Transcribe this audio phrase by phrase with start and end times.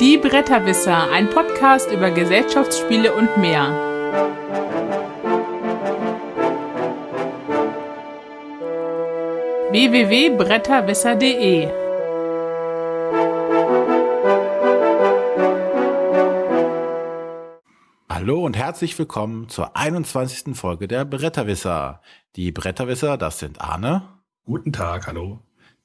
[0.00, 3.68] Die Bretterwisser, ein Podcast über Gesellschaftsspiele und mehr.
[9.70, 11.68] www.bretterwisser.de
[18.08, 20.56] Hallo und herzlich willkommen zur 21.
[20.56, 22.00] Folge der Bretterwisser.
[22.36, 24.08] Die Bretterwisser, das sind Arne.
[24.46, 25.40] Guten Tag, hallo.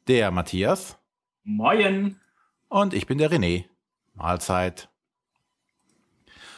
[0.07, 0.97] Der Matthias.
[1.43, 2.15] Moin.
[2.69, 3.65] Und ich bin der René.
[4.15, 4.89] Mahlzeit.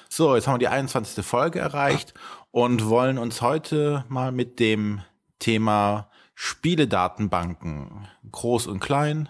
[0.09, 1.25] So, jetzt haben wir die 21.
[1.25, 2.13] Folge erreicht
[2.51, 5.01] und wollen uns heute mal mit dem
[5.39, 9.29] Thema Spieledatenbanken, groß und klein,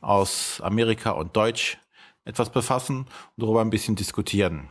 [0.00, 1.78] aus Amerika und Deutsch
[2.24, 4.70] etwas befassen und darüber ein bisschen diskutieren.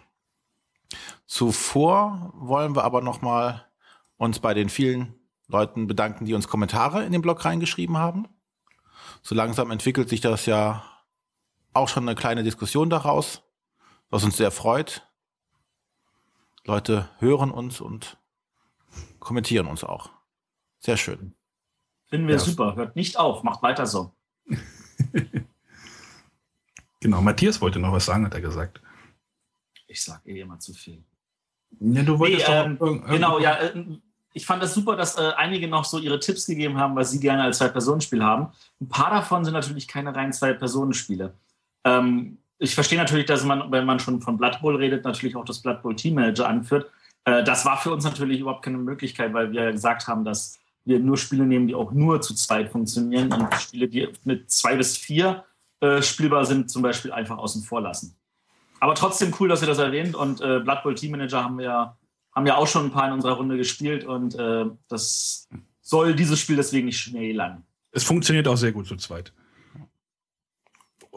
[1.26, 3.66] Zuvor wollen wir aber noch mal
[4.18, 5.16] uns bei den vielen
[5.48, 8.28] Leuten bedanken, die uns Kommentare in den Blog reingeschrieben haben.
[9.22, 10.84] So langsam entwickelt sich das ja
[11.78, 13.44] auch schon eine kleine Diskussion daraus,
[14.10, 15.08] was uns sehr freut.
[16.66, 18.18] Leute hören uns und
[19.20, 20.10] kommentieren uns auch.
[20.80, 21.34] Sehr schön.
[22.08, 22.40] Finden wir ja.
[22.40, 22.76] super.
[22.76, 23.44] Hört nicht auf.
[23.44, 24.14] Macht weiter so.
[27.00, 28.82] genau, Matthias wollte noch was sagen, hat er gesagt.
[29.88, 31.04] Ich sag eh immer zu viel.
[31.80, 33.56] Ja, du wolltest nee, ähm, Genau, ja.
[33.56, 34.00] Äh,
[34.34, 37.20] ich fand das super, dass äh, einige noch so ihre Tipps gegeben haben, was sie
[37.20, 38.52] gerne als Zwei-Personen-Spiel haben.
[38.80, 41.34] Ein paar davon sind natürlich keine rein Zwei-Personen-Spiele.
[41.88, 45.46] Ähm, ich verstehe natürlich, dass man, wenn man schon von Blood Bowl redet, natürlich auch
[45.46, 46.90] das Blood Bowl Team Manager anführt.
[47.26, 51.00] Äh, das war für uns natürlich überhaupt keine Möglichkeit, weil wir gesagt haben, dass wir
[51.00, 54.98] nur Spiele nehmen, die auch nur zu zweit funktionieren und Spiele, die mit zwei bis
[54.98, 55.44] vier
[55.82, 58.16] äh, spielbar sind, zum Beispiel einfach außen vor lassen.
[58.80, 61.98] Aber trotzdem cool, dass ihr das erwähnt und äh, Blood Bowl Team Manager haben wir,
[62.34, 65.48] haben wir auch schon ein paar in unserer Runde gespielt und äh, das
[65.82, 67.64] soll dieses Spiel deswegen nicht schnell lang.
[67.92, 69.34] Es funktioniert auch sehr gut zu zweit.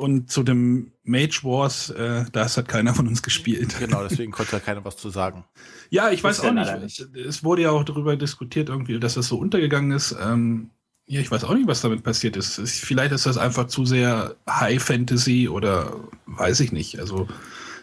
[0.00, 3.76] Und zu dem Mage Wars, äh, das hat keiner von uns gespielt.
[3.78, 5.44] Genau, deswegen konnte ja keiner was zu sagen.
[5.90, 6.80] Ja, ich weiß auch nicht.
[6.80, 7.00] nicht.
[7.14, 10.16] Es wurde ja auch darüber diskutiert, irgendwie, dass das so untergegangen ist.
[10.18, 10.70] Ähm,
[11.06, 12.54] ja, ich weiß auch nicht, was damit passiert ist.
[12.66, 16.98] Vielleicht ist das einfach zu sehr High Fantasy oder weiß ich nicht.
[16.98, 17.28] Also,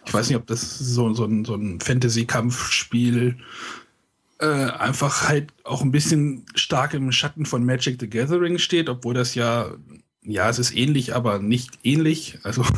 [0.07, 3.37] ich weiß nicht, ob das so, so ein, so ein Fantasy-Kampfspiel
[4.39, 9.13] äh, einfach halt auch ein bisschen stark im Schatten von Magic the Gathering steht, obwohl
[9.13, 9.71] das ja
[10.27, 12.39] ja, es ist ähnlich, aber nicht ähnlich.
[12.43, 12.63] Also.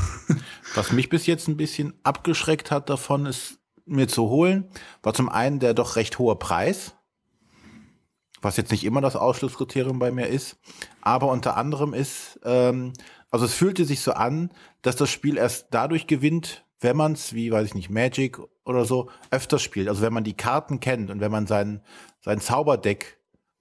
[0.75, 4.69] Was mich bis jetzt ein bisschen abgeschreckt hat davon, ist mir zu holen,
[5.01, 6.93] war zum einen der doch recht hohe Preis,
[8.41, 10.57] was jetzt nicht immer das Ausschlusskriterium bei mir ist,
[11.01, 12.93] aber unter anderem ist, ähm,
[13.31, 14.51] also es fühlte sich so an,
[14.83, 18.85] dass das Spiel erst dadurch gewinnt, wenn man es, wie weiß ich nicht, Magic oder
[18.85, 19.89] so, öfters spielt.
[19.89, 21.81] Also wenn man die Karten kennt und wenn man sein,
[22.21, 23.18] sein Zauberdeck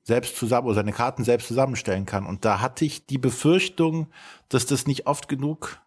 [0.09, 2.25] selbst zusammen oder seine Karten selbst zusammenstellen kann.
[2.25, 4.07] Und da hatte ich die Befürchtung,
[4.49, 5.79] dass das nicht oft genug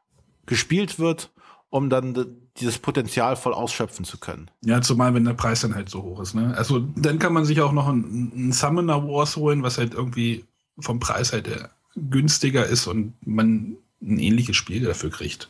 [0.45, 1.31] gespielt wird,
[1.71, 4.51] um dann dieses Potenzial voll ausschöpfen zu können.
[4.63, 6.35] Ja, zumal wenn der Preis dann halt so hoch ist.
[6.35, 6.53] Ne?
[6.55, 10.45] Also dann kann man sich auch noch einen, Summoner Wars holen, was halt irgendwie
[10.79, 11.63] vom Preis halt äh,
[11.95, 15.49] günstiger ist und man ein ähnliches Spiel dafür kriegt.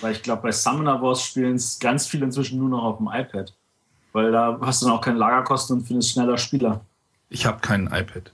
[0.00, 3.08] Weil ich glaube, bei Summoner Wars spielen es ganz viele inzwischen nur noch auf dem
[3.12, 3.52] iPad.
[4.14, 6.80] Weil da hast du dann auch keine Lagerkosten und findest schneller Spieler.
[7.32, 8.32] Ich habe kein iPad.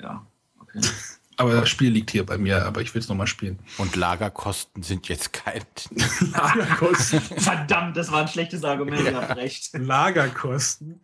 [0.00, 0.26] Ja,
[0.60, 0.80] okay.
[1.38, 3.58] Aber das Spiel liegt hier bei mir, aber ich will es nochmal spielen.
[3.78, 5.62] Und Lagerkosten sind jetzt kein.
[6.32, 7.20] Lagerkosten.
[7.20, 9.70] Verdammt, das war ein schlechtes Argument, ihr habt recht.
[9.72, 11.00] Lagerkosten.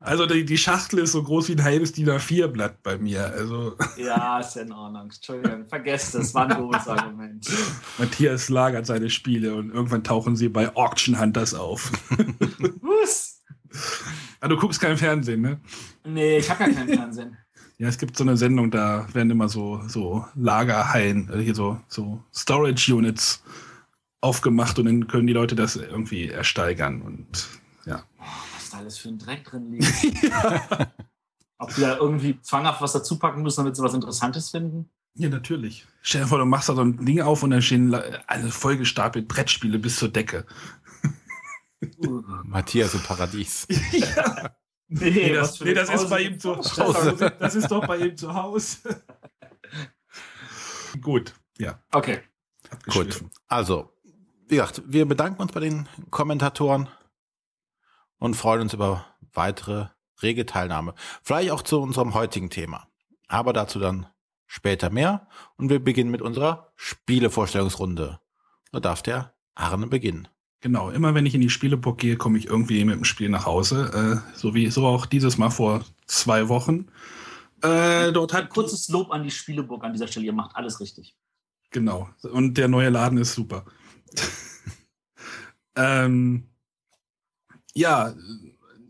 [0.00, 3.24] Also die, die, Schachtel ist so groß wie ein halbes DIN A4-Blatt bei mir.
[3.32, 3.76] Also.
[3.96, 5.04] Ja, ist in Ordnung.
[5.04, 7.48] Entschuldigung, vergesst das, war ein doofes Argument.
[7.96, 11.90] Matthias lagert seine Spiele und irgendwann tauchen sie bei Auction Hunters auf.
[12.82, 13.37] Was?
[14.40, 15.60] Ah, du guckst kein Fernsehen, ne?
[16.04, 17.36] Nee, ich habe ja kein Fernsehen.
[17.80, 21.80] Ja, es gibt so eine Sendung, da werden immer so, so Lagerhallen, also hier so,
[21.86, 23.44] so Storage Units
[24.20, 27.46] aufgemacht und dann können die Leute das irgendwie ersteigern und
[27.86, 28.02] ja.
[28.18, 28.24] Oh,
[28.56, 30.22] was da alles für ein Dreck drin liegt.
[30.24, 30.90] ja.
[31.58, 34.88] Ob die da irgendwie zwanghaft was dazu packen müssen, damit sie was Interessantes finden?
[35.14, 35.84] Ja, natürlich.
[36.00, 37.92] Stell dir vor, du machst da so ein Ding auf und dann stehen
[38.26, 40.46] alle vollgestapelt Brettspiele bis zur Decke.
[42.44, 43.66] Matthias im Paradies.
[43.92, 44.56] ja.
[44.88, 47.36] Nee, nee, das, nee, das ist bei ihm zu Hause.
[47.38, 49.04] Das ist doch bei ihm zu Hause.
[51.02, 51.82] Gut, ja.
[51.92, 52.20] Okay.
[52.90, 53.22] Gut.
[53.48, 53.92] Also,
[54.48, 56.88] wie gesagt, wir bedanken uns bei den Kommentatoren
[58.18, 59.04] und freuen uns über
[59.34, 59.88] weitere
[60.22, 60.94] rege Teilnahme.
[61.22, 62.88] Vielleicht auch zu unserem heutigen Thema.
[63.28, 64.06] Aber dazu dann
[64.46, 65.28] später mehr.
[65.56, 68.20] Und wir beginnen mit unserer Spielevorstellungsrunde.
[68.72, 70.28] Da darf der Arne beginnen.
[70.60, 73.46] Genau, immer wenn ich in die Spieleburg gehe, komme ich irgendwie mit dem Spiel nach
[73.46, 74.22] Hause.
[74.34, 76.88] Äh, so wie so auch dieses Mal vor zwei Wochen.
[77.62, 80.26] Äh, dort hat kurzes Lob an die Spieleburg an dieser Stelle.
[80.26, 81.14] Ihr macht alles richtig.
[81.70, 82.08] Genau.
[82.22, 83.64] Und der neue Laden ist super.
[85.76, 86.44] ähm,
[87.74, 88.14] ja,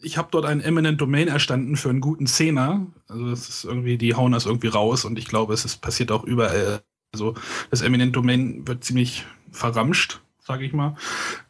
[0.00, 2.86] ich habe dort einen Eminent Domain erstanden für einen guten Zehner.
[3.08, 6.12] Also das ist irgendwie, die hauen das irgendwie raus und ich glaube, es ist, passiert
[6.12, 6.82] auch überall.
[7.12, 7.34] Also
[7.70, 10.96] das Eminent Domain wird ziemlich verramscht, sage ich mal.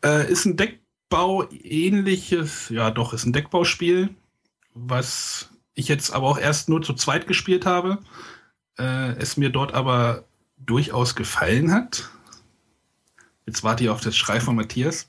[0.05, 4.11] Äh, ist ein Deckbau ähnliches, ja doch, ist ein Deckbauspiel,
[4.75, 7.99] was ich jetzt aber auch erst nur zu zweit gespielt habe.
[8.77, 10.25] Äh, es mir dort aber
[10.59, 12.11] durchaus gefallen hat.
[13.47, 15.09] Jetzt warte ich auf das Schrei von Matthias.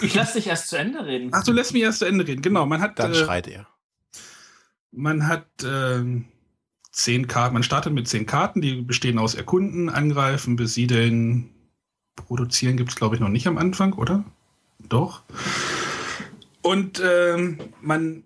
[0.00, 1.30] Ich lasse dich erst zu Ende reden.
[1.32, 2.42] Ach, du lässt mich erst zu Ende reden.
[2.42, 2.98] Genau, man hat.
[2.98, 3.68] Dann äh, schreit er.
[4.90, 6.02] Man hat äh,
[6.90, 7.52] zehn Karten.
[7.52, 11.50] Man startet mit zehn Karten, die bestehen aus Erkunden, Angreifen, Besiedeln,
[12.16, 14.24] Produzieren gibt es, glaube ich, noch nicht am Anfang, oder?
[14.88, 15.22] Doch.
[16.62, 18.24] Und ähm, man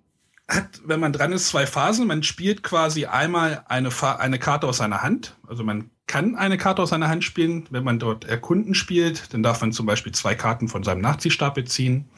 [0.51, 2.07] hat, wenn man dran ist, zwei Phasen.
[2.07, 5.37] Man spielt quasi einmal eine, eine Karte aus seiner Hand.
[5.47, 7.67] Also man kann eine Karte aus seiner Hand spielen.
[7.71, 11.65] Wenn man dort Erkunden spielt, dann darf man zum Beispiel zwei Karten von seinem Nachziehstapel
[11.67, 12.09] ziehen.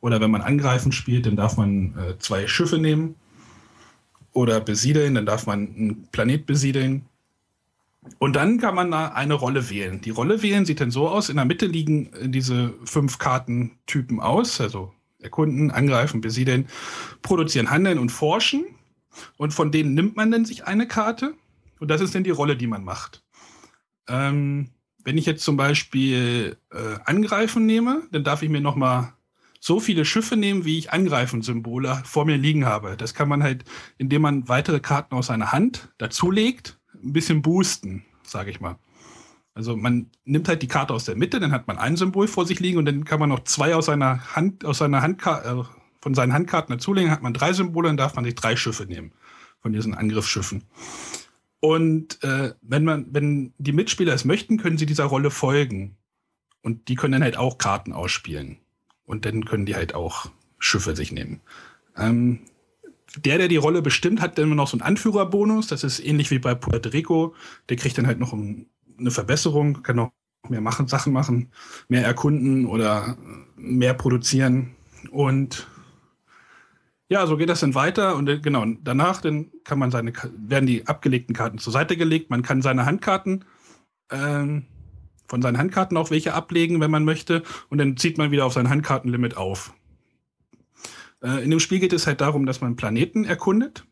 [0.00, 3.16] Oder wenn man Angreifen spielt, dann darf man äh, zwei Schiffe nehmen.
[4.32, 7.06] Oder besiedeln, dann darf man einen Planet besiedeln.
[8.18, 10.00] Und dann kann man da eine Rolle wählen.
[10.00, 11.28] Die Rolle wählen sieht dann so aus.
[11.28, 14.60] In der Mitte liegen diese fünf Kartentypen aus.
[14.60, 16.68] Also erkunden, angreifen, besiedeln,
[17.22, 18.66] produzieren, handeln und forschen.
[19.36, 21.34] Und von denen nimmt man dann sich eine Karte.
[21.80, 23.24] Und das ist dann die Rolle, die man macht.
[24.08, 24.70] Ähm,
[25.04, 29.14] wenn ich jetzt zum Beispiel äh, Angreifen nehme, dann darf ich mir noch mal
[29.60, 32.96] so viele Schiffe nehmen, wie ich Angreifen-Symbole vor mir liegen habe.
[32.98, 33.64] Das kann man halt,
[33.96, 38.78] indem man weitere Karten aus seiner Hand dazulegt, ein bisschen boosten, sage ich mal.
[39.54, 42.44] Also man nimmt halt die Karte aus der Mitte, dann hat man ein Symbol vor
[42.46, 45.64] sich liegen und dann kann man noch zwei aus seiner Hand, aus seiner Handkarte, äh,
[46.00, 49.12] von seinen Handkarten dazulegen, hat man drei Symbole, dann darf man sich drei Schiffe nehmen
[49.60, 50.64] von diesen Angriffsschiffen.
[51.60, 55.96] Und äh, wenn man, wenn die Mitspieler es möchten, können sie dieser Rolle folgen.
[56.60, 58.58] Und die können dann halt auch Karten ausspielen.
[59.06, 61.40] Und dann können die halt auch Schiffe sich nehmen.
[61.96, 62.40] Ähm,
[63.16, 65.66] der, der die Rolle bestimmt, hat dann immer noch so einen Anführerbonus.
[65.68, 67.34] Das ist ähnlich wie bei Puerto Rico.
[67.68, 70.12] Der kriegt dann halt noch eine Verbesserung, kann noch
[70.48, 71.50] mehr machen, Sachen machen,
[71.88, 73.16] mehr erkunden oder
[73.56, 74.74] mehr produzieren.
[75.10, 75.66] Und
[77.08, 80.66] ja, so geht das dann weiter und äh, genau, danach dann kann man seine, werden
[80.66, 82.30] die abgelegten Karten zur Seite gelegt.
[82.30, 83.44] Man kann seine Handkarten,
[84.10, 84.64] ähm,
[85.26, 88.52] von seinen Handkarten auch welche ablegen, wenn man möchte, und dann zieht man wieder auf
[88.52, 89.74] sein Handkartenlimit auf.
[91.24, 93.84] Äh, in dem Spiel geht es halt darum, dass man Planeten erkundet.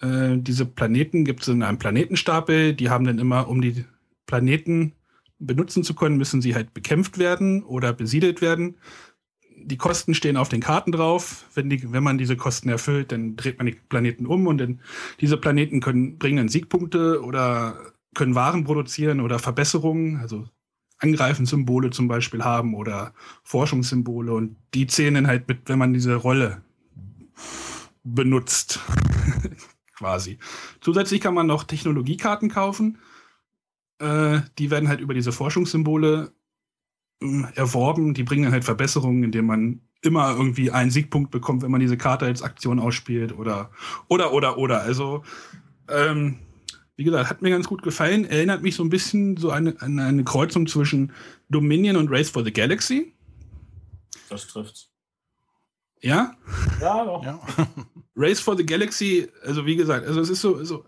[0.00, 3.84] Äh, diese Planeten gibt es in einem Planetenstapel, die haben dann immer, um die
[4.26, 4.92] Planeten
[5.38, 8.76] benutzen zu können, müssen sie halt bekämpft werden oder besiedelt werden
[9.62, 11.44] die Kosten stehen auf den Karten drauf.
[11.54, 14.80] Wenn, die, wenn man diese Kosten erfüllt, dann dreht man die Planeten um und dann
[15.20, 17.78] diese Planeten können, bringen dann Siegpunkte oder
[18.14, 20.48] können Waren produzieren oder Verbesserungen, also
[21.00, 23.12] Angreifenssymbole zum Beispiel haben oder
[23.42, 26.62] Forschungssymbole und die zählen dann halt mit, wenn man diese Rolle
[28.04, 28.80] benutzt.
[30.00, 30.38] quasi.
[30.80, 32.98] Zusätzlich kann man noch Technologiekarten kaufen.
[33.98, 36.32] Äh, die werden halt über diese Forschungssymbole
[37.54, 38.14] erworben.
[38.14, 42.24] Die bringen halt Verbesserungen, indem man immer irgendwie einen Siegpunkt bekommt, wenn man diese Karte
[42.24, 43.70] als Aktion ausspielt oder
[44.08, 44.80] oder oder oder.
[44.80, 45.22] Also
[45.88, 46.38] ähm,
[47.00, 48.26] wie gesagt, hat mir ganz gut gefallen.
[48.26, 51.14] Erinnert mich so ein bisschen so eine, an eine Kreuzung zwischen
[51.48, 53.14] Dominion und Race for the Galaxy.
[54.28, 54.90] Das trifft's.
[56.02, 56.34] Ja?
[56.78, 57.24] Ja, doch.
[57.24, 57.40] Ja.
[58.16, 60.84] Race for the Galaxy, also wie gesagt, also es ist so, so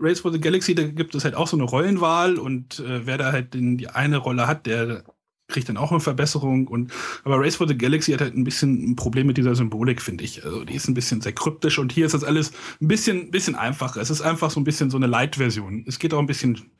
[0.00, 3.18] Race for the Galaxy, da gibt es halt auch so eine Rollenwahl und äh, wer
[3.18, 5.04] da halt den, die eine Rolle hat, der
[5.48, 6.66] kriegt dann auch eine Verbesserung.
[6.66, 6.92] Und,
[7.24, 10.24] aber Race for the Galaxy hat halt ein bisschen ein Problem mit dieser Symbolik, finde
[10.24, 10.44] ich.
[10.44, 13.54] Also die ist ein bisschen sehr kryptisch und hier ist das alles ein bisschen, bisschen
[13.54, 14.00] einfacher.
[14.00, 15.84] Es ist einfach so ein bisschen so eine Light-Version.
[15.86, 16.70] Es geht auch ein bisschen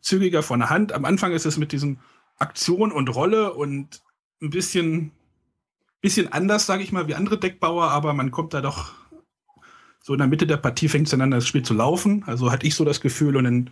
[0.00, 0.92] zügiger von der Hand.
[0.92, 2.00] Am Anfang ist es mit diesen
[2.38, 4.02] Aktion und Rolle und
[4.42, 5.12] ein bisschen,
[6.00, 8.92] bisschen anders, sage ich mal, wie andere Deckbauer, aber man kommt da doch
[10.04, 12.24] so in der Mitte der Partie fängt es dann an, das Spiel zu laufen.
[12.26, 13.70] Also hatte ich so das Gefühl und dann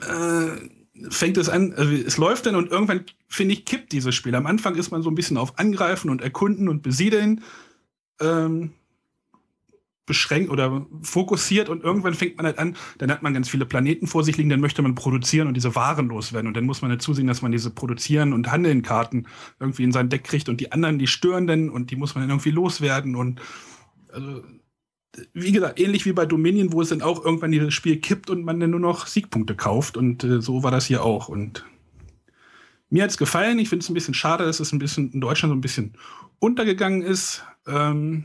[0.00, 4.34] äh, fängt es an, also es läuft dann und irgendwann, finde ich, kippt dieses Spiel.
[4.34, 7.42] Am Anfang ist man so ein bisschen auf Angreifen und Erkunden und Besiedeln
[8.20, 8.72] ähm,
[10.10, 14.08] beschränkt oder fokussiert und irgendwann fängt man halt an, dann hat man ganz viele Planeten
[14.08, 16.90] vor sich liegen, dann möchte man produzieren und diese Waren loswerden und dann muss man
[16.90, 19.26] halt zusehen, dass man diese Produzieren und Handeln Karten
[19.60, 22.22] irgendwie in sein Deck kriegt und die anderen, die stören dann und die muss man
[22.22, 23.40] dann irgendwie loswerden und
[24.12, 24.42] also
[25.32, 28.44] wie gesagt, ähnlich wie bei Dominion, wo es dann auch irgendwann dieses Spiel kippt und
[28.44, 29.96] man dann nur noch Siegpunkte kauft.
[29.96, 31.28] Und äh, so war das hier auch.
[31.28, 31.64] Und
[32.88, 33.58] mir hat es gefallen.
[33.58, 35.94] Ich finde es ein bisschen schade, dass es ein bisschen in Deutschland so ein bisschen
[36.38, 37.44] untergegangen ist.
[37.66, 38.24] Ähm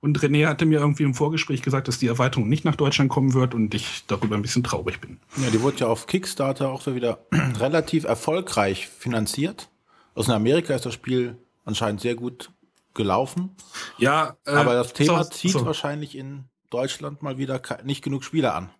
[0.00, 3.34] und René hatte mir irgendwie im Vorgespräch gesagt, dass die Erweiterung nicht nach Deutschland kommen
[3.34, 5.18] wird und ich darüber ein bisschen traurig bin.
[5.42, 7.26] Ja, die wurde ja auf Kickstarter auch so wieder
[7.58, 9.68] relativ erfolgreich finanziert.
[10.14, 12.50] Aus Amerika ist das Spiel anscheinend sehr gut
[12.96, 13.56] gelaufen.
[13.98, 15.64] Ja, äh, aber das Thema so, zieht so.
[15.64, 18.70] wahrscheinlich in Deutschland mal wieder nicht genug Spieler an.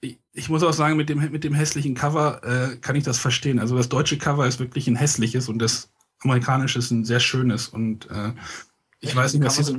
[0.00, 3.18] Ich, ich muss auch sagen, mit dem, mit dem hässlichen Cover äh, kann ich das
[3.18, 3.58] verstehen.
[3.58, 5.90] Also das deutsche Cover ist wirklich ein hässliches und das
[6.20, 8.32] amerikanische ist ein sehr schönes und äh,
[9.00, 9.78] ich weiß nicht, was diese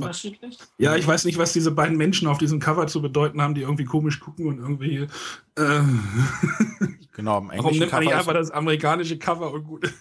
[0.78, 3.62] ja, ich weiß nicht, was diese beiden Menschen auf diesem Cover zu bedeuten haben, die
[3.62, 5.08] irgendwie komisch gucken und irgendwie.
[5.56, 5.82] Äh,
[7.12, 9.94] genau, im Warum nimmt man nicht einfach das amerikanische Cover und gut.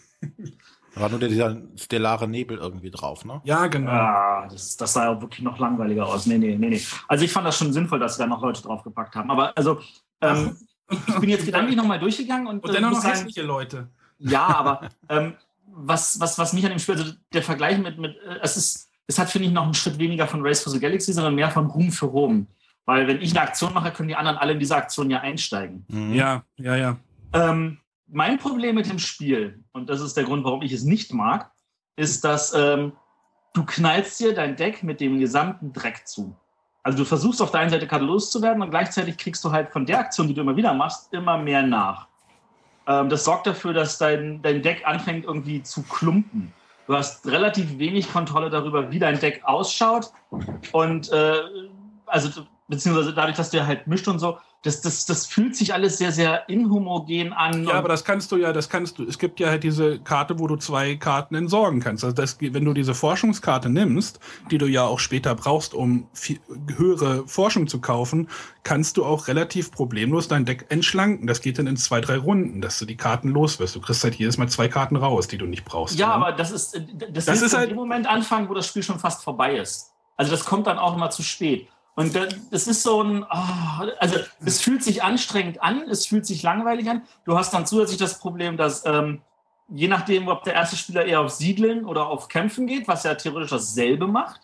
[0.98, 3.40] Da war nur dieser stellare Nebel irgendwie drauf, ne?
[3.44, 3.90] Ja, genau.
[3.90, 6.26] Ah, das, das sah ja wirklich noch langweiliger aus.
[6.26, 6.82] Nee, nee, nee, nee.
[7.06, 9.30] Also ich fand das schon sinnvoll, dass sie da noch Leute draufgepackt haben.
[9.30, 9.80] Aber also,
[10.20, 10.56] ähm,
[10.90, 12.64] ich bin jetzt gedanklich nochmal durchgegangen und.
[12.64, 13.88] Und dennoch noch hässliche Leute.
[14.18, 15.34] Ja, aber ähm,
[15.66, 18.88] was, was, was mich an dem Spiel, also der Vergleich mit, mit äh, es ist,
[19.06, 21.50] es hat, finde ich, noch einen Schritt weniger von Race for the Galaxy, sondern mehr
[21.50, 22.48] von Ruhm für Rom.
[22.86, 25.84] Weil wenn ich eine Aktion mache, können die anderen alle in diese Aktion ja einsteigen.
[25.88, 26.14] Mhm.
[26.14, 26.96] Ja, ja, ja.
[27.34, 27.78] Ähm,
[28.08, 31.50] mein Problem mit dem Spiel, und das ist der Grund, warum ich es nicht mag,
[31.96, 32.92] ist, dass ähm,
[33.54, 36.36] du knallst dir dein Deck mit dem gesamten Dreck zu.
[36.82, 39.84] Also du versuchst auf der einen Seite gerade loszuwerden und gleichzeitig kriegst du halt von
[39.84, 42.08] der Aktion, die du immer wieder machst, immer mehr nach.
[42.86, 46.52] Ähm, das sorgt dafür, dass dein, dein Deck anfängt irgendwie zu klumpen.
[46.86, 50.10] Du hast relativ wenig Kontrolle darüber, wie dein Deck ausschaut.
[50.72, 51.40] Und äh,
[52.06, 55.98] also beziehungsweise dadurch, dass du halt mischt und so, das, das, das fühlt sich alles
[55.98, 57.64] sehr, sehr inhomogen an.
[57.64, 59.04] Ja, aber das kannst du ja, das kannst du.
[59.04, 62.02] Es gibt ja halt diese Karte, wo du zwei Karten entsorgen kannst.
[62.02, 64.18] Also das, wenn du diese Forschungskarte nimmst,
[64.50, 66.40] die du ja auch später brauchst, um viel,
[66.76, 68.28] höhere Forschung zu kaufen,
[68.64, 71.28] kannst du auch relativ problemlos dein Deck entschlanken.
[71.28, 73.76] Das geht dann in zwei, drei Runden, dass du die Karten los wirst.
[73.76, 75.96] Du kriegst halt jedes Mal zwei Karten raus, die du nicht brauchst.
[75.96, 76.14] Ja, oder?
[76.26, 76.82] aber das ist,
[77.12, 79.92] das, das ist halt im Moment anfangen, wo das Spiel schon fast vorbei ist.
[80.16, 81.68] Also das kommt dann auch immer zu spät.
[81.98, 82.14] Und
[82.52, 86.88] das ist so ein, oh, also es fühlt sich anstrengend an, es fühlt sich langweilig
[86.88, 87.02] an.
[87.24, 89.20] Du hast dann zusätzlich das Problem, dass ähm,
[89.68, 93.16] je nachdem, ob der erste Spieler eher auf Siedeln oder auf Kämpfen geht, was ja
[93.16, 94.42] theoretisch dasselbe macht,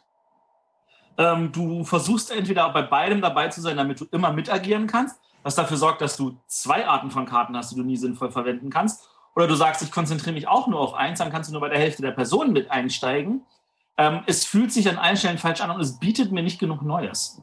[1.17, 5.55] ähm, du versuchst entweder bei beidem dabei zu sein, damit du immer mitagieren kannst, was
[5.55, 9.09] dafür sorgt, dass du zwei Arten von Karten hast, die du nie sinnvoll verwenden kannst.
[9.37, 11.69] Oder du sagst, ich konzentriere mich auch nur auf eins, dann kannst du nur bei
[11.69, 13.47] der Hälfte der Personen mit einsteigen.
[13.97, 16.83] Ähm, es fühlt sich an allen Stellen falsch an und es bietet mir nicht genug
[16.83, 17.41] Neues.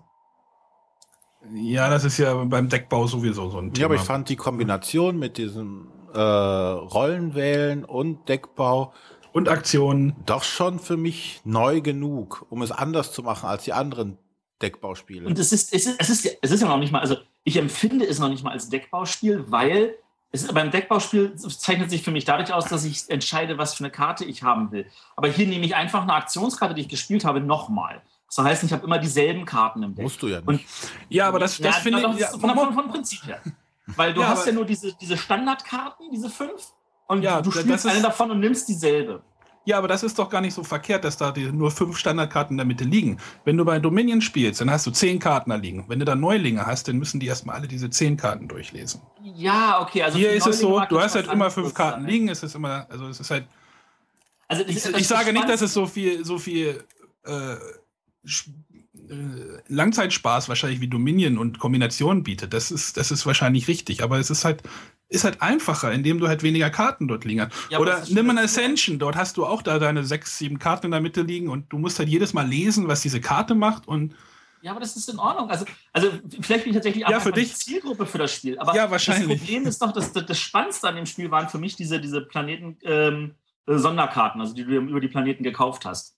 [1.53, 3.79] Ja, das ist ja beim Deckbau sowieso so ein Thema.
[3.79, 8.93] Ja, aber ich fand die Kombination mit diesem äh, Rollenwählen und Deckbau
[9.33, 13.73] und Aktionen doch schon für mich neu genug, um es anders zu machen als die
[13.73, 14.17] anderen
[14.61, 15.25] Deckbauspiele.
[15.25, 17.57] Und es ist, es ist, es ist, es ist ja noch nicht mal, also ich
[17.57, 19.95] empfinde es noch nicht mal als Deckbauspiel, weil
[20.31, 23.91] es, beim Deckbauspiel zeichnet sich für mich dadurch aus, dass ich entscheide, was für eine
[23.91, 24.85] Karte ich haben will.
[25.15, 28.01] Aber hier nehme ich einfach eine Aktionskarte, die ich gespielt habe, nochmal.
[28.27, 30.03] Das heißt, ich habe immer dieselben Karten im Deck.
[30.03, 30.47] Musst du ja nicht.
[30.47, 30.61] Und,
[31.09, 32.19] ja, aber das, das ja, finde ich.
[32.19, 33.41] Ja, von, von, von, Prinzip her.
[33.87, 36.71] Weil du ja, hast ja nur diese, diese Standardkarten, diese fünf,
[37.07, 39.21] und ja, du spielst eine davon und nimmst dieselbe.
[39.63, 42.55] Ja, aber das ist doch gar nicht so verkehrt, dass da die, nur fünf Standardkarten
[42.55, 43.17] in der Mitte liegen.
[43.45, 45.85] Wenn du bei Dominion spielst, dann hast du zehn Karten da liegen.
[45.87, 49.01] Wenn du da Neulinge hast, dann müssen die erstmal alle diese zehn Karten durchlesen.
[49.21, 50.01] Ja, okay.
[50.01, 52.27] Also Hier ist es so, du hast halt immer fünf Karten liegen.
[52.27, 53.45] Es ist immer, also es ist halt.
[54.47, 56.83] Also ich, ich sage nicht, dass es so viel, so viel
[57.23, 57.57] äh, äh,
[59.67, 62.53] Langzeitspaß wahrscheinlich wie Dominion und Kombinationen bietet.
[62.53, 64.01] Das ist, das ist wahrscheinlich richtig.
[64.03, 64.63] Aber es ist halt
[65.11, 67.51] ist halt einfacher, indem du halt weniger Karten dort liegen hast.
[67.69, 70.91] Ja, Oder nimm mal Ascension, dort hast du auch da deine sechs, sieben Karten in
[70.91, 74.15] der Mitte liegen und du musst halt jedes Mal lesen, was diese Karte macht und
[74.63, 75.49] ja, aber das ist in Ordnung.
[75.49, 77.55] Also, also vielleicht bin ich tatsächlich ja, für dich.
[77.55, 78.59] Zielgruppe für das Spiel.
[78.59, 79.39] Aber ja, wahrscheinlich.
[79.39, 81.99] das Problem ist doch, dass das, das Spannendste an dem Spiel waren für mich diese,
[81.99, 86.15] diese Planeten-Sonderkarten, ähm, also die du über die Planeten gekauft hast.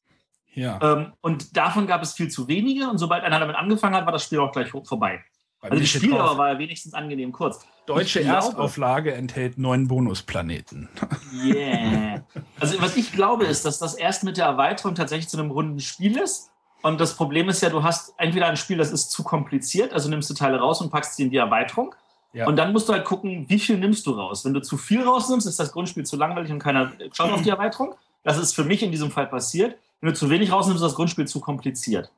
[0.55, 0.77] Ja.
[0.81, 4.12] Ähm, und davon gab es viel zu wenige und sobald einer damit angefangen hat, war
[4.12, 5.23] das Spiel auch gleich vorbei.
[5.72, 7.65] Also die Spieldauer war ja wenigstens angenehm kurz.
[7.86, 10.89] Deutsche glaube, Erstauflage enthält neun Bonusplaneten.
[11.34, 12.24] Yeah.
[12.60, 15.79] Also was ich glaube ist, dass das erst mit der Erweiterung tatsächlich zu einem runden
[15.79, 16.51] Spiel ist.
[16.84, 20.10] Und das Problem ist ja, du hast entweder ein Spiel, das ist zu kompliziert, also
[20.10, 21.96] nimmst du Teile raus und packst sie in die Erweiterung.
[22.34, 22.48] Ja.
[22.48, 24.46] Und dann musst du halt gucken, wie viel nimmst du raus.
[24.46, 27.50] Wenn du zu viel rausnimmst, ist das Grundspiel zu langweilig und keiner schaut auf die
[27.51, 27.96] Erweiterung.
[28.24, 29.77] Das ist für mich in diesem Fall passiert.
[30.01, 32.12] Wenn du zu wenig rausnimmst, ist das Grundspiel zu kompliziert.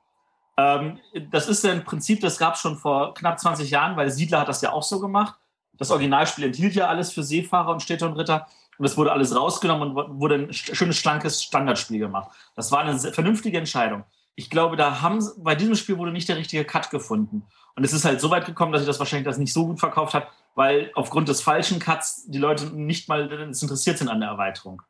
[0.58, 1.00] Ähm,
[1.32, 4.40] das ist ja ein Prinzip, das gab es schon vor knapp 20 Jahren, weil Siedler
[4.40, 5.36] hat das ja auch so gemacht.
[5.78, 8.48] Das Originalspiel enthielt ja alles für Seefahrer und Städte und Ritter.
[8.78, 12.32] Und das wurde alles rausgenommen und wurde ein schönes, schlankes Standardspiel gemacht.
[12.56, 14.04] Das war eine vernünftige Entscheidung.
[14.36, 17.46] Ich glaube, da haben bei diesem Spiel wurde nicht der richtige Cut gefunden.
[17.76, 19.80] Und es ist halt so weit gekommen, dass sich das wahrscheinlich das nicht so gut
[19.80, 24.30] verkauft hat, weil aufgrund des falschen Cuts die Leute nicht mal interessiert sind an der
[24.30, 24.82] Erweiterung.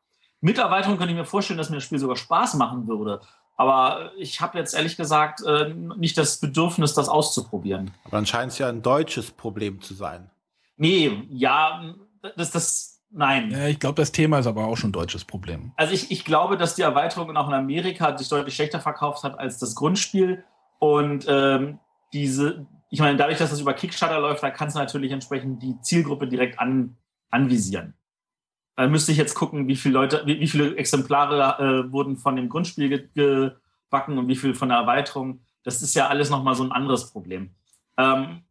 [0.42, 3.22] Mit Erweiterung könnte ich mir vorstellen, dass mir das Spiel sogar Spaß machen würde.
[3.58, 7.92] Aber ich habe jetzt ehrlich gesagt äh, nicht das Bedürfnis, das auszuprobieren.
[8.04, 10.30] Aber dann scheint es ja ein deutsches Problem zu sein.
[10.78, 11.96] Nee, ja,
[12.36, 13.52] das, das, nein.
[13.52, 15.72] Ja, ich glaube, das Thema ist aber auch schon ein deutsches Problem.
[15.78, 19.40] Also ich, ich glaube, dass die Erweiterung auch in Amerika sich deutlich schlechter verkauft hat
[19.40, 20.44] als das Grundspiel.
[20.80, 21.80] Und ähm,
[22.12, 25.80] diese, ich meine, dadurch, dass das über Kickstarter läuft, da kannst du natürlich entsprechend die
[25.82, 26.98] Zielgruppe direkt an,
[27.30, 27.94] anvisieren.
[28.76, 32.36] Da müsste ich jetzt gucken, wie viele Leute, wie, wie viele Exemplare äh, wurden von
[32.36, 35.40] dem Grundspiel ge gebacken und wie viel von der Erweiterung.
[35.64, 37.56] Das ist ja alles nochmal so ein anderes Problem.
[37.98, 38.44] Ähm,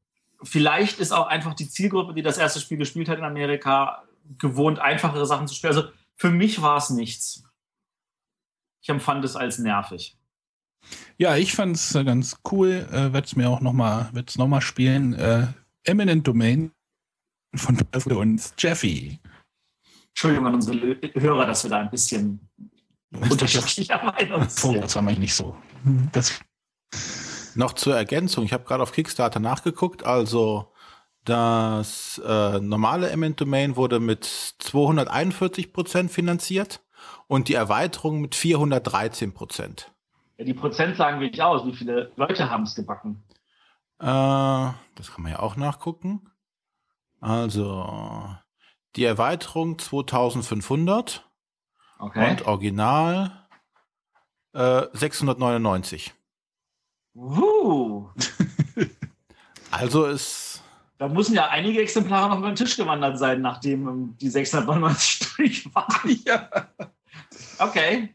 [0.42, 4.04] vielleicht ist auch einfach die Zielgruppe, die das erste Spiel gespielt hat in Amerika,
[4.38, 5.74] gewohnt, einfachere Sachen zu spielen.
[5.74, 7.44] Also für mich war es nichts.
[8.80, 10.16] Ich empfand es als nervig.
[11.16, 12.86] Ja, ich fand es äh, ganz cool.
[12.90, 15.14] Äh, Werde es mir auch nochmal noch spielen.
[15.14, 15.46] Äh,
[15.84, 16.72] Eminent Domain
[17.54, 17.78] von
[18.16, 19.20] und Jeffy.
[20.14, 22.48] Entschuldigung an unsere Hörer, dass wir da ein bisschen
[23.10, 24.82] unterschiedlicher Meinung sind.
[24.82, 25.56] Das war mal nicht so.
[26.12, 26.40] Das
[27.56, 30.72] Noch zur Ergänzung, ich habe gerade auf Kickstarter nachgeguckt, also
[31.24, 36.80] das äh, normale Eminent Domain wurde mit 241 Prozent finanziert
[37.26, 39.92] und die Erweiterung mit 413 Prozent.
[40.36, 41.66] Ja, die Prozentlagen will ich aus.
[41.66, 43.24] Wie viele Leute haben es gebacken?
[43.98, 46.30] Äh, das kann man ja auch nachgucken.
[47.20, 48.36] Also
[48.96, 51.28] die Erweiterung 2500
[51.98, 52.30] Okay.
[52.30, 53.46] und Original
[54.52, 56.12] äh, 699.
[57.14, 58.08] Uh,
[59.70, 60.54] Also ist
[60.98, 65.34] da müssen ja einige Exemplare noch über den Tisch gewandert sein, nachdem ähm, die 699
[65.36, 66.18] durch waren.
[66.24, 66.48] ja.
[67.58, 68.14] Okay.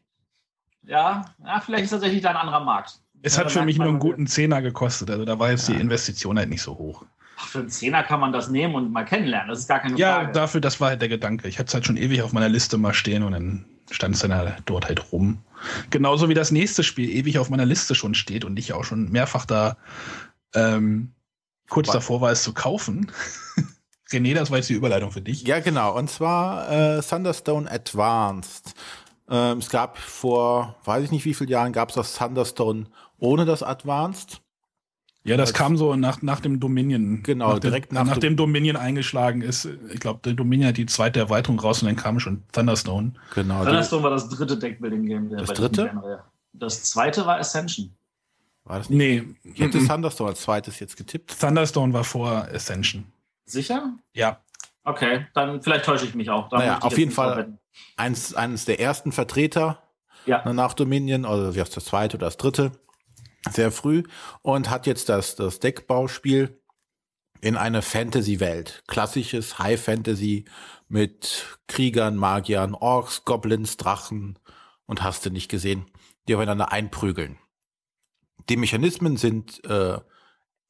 [0.83, 2.99] Ja, ja, vielleicht ist tatsächlich da ein anderer Markt.
[3.21, 5.11] Es Ja, hat für mich nur einen guten Zehner gekostet.
[5.11, 7.05] Also da war jetzt die Investition halt nicht so hoch.
[7.41, 9.49] Ach, für einen Zehner kann man das nehmen und mal kennenlernen.
[9.49, 10.31] Das ist gar keine Ja, Frage.
[10.33, 11.47] dafür, das war halt der Gedanke.
[11.47, 14.21] Ich hatte es halt schon ewig auf meiner Liste mal stehen und dann stand es
[14.21, 15.39] dann halt dort halt rum.
[15.89, 19.09] Genauso wie das nächste Spiel ewig auf meiner Liste schon steht und ich auch schon
[19.11, 19.77] mehrfach da
[20.53, 21.13] ähm,
[21.69, 21.93] kurz Was?
[21.93, 23.11] davor war, es zu kaufen.
[24.11, 25.43] René, das war jetzt die Überleitung für dich.
[25.43, 25.95] Ja, genau.
[25.95, 28.73] Und zwar äh, Thunderstone Advanced.
[29.29, 33.45] Ähm, es gab vor, weiß ich nicht wie vielen Jahren, gab es das Thunderstone ohne
[33.45, 34.41] das Advanced.
[35.23, 37.21] Ja, das kam so nach, nach dem Dominion.
[37.23, 39.67] Genau, nach dem, direkt nach nach, dem- dem Dominion eingeschlagen ist.
[39.93, 43.13] Ich glaube, der Dominion hat die zweite Erweiterung raus und dann kam schon Thunderstone.
[43.35, 43.63] Genau.
[43.65, 45.29] Thunderstone war das dritte Deckbuilding-Game.
[45.29, 46.23] der Das bei dritte?
[46.53, 47.91] Das zweite war Ascension.
[48.63, 48.97] war das nicht?
[48.97, 51.37] Nee, Ich hätte Thunderstone als zweites jetzt getippt.
[51.39, 53.05] Thunderstone war vor Ascension.
[53.45, 53.93] Sicher?
[54.13, 54.39] Ja.
[54.85, 56.49] Okay, dann vielleicht täusche ich mich auch.
[56.49, 57.57] Da Naja, auf jeden Fall.
[57.97, 59.83] Eins, eines der ersten Vertreter
[60.25, 60.51] Ja.
[60.53, 62.71] nach Dominion, heißt das zweite oder das dritte,
[63.49, 64.03] sehr früh
[64.41, 66.59] und hat jetzt das, das Deckbauspiel
[67.41, 68.83] in eine Fantasy-Welt.
[68.87, 70.45] Klassisches High Fantasy
[70.87, 74.37] mit Kriegern, Magiern, Orks, Goblins, Drachen
[74.85, 75.85] und hast du nicht gesehen,
[76.27, 77.37] die aufeinander einprügeln.
[78.49, 79.99] Die Mechanismen sind äh,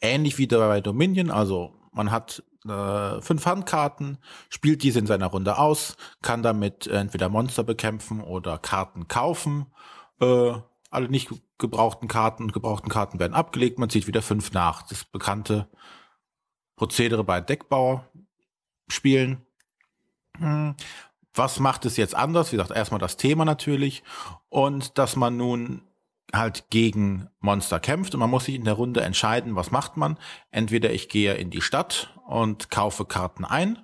[0.02, 4.18] ähnlich wie bei Dominion, also man hat äh, fünf Handkarten,
[4.50, 9.68] spielt diese in seiner Runde aus, kann damit entweder Monster bekämpfen oder Karten kaufen.
[10.20, 10.54] Äh,
[10.90, 14.84] alle nicht gebrauchten Karten und gebrauchten Karten werden abgelegt, man zieht wieder fünf nach.
[14.84, 15.68] Das bekannte
[16.76, 19.46] Prozedere bei Deckbauspielen.
[20.38, 20.76] Hm,
[21.34, 22.52] Was macht es jetzt anders?
[22.52, 24.04] Wie gesagt, erstmal das Thema natürlich
[24.50, 25.84] und dass man nun
[26.34, 30.18] halt gegen Monster kämpft und man muss sich in der Runde entscheiden, was macht man.
[30.52, 33.80] Entweder ich gehe in die Stadt und kaufe Karten ein.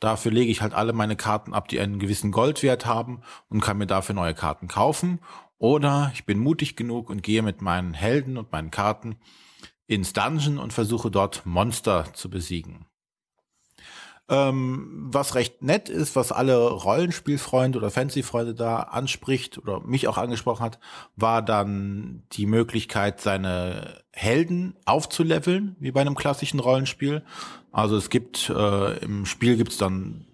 [0.00, 3.78] Dafür lege ich halt alle meine Karten ab, die einen gewissen Goldwert haben und kann
[3.78, 5.20] mir dafür neue Karten kaufen.
[5.58, 9.16] Oder ich bin mutig genug und gehe mit meinen Helden und meinen Karten
[9.86, 12.86] ins Dungeon und versuche dort Monster zu besiegen.
[14.30, 20.18] Ähm, was recht nett ist, was alle Rollenspielfreunde oder Fantasy-Freunde da anspricht oder mich auch
[20.18, 20.78] angesprochen hat,
[21.16, 27.24] war dann die Möglichkeit, seine Helden aufzuleveln, wie bei einem klassischen Rollenspiel.
[27.72, 30.26] Also es gibt äh, im Spiel gibt's dann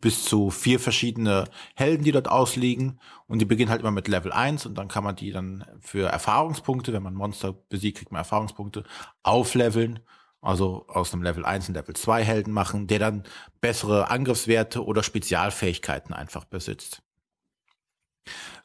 [0.00, 3.00] bis zu vier verschiedene Helden, die dort ausliegen.
[3.26, 6.08] Und die beginnen halt immer mit Level 1 und dann kann man die dann für
[6.08, 8.84] Erfahrungspunkte, wenn man Monster besiegt, kriegt man Erfahrungspunkte,
[9.22, 10.00] aufleveln.
[10.40, 13.24] Also aus einem Level 1 ein Level 2 Helden machen, der dann
[13.60, 17.02] bessere Angriffswerte oder Spezialfähigkeiten einfach besitzt.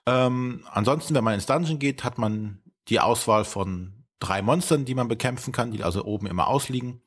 [0.05, 4.95] Ähm, ansonsten, wenn man ins Dungeon geht, hat man die Auswahl von drei Monstern, die
[4.95, 7.01] man bekämpfen kann, die also oben immer ausliegen.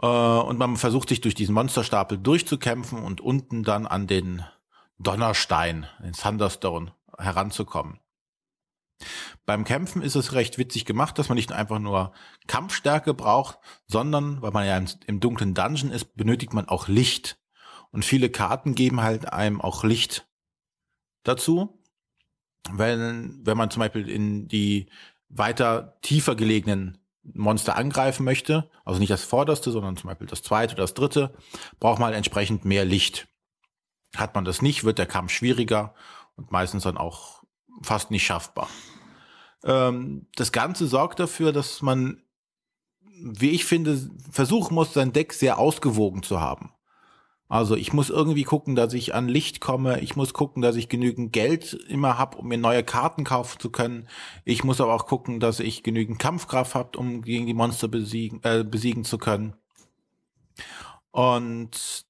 [0.00, 4.44] Äh, und man versucht sich durch diesen Monsterstapel durchzukämpfen und unten dann an den
[4.98, 8.00] Donnerstein, den Thunderstone, heranzukommen.
[9.44, 12.12] Beim Kämpfen ist es recht witzig gemacht, dass man nicht einfach nur
[12.46, 17.38] Kampfstärke braucht, sondern, weil man ja im, im dunklen Dungeon ist, benötigt man auch Licht.
[17.90, 20.26] Und viele Karten geben halt einem auch Licht
[21.22, 21.78] dazu.
[22.70, 24.88] wenn, wenn man zum Beispiel in die
[25.28, 26.98] weiter tiefer gelegenen
[27.34, 31.34] Monster angreifen möchte, also nicht das vorderste, sondern zum Beispiel das zweite oder das dritte,
[31.80, 33.28] braucht man entsprechend mehr Licht.
[34.14, 35.94] Hat man das nicht, wird der Kampf schwieriger
[36.36, 37.42] und meistens dann auch
[37.82, 38.68] fast nicht schaffbar.
[39.64, 42.22] Ähm, das Ganze sorgt dafür, dass man,
[43.00, 46.72] wie ich finde, versuchen muss, sein Deck sehr ausgewogen zu haben.
[47.48, 50.00] Also ich muss irgendwie gucken, dass ich an Licht komme.
[50.00, 53.70] Ich muss gucken, dass ich genügend Geld immer habe, um mir neue Karten kaufen zu
[53.70, 54.08] können.
[54.44, 58.40] Ich muss aber auch gucken, dass ich genügend Kampfkraft habe, um gegen die Monster besiegen,
[58.42, 59.54] äh, besiegen zu können.
[61.12, 62.04] Und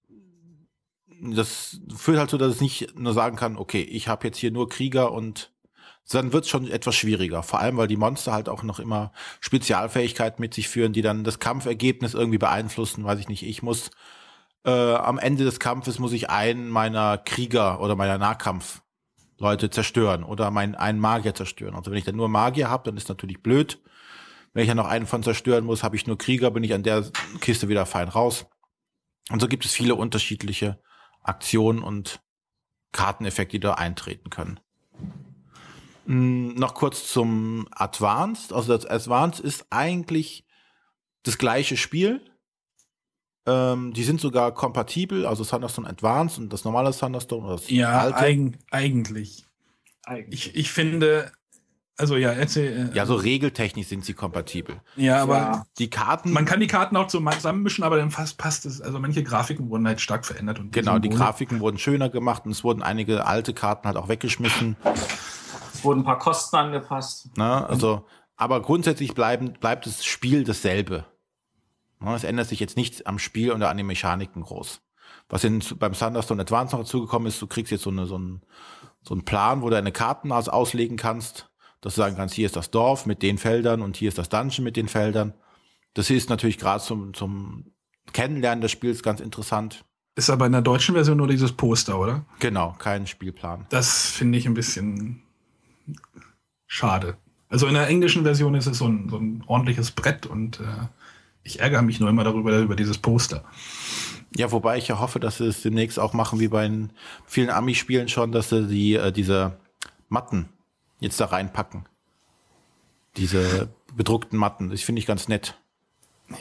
[1.21, 4.51] das führt halt so, dass ich nicht nur sagen kann, okay, ich habe jetzt hier
[4.51, 5.53] nur Krieger und
[6.11, 7.43] dann wird es schon etwas schwieriger.
[7.43, 11.25] Vor allem, weil die Monster halt auch noch immer Spezialfähigkeiten mit sich führen, die dann
[11.25, 13.05] das Kampfergebnis irgendwie beeinflussen.
[13.05, 13.43] Weiß ich nicht.
[13.43, 13.91] Ich muss
[14.67, 20.51] äh, am Ende des Kampfes muss ich einen meiner Krieger oder meiner Nahkampfleute zerstören oder
[20.51, 21.75] mein, einen Magier zerstören.
[21.75, 23.81] Also wenn ich dann nur Magier habe, dann ist natürlich blöd.
[24.53, 26.83] Wenn ich ja noch einen von zerstören muss, habe ich nur Krieger, bin ich an
[26.83, 27.05] der
[27.41, 28.47] Kiste wieder fein raus.
[29.31, 30.81] Und so gibt es viele unterschiedliche
[31.23, 32.21] Aktionen und
[32.93, 34.59] Karteneffekte, die da eintreten können.
[36.07, 38.53] Hm, noch kurz zum Advanced.
[38.53, 40.45] Also das Advanced ist eigentlich
[41.23, 42.21] das gleiche Spiel,
[43.47, 47.49] ähm, die sind sogar kompatibel, also Thunderstone Advanced und das normale Thunderstone.
[47.49, 48.19] Das ja, alte.
[48.19, 49.47] Eig eigentlich.
[50.05, 50.49] eigentlich.
[50.49, 51.31] Ich, ich finde,
[51.99, 52.91] also ja, erzähl.
[52.93, 54.81] Äh, ja, so regeltechnisch sind sie kompatibel.
[54.97, 55.67] Ja, aber ja.
[55.79, 56.33] die Karten.
[56.33, 58.83] Man kann die Karten auch zusammenmischen, aber dann fast passt es.
[58.83, 60.59] Also manche Grafiken wurden halt stark verändert.
[60.59, 64.09] Und genau, die Grafiken wurden schöner gemacht und es wurden einige alte Karten halt auch
[64.09, 64.77] weggeschmissen.
[65.73, 67.31] Es wurden ein paar Kosten angepasst.
[67.37, 68.05] Na, also,
[68.37, 71.07] aber grundsätzlich bleiben, bleibt das Spiel dasselbe.
[72.01, 74.81] Es ändert sich jetzt nichts am Spiel oder an den Mechaniken groß.
[75.29, 78.43] Was in, beim Thunderstone Advance noch dazugekommen ist, du kriegst jetzt so, eine, so, einen,
[79.03, 82.47] so einen Plan, wo du deine Karten also auslegen kannst, dass du sagen kannst, hier
[82.47, 85.35] ist das Dorf mit den Feldern und hier ist das Dungeon mit den Feldern.
[85.95, 87.73] Das ist natürlich gerade zum, zum
[88.13, 89.85] Kennenlernen des Spiels ganz interessant.
[90.15, 92.25] Ist aber in der deutschen Version nur dieses Poster, oder?
[92.39, 93.67] Genau, kein Spielplan.
[93.69, 95.23] Das finde ich ein bisschen
[96.67, 97.17] schade.
[97.49, 100.65] Also in der englischen Version ist es so ein, so ein ordentliches Brett und äh,
[101.47, 103.45] ich ärgere mich nur immer darüber, über dieses Poster.
[104.35, 106.71] Ja, wobei ich ja hoffe, dass sie es demnächst auch machen, wie bei
[107.27, 109.57] vielen Ami-Spielen schon, dass sie die, äh, diese
[110.09, 110.49] Matten
[111.01, 111.87] jetzt da reinpacken.
[113.17, 114.71] Diese bedruckten Matten.
[114.71, 115.57] Das finde ich ganz nett.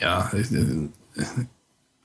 [0.02, 0.90] Ja, äh,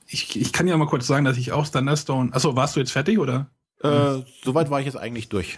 [0.07, 2.31] ich, ich kann ja mal kurz sagen, dass ich auch Thunderstone.
[2.33, 3.49] Achso, warst du jetzt fertig oder?
[3.81, 5.57] Äh, soweit war ich jetzt eigentlich durch.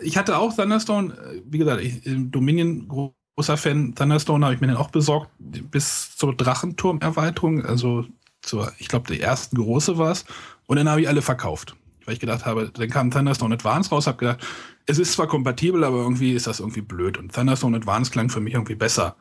[0.00, 2.88] Ich hatte auch Thunderstone, äh, wie gesagt, ich, Dominion
[3.36, 3.94] großer Fan.
[3.94, 7.64] Thunderstone habe ich mir dann auch besorgt bis zur Drachenturm-Erweiterung.
[7.64, 8.06] Also
[8.42, 10.24] zur, ich glaube, die ersten große war es.
[10.66, 11.76] Und dann habe ich alle verkauft.
[12.04, 14.46] Weil ich gedacht habe, dann kam Thunderstone Advance raus, habe gedacht,
[14.86, 17.16] es ist zwar kompatibel, aber irgendwie ist das irgendwie blöd.
[17.16, 19.16] Und Thunderstone Advance klang für mich irgendwie besser.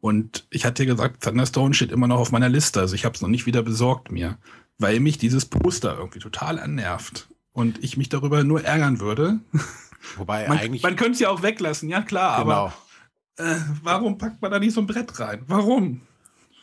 [0.00, 2.80] Und ich hatte gesagt, Thunderstone steht immer noch auf meiner Liste.
[2.80, 4.38] Also ich habe es noch nicht wieder besorgt mir,
[4.78, 7.28] weil mich dieses Poster irgendwie total annervt.
[7.52, 9.40] Und ich mich darüber nur ärgern würde.
[10.16, 10.82] Wobei man, eigentlich.
[10.82, 12.52] Man könnte es ja auch weglassen, ja klar, genau.
[12.66, 12.72] aber
[13.38, 15.44] äh, warum packt man da nicht so ein Brett rein?
[15.46, 16.02] Warum?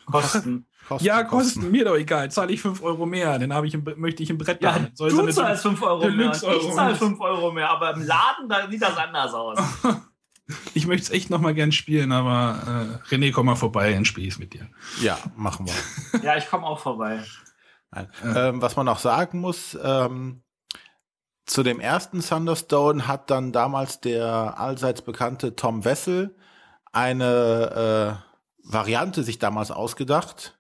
[0.05, 0.65] Kosten.
[0.87, 2.29] Kosten ja, Kosten, Kosten, mir doch egal.
[2.29, 4.89] Zahle ich 5 Euro mehr, dann ich ein, möchte ich ein Brett ja, haben.
[4.93, 6.31] Soll du zahlst 5 Euro mehr.
[6.31, 9.57] Ich zahle 5 Euro mehr, aber im Laden da sieht das anders aus.
[10.75, 14.05] ich möchte es echt noch mal gern spielen, aber äh, René, komm mal vorbei, dann
[14.05, 14.69] spiele ich es mit dir.
[15.01, 16.21] Ja, machen wir.
[16.21, 17.23] ja, ich komme auch vorbei.
[18.23, 20.43] Ähm, was man auch sagen muss, ähm,
[21.45, 26.35] zu dem ersten Thunderstone hat dann damals der allseits bekannte Tom Wessel
[26.95, 30.57] eine äh, Variante sich damals ausgedacht,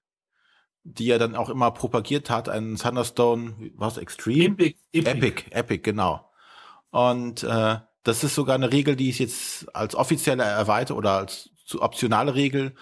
[0.83, 4.53] die er dann auch immer propagiert hat, einen Thunderstone, was Extreme?
[4.53, 6.29] Epic, Epic, Epic, Epic genau.
[6.91, 11.49] Und äh, das ist sogar eine Regel, die es jetzt als offizielle Erweiterung oder als
[11.79, 12.75] optionale Regel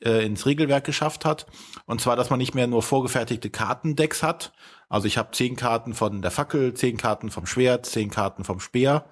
[0.00, 1.46] äh, ins Regelwerk geschafft hat.
[1.86, 4.52] Und zwar, dass man nicht mehr nur vorgefertigte Kartendecks hat.
[4.88, 8.60] Also ich habe zehn Karten von der Fackel, zehn Karten vom Schwert, zehn Karten vom
[8.60, 9.06] Speer,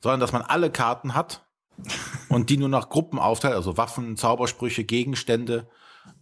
[0.00, 1.45] sondern dass man alle Karten hat
[2.28, 5.68] und die nur nach Gruppen aufteilt, also Waffen, Zaubersprüche, Gegenstände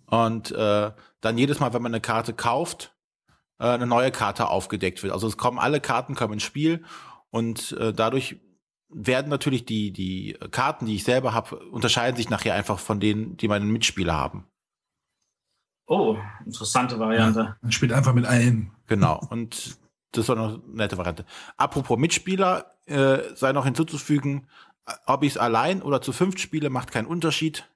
[0.06, 0.90] und äh,
[1.20, 2.94] dann jedes Mal, wenn man eine Karte kauft,
[3.58, 5.12] äh, eine neue Karte aufgedeckt wird.
[5.12, 6.84] Also es kommen alle Karten kommen ins Spiel
[7.30, 8.40] und äh, dadurch
[8.88, 13.36] werden natürlich die die Karten, die ich selber habe, unterscheiden sich nachher einfach von denen,
[13.36, 14.46] die meine Mitspieler haben.
[15.86, 17.40] Oh, interessante Variante.
[17.40, 18.70] Ja, man spielt einfach mit allen.
[18.86, 19.20] Genau.
[19.30, 19.78] Und
[20.12, 21.26] das war noch eine nette Variante.
[21.56, 24.48] Apropos Mitspieler, äh, sei noch hinzuzufügen,
[25.06, 27.68] ob ich es allein oder zu fünft spiele, macht keinen Unterschied,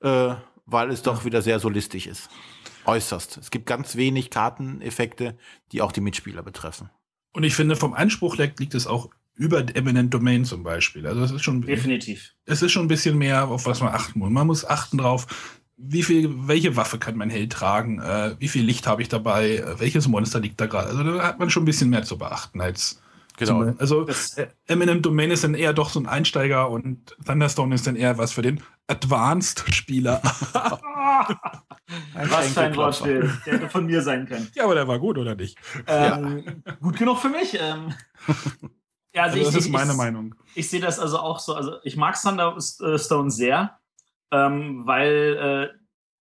[0.00, 0.34] äh,
[0.66, 2.28] weil es doch wieder sehr solistisch ist.
[2.84, 3.38] Äußerst.
[3.38, 5.36] Es gibt ganz wenig Karteneffekte,
[5.72, 6.90] die auch die Mitspieler betreffen.
[7.32, 11.06] Und ich finde, vom Anspruch liegt es auch über Eminent Domain zum Beispiel.
[11.06, 12.34] Also es ist schon definitiv.
[12.44, 14.30] Es ist schon ein bisschen mehr, auf was man achten muss.
[14.30, 15.26] Man muss achten drauf,
[15.76, 19.56] wie viel, welche Waffe kann mein Held tragen, äh, wie viel Licht habe ich dabei,
[19.56, 20.88] äh, welches Monster liegt da gerade.
[20.88, 23.00] Also da hat man schon ein bisschen mehr zu beachten als
[23.40, 23.74] Genau.
[23.78, 27.96] Also äh, Eminem Domain ist dann eher doch so ein Einsteiger und Thunderstone ist dann
[27.96, 30.20] eher was für den Advanced-Spieler.
[32.14, 33.32] was für ein Wortspiel.
[33.46, 34.50] Der hätte von mir sein können.
[34.54, 35.56] Ja, aber der war gut, oder nicht?
[35.86, 36.74] Ähm, ja.
[36.74, 37.54] Gut genug für mich.
[37.58, 37.94] Ähm,
[39.14, 40.34] ja, also, also das ich, ist meine ich, Meinung.
[40.54, 41.54] Ich sehe das also auch so.
[41.54, 43.78] Also ich mag Thunderstone sehr,
[44.30, 45.78] ähm, weil äh,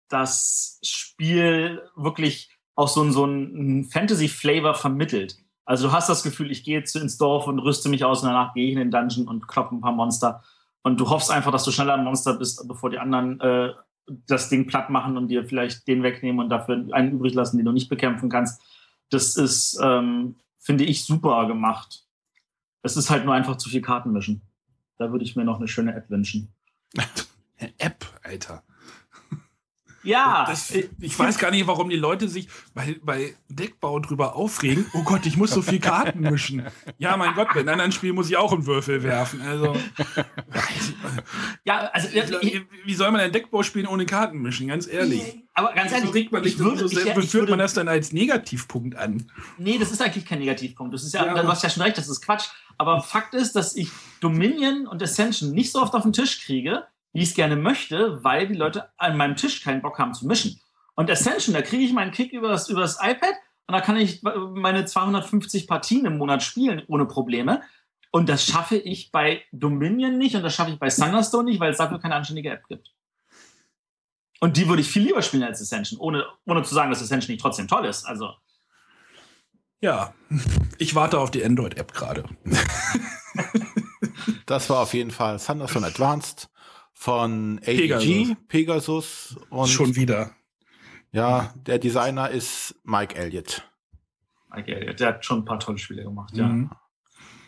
[0.07, 5.37] das Spiel wirklich auch so, so einen Fantasy-Flavor vermittelt.
[5.69, 8.29] Also du hast das Gefühl, ich gehe jetzt ins Dorf und rüste mich aus und
[8.29, 10.43] danach gehe ich in den Dungeon und kloppe ein paar Monster.
[10.81, 13.73] Und du hoffst einfach, dass du schneller ein Monster bist, bevor die anderen äh,
[14.25, 17.67] das Ding platt machen und dir vielleicht den wegnehmen und dafür einen übrig lassen, den
[17.67, 18.63] du nicht bekämpfen kannst.
[19.11, 22.03] Das ist, ähm, finde ich, super gemacht.
[22.81, 24.41] Es ist halt nur einfach zu viel Karten mischen.
[24.97, 26.51] Da würde ich mir noch eine schöne App wünschen.
[27.59, 28.63] Eine App, Alter.
[30.09, 30.45] Ja.
[30.47, 34.85] Das, ich weiß gar nicht, warum die Leute sich bei, bei Deckbau drüber aufregen.
[34.93, 36.63] Oh Gott, ich muss so viel Karten mischen.
[36.97, 39.41] Ja, mein Gott, bei einem anderen Spiel muss ich auch einen Würfel werfen.
[39.41, 39.75] Also.
[41.63, 42.09] ja, also.
[42.41, 44.67] Wie, wie soll man ein Deckbau spielen ohne Karten mischen?
[44.67, 45.43] Ganz ehrlich.
[45.53, 48.11] Aber ganz ehrlich, so man, ich würde, so, ich, ich führt man das dann als
[48.11, 49.29] Negativpunkt an?
[49.57, 50.93] Nee, das ist eigentlich kein Negativpunkt.
[50.93, 51.41] Das ist ja, ja.
[51.41, 52.47] du hast ja schon recht, das ist Quatsch.
[52.77, 53.91] Aber Fakt ist, dass ich
[54.21, 58.23] Dominion und Ascension nicht so oft auf den Tisch kriege, wie ich es gerne möchte,
[58.23, 60.59] weil die Leute an meinem Tisch keinen Bock haben zu mischen.
[60.95, 63.33] Und Ascension, da kriege ich meinen Kick übers, übers iPad
[63.67, 67.61] und da kann ich meine 250 Partien im Monat spielen ohne Probleme.
[68.11, 71.71] Und das schaffe ich bei Dominion nicht und das schaffe ich bei Thunderstone nicht, weil
[71.71, 72.91] es dafür keine anständige App gibt.
[74.39, 77.31] Und die würde ich viel lieber spielen als Ascension, ohne, ohne zu sagen, dass Ascension
[77.31, 78.05] nicht trotzdem toll ist.
[78.05, 78.33] Also.
[79.81, 80.13] Ja,
[80.77, 82.23] ich warte auf die Android-App gerade.
[84.45, 86.49] das war auf jeden Fall Thunderstone Advanced
[86.99, 88.35] von AEG, Pegasus.
[88.49, 90.31] Pegasus und schon wieder.
[91.13, 93.63] Ja, der Designer ist Mike Elliott.
[94.53, 96.47] Mike Elliott, der hat schon ein paar tolle Spiele gemacht, ja.
[96.47, 96.69] Mhm.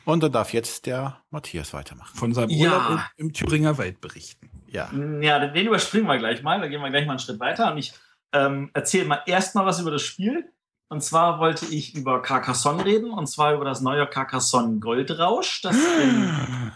[0.06, 2.16] Und dann darf jetzt der Matthias weitermachen.
[2.18, 3.10] Von seinem Urlaub ja.
[3.18, 4.50] im Thüringer Wald berichten.
[4.68, 4.90] Ja.
[5.20, 6.62] Ja, den überspringen wir gleich mal.
[6.62, 7.74] Da gehen wir gleich mal einen Schritt weiter.
[7.74, 7.94] Und ich
[8.32, 10.50] ähm, erzähle mal erstmal was über das Spiel.
[10.88, 13.12] Und zwar wollte ich über Carcassonne reden.
[13.12, 16.72] Und zwar über das neue Carcassonne Goldrausch, das in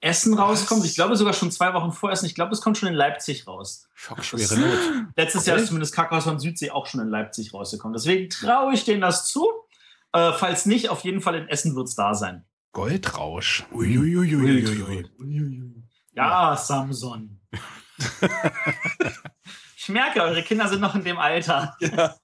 [0.00, 0.84] Essen rauskommt.
[0.84, 2.26] Ich glaube sogar schon zwei Wochen vor Essen.
[2.26, 3.88] Ich glaube, es kommt schon in Leipzig raus.
[3.94, 5.08] Schockschwere Not.
[5.16, 7.94] Letztes Jahr ist zumindest Carcassonne Südsee auch schon in Leipzig rausgekommen.
[7.94, 9.48] Deswegen traue ich denen das zu.
[10.12, 12.44] Äh, falls nicht, auf jeden Fall in Essen wird es da sein.
[12.72, 13.66] Goldrausch.
[13.72, 15.04] Uiuiuiui.
[16.12, 17.40] Ja, Samson.
[19.76, 21.76] ich merke, eure Kinder sind noch in dem Alter.
[21.80, 22.14] Ja.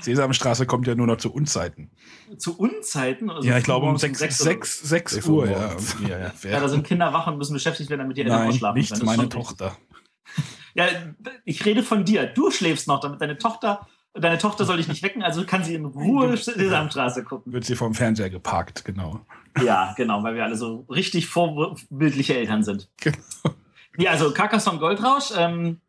[0.00, 1.90] Sesamstraße kommt ja nur noch zu Unzeiten.
[2.36, 3.30] Zu Unzeiten?
[3.30, 5.48] Also ja, ich glaube um 6, 6, 6, 6 Uhr.
[5.50, 5.76] Ja.
[6.08, 8.78] Ja, ja, ja, da sind Kinder wach und müssen beschäftigt werden, damit die Eltern ausschlafen
[8.78, 9.06] nicht können.
[9.06, 9.76] meine Tochter.
[10.76, 10.86] Ja,
[11.44, 12.26] ich rede von dir.
[12.26, 15.76] Du schläfst noch, damit deine Tochter, deine Tochter soll dich nicht wecken, also kann sie
[15.76, 17.52] in Ruhe Sesamstraße gucken.
[17.52, 19.20] Wird sie vom Fernseher geparkt, genau.
[19.64, 22.90] Ja, genau, weil wir alle so richtig vorbildliche Eltern sind.
[23.00, 24.06] Genau.
[24.06, 25.80] Ja, also Carcassonne Goldrausch, ähm,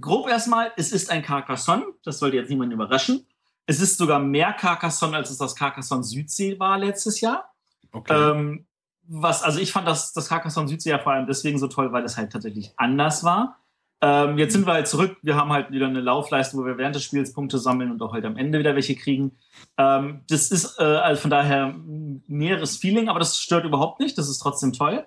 [0.00, 3.26] grob erstmal, es ist ein Carcassonne, das sollte jetzt niemanden überraschen.
[3.66, 7.52] Es ist sogar mehr Carcassonne, als es das Carcassonne Südsee war letztes Jahr.
[7.92, 8.12] Okay.
[8.12, 8.66] Ähm,
[9.02, 12.04] was, also ich fand das, das Carcassonne Südsee ja vor allem deswegen so toll, weil
[12.04, 13.58] es halt tatsächlich anders war.
[14.02, 15.18] Ähm, jetzt sind wir halt zurück.
[15.22, 18.12] Wir haben halt wieder eine Laufleiste, wo wir während des Spiels Punkte sammeln und auch
[18.12, 19.36] halt am Ende wieder welche kriegen.
[19.76, 24.16] Ähm, das ist äh, also von daher ein näheres Feeling, aber das stört überhaupt nicht.
[24.16, 25.06] Das ist trotzdem toll.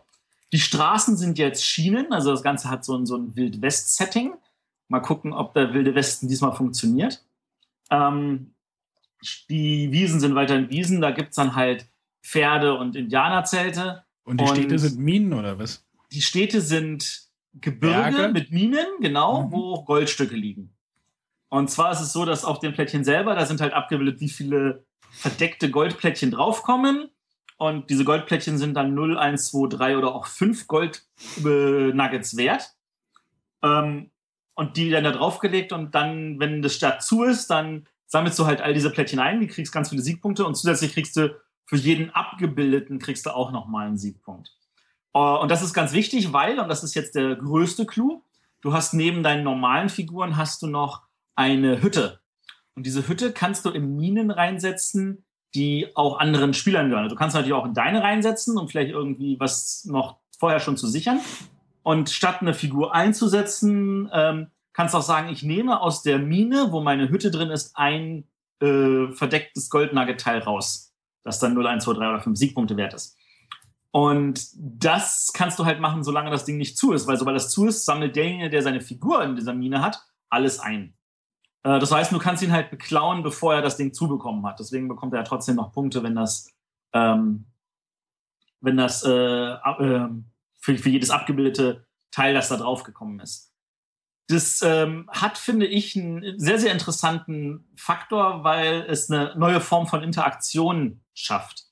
[0.52, 4.36] Die Straßen sind jetzt Schienen, also das Ganze hat so ein, so ein Wild-West-Setting.
[4.88, 7.24] Mal gucken, ob der Wilde Westen diesmal funktioniert.
[7.90, 8.54] Ähm,
[9.50, 11.88] die Wiesen sind weiterhin Wiesen, da gibt es dann halt
[12.22, 14.04] Pferde und Indianerzelte.
[14.24, 15.86] Und die und Städte sind Minen oder was?
[16.12, 18.34] Die Städte sind Gebirge Berge?
[18.34, 19.52] mit Minen, genau, mhm.
[19.52, 20.74] wo Goldstücke liegen.
[21.50, 24.30] Und zwar ist es so, dass auf dem Plättchen selber, da sind halt abgebildet, wie
[24.30, 27.10] viele verdeckte Goldplättchen draufkommen.
[27.58, 32.74] Und diese Goldplättchen sind dann 0, 1, 2, 3 oder auch 5 Gold-Nuggets wert.
[33.62, 34.10] Ähm,
[34.56, 38.46] und die dann da draufgelegt und dann, wenn das Start zu ist, dann sammelst du
[38.46, 41.36] halt all diese Plättchen ein, die kriegst ganz viele Siegpunkte und zusätzlich kriegst du
[41.66, 44.52] für jeden Abgebildeten kriegst du auch nochmal einen Siegpunkt.
[45.14, 48.24] Äh, und das ist ganz wichtig, weil, und das ist jetzt der größte Clou,
[48.62, 51.04] du hast neben deinen normalen Figuren hast du noch
[51.36, 52.20] eine Hütte.
[52.76, 57.10] Und diese Hütte kannst du in Minen reinsetzen, die auch anderen Spielern gehören.
[57.10, 60.88] Du kannst natürlich auch in deine reinsetzen, um vielleicht irgendwie was noch vorher schon zu
[60.88, 61.20] sichern.
[61.84, 66.72] Und statt eine Figur einzusetzen, ähm, kannst du auch sagen, ich nehme aus der Mine,
[66.72, 68.26] wo meine Hütte drin ist, ein
[68.62, 70.94] äh, verdecktes Goldnugget-Teil raus,
[71.24, 73.18] das dann 0, 1, 2, 3 oder 5 Siegpunkte wert ist.
[73.92, 77.52] Und das kannst du halt machen, solange das Ding nicht zu ist, weil sobald das
[77.52, 80.96] zu ist, sammelt derjenige, der seine Figur in dieser Mine hat, alles ein.
[81.64, 84.60] Äh, das heißt, du kannst ihn halt beklauen, bevor er das Ding zubekommen hat.
[84.60, 86.52] Deswegen bekommt er ja trotzdem noch Punkte, wenn das,
[86.94, 87.46] ähm,
[88.62, 90.10] wenn das äh, äh,
[90.64, 93.54] für, für jedes abgebildete Teil, das da drauf gekommen ist.
[94.30, 99.88] Das ähm, hat, finde ich, einen sehr, sehr interessanten Faktor, weil es eine neue Form
[99.88, 101.66] von Interaktion schafft.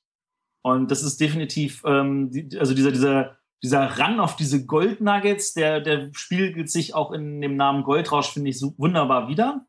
[0.62, 5.80] Und das ist definitiv, ähm, die, also dieser, dieser, dieser Run auf diese Goldnuggets, der,
[5.80, 9.66] der spiegelt sich auch in dem Namen Goldrausch, finde ich, so wunderbar wieder.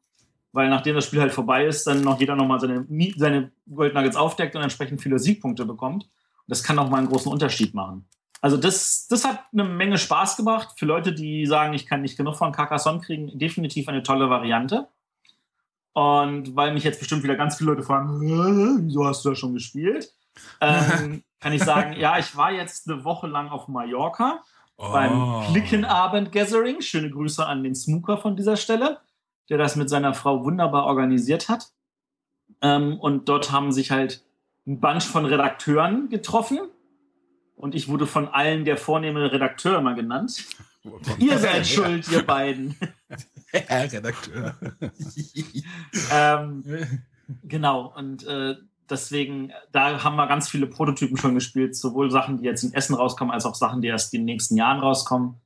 [0.50, 4.56] Weil nachdem das Spiel halt vorbei ist, dann noch jeder nochmal seine, seine Goldnuggets aufdeckt
[4.56, 6.04] und entsprechend viele Siegpunkte bekommt.
[6.04, 6.10] Und
[6.48, 8.08] das kann auch mal einen großen Unterschied machen.
[8.42, 10.74] Also das, das hat eine Menge Spaß gemacht.
[10.76, 14.88] Für Leute, die sagen, ich kann nicht genug von Carcassonne kriegen, definitiv eine tolle Variante.
[15.92, 19.54] Und weil mich jetzt bestimmt wieder ganz viele Leute fragen, wieso hast du das schon
[19.54, 20.12] gespielt?
[20.60, 24.42] ähm, kann ich sagen, ja, ich war jetzt eine Woche lang auf Mallorca
[24.76, 24.90] oh.
[24.90, 26.80] beim Klickenabend Gathering.
[26.80, 28.98] Schöne Grüße an den Smooker von dieser Stelle,
[29.50, 31.70] der das mit seiner Frau wunderbar organisiert hat.
[32.60, 34.24] Ähm, und dort haben sich halt
[34.66, 36.58] ein Bunch von Redakteuren getroffen
[37.54, 40.44] und ich wurde von allen der vornehme Redakteur immer genannt.
[41.18, 42.76] ihr seid schuld, ihr beiden.
[43.52, 44.56] Herr Redakteur.
[46.12, 46.64] ähm,
[47.44, 48.56] genau, und äh,
[48.90, 52.94] deswegen, da haben wir ganz viele Prototypen schon gespielt, sowohl Sachen, die jetzt in Essen
[52.94, 55.40] rauskommen, als auch Sachen, die erst in den nächsten Jahren rauskommen.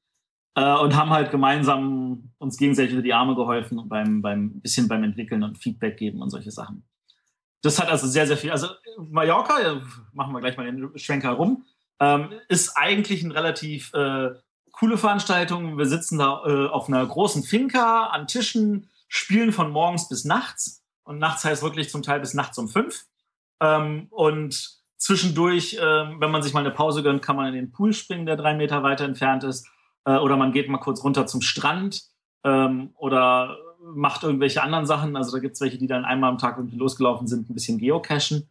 [0.55, 4.89] Äh, und haben halt gemeinsam uns gegenseitig unter die Arme geholfen und beim, beim bisschen
[4.89, 6.85] beim Entwickeln und Feedback geben und solche Sachen.
[7.61, 8.53] Das hat also sehr, sehr viel.
[8.53, 11.65] Also Mallorca, machen wir gleich mal den Schwenker rum
[12.01, 14.31] ähm, ist eigentlich eine relativ äh,
[14.73, 15.79] coole Veranstaltung.
[15.79, 20.85] Wir sitzen da äh, auf einer großen Finca an Tischen, spielen von morgens bis nachts.
[21.05, 23.07] Und nachts heißt wirklich zum Teil bis nachts um fünf.
[23.61, 27.73] Ähm, und zwischendurch, äh, wenn man sich mal eine Pause gönnt, kann man in den
[27.73, 29.67] Pool springen, der drei Meter weiter entfernt ist.
[30.05, 32.03] Äh, oder man geht mal kurz runter zum Strand
[32.45, 33.57] ähm, oder
[33.95, 35.17] macht irgendwelche anderen Sachen.
[35.17, 37.79] Also da gibt es welche, die dann einmal am Tag irgendwie losgelaufen sind, ein bisschen
[37.79, 38.49] geocachen.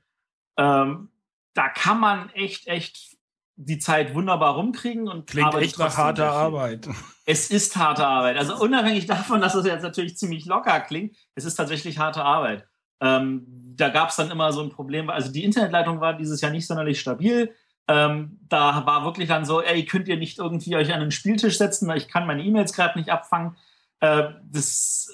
[0.58, 1.10] Ähm,
[1.53, 3.14] da kann man echt, echt
[3.57, 6.89] die Zeit wunderbar rumkriegen und klingt echt nach harter Arbeit.
[7.25, 8.37] Es ist harte Arbeit.
[8.37, 12.67] Also unabhängig davon, dass es jetzt natürlich ziemlich locker klingt, es ist tatsächlich harte Arbeit.
[13.01, 15.09] Ähm, da gab es dann immer so ein Problem.
[15.09, 17.53] Also die Internetleitung war dieses Jahr nicht sonderlich stabil.
[17.87, 21.57] Ähm, da war wirklich dann so, ey, könnt ihr nicht irgendwie euch an den Spieltisch
[21.57, 23.57] setzen, weil ich kann meine E-Mails gerade nicht abfangen.
[23.99, 25.13] Äh, das,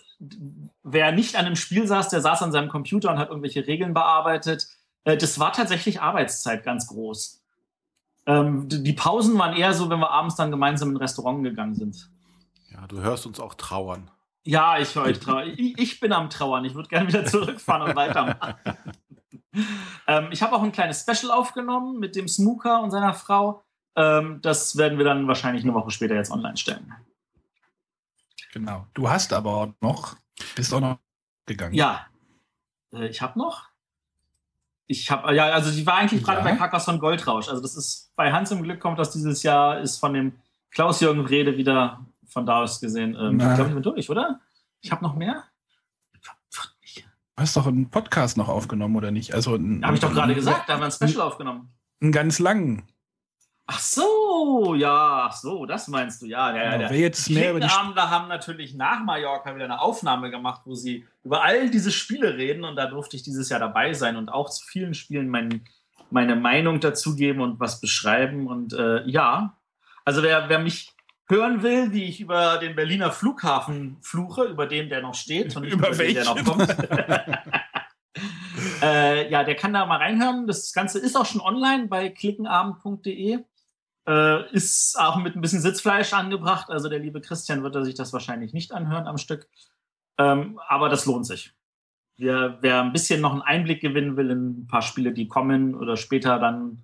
[0.84, 3.94] wer nicht an einem Spiel saß, der saß an seinem Computer und hat irgendwelche Regeln
[3.94, 4.68] bearbeitet.
[5.04, 7.41] Äh, das war tatsächlich Arbeitszeit ganz groß.
[8.26, 11.76] Ähm, die Pausen waren eher so, wenn wir abends dann gemeinsam in ein Restaurant gegangen
[11.76, 12.10] sind.
[12.70, 14.10] Ja, du hörst uns auch trauern.
[14.44, 15.54] Ja, ich höre euch trauern.
[15.56, 16.66] Ich, ich, bin am Trauern.
[16.66, 18.56] Ich würde gerne wieder zurückfahren und weitermachen.
[20.08, 23.64] ähm, ich habe auch ein kleines Special aufgenommen mit dem Smooker und seiner Frau.
[23.96, 26.94] Ähm, das werden wir dann wahrscheinlich eine Woche später jetzt online stellen.
[28.54, 28.88] Genau.
[28.94, 30.16] Du hast aber auch noch,
[30.56, 31.00] bist auch noch
[31.46, 31.74] gegangen.
[31.74, 32.08] Ja,
[32.94, 33.71] äh, ich habe noch.
[34.92, 37.48] Ich habe, ja, also die war eigentlich gerade bei Carcassonne Goldrausch.
[37.48, 40.34] Also das ist bei Hans im Glück kommt das dieses Jahr, ist von dem
[40.72, 43.16] Klaus-Jürgen Rede wieder von da aus gesehen.
[43.18, 44.42] Ähm, ich glaube, ich bin durch, oder?
[44.82, 45.46] Ich habe noch mehr.
[46.52, 46.60] Du
[47.38, 49.34] hast doch einen Podcast noch aufgenommen, oder nicht?
[49.34, 51.74] Also habe ich doch gerade gesagt, da haben wir ein Special aufgenommen.
[52.02, 52.84] Einen ganz langen.
[53.68, 56.56] Ach so, ja, ach so, das meinst du, ja.
[56.56, 56.90] ja, ja.
[56.90, 60.76] Wer jetzt mehr über die Abende haben natürlich nach Mallorca wieder eine Aufnahme gemacht, wo
[60.76, 64.30] sie über all diese Spiele reden und da durfte ich dieses Jahr dabei sein und
[64.30, 65.64] auch zu vielen Spielen mein,
[66.10, 69.58] meine Meinung dazugeben und was beschreiben und äh, ja,
[70.04, 70.94] also wer, wer mich
[71.32, 75.64] hören will, wie ich über den Berliner Flughafen fluche, über den der noch steht und
[75.64, 76.68] über, über den, der noch kommt.
[78.82, 80.46] äh, ja, der kann da mal reinhören.
[80.46, 83.40] Das Ganze ist auch schon online bei klickenabend.de.
[84.08, 86.70] Äh, ist auch mit ein bisschen Sitzfleisch angebracht.
[86.70, 89.48] Also der liebe Christian wird sich das wahrscheinlich nicht anhören am Stück.
[90.18, 91.54] Ähm, aber das lohnt sich.
[92.18, 95.76] Wer, wer ein bisschen noch einen Einblick gewinnen will in ein paar Spiele, die kommen
[95.76, 96.84] oder später dann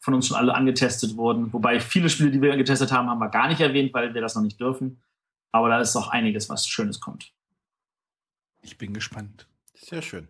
[0.00, 1.52] von uns schon alle angetestet wurden.
[1.52, 4.34] Wobei viele Spiele, die wir angetestet haben, haben wir gar nicht erwähnt, weil wir das
[4.34, 5.02] noch nicht dürfen.
[5.50, 7.32] Aber da ist auch einiges, was Schönes kommt.
[8.60, 9.46] Ich bin gespannt.
[9.74, 10.28] Sehr schön.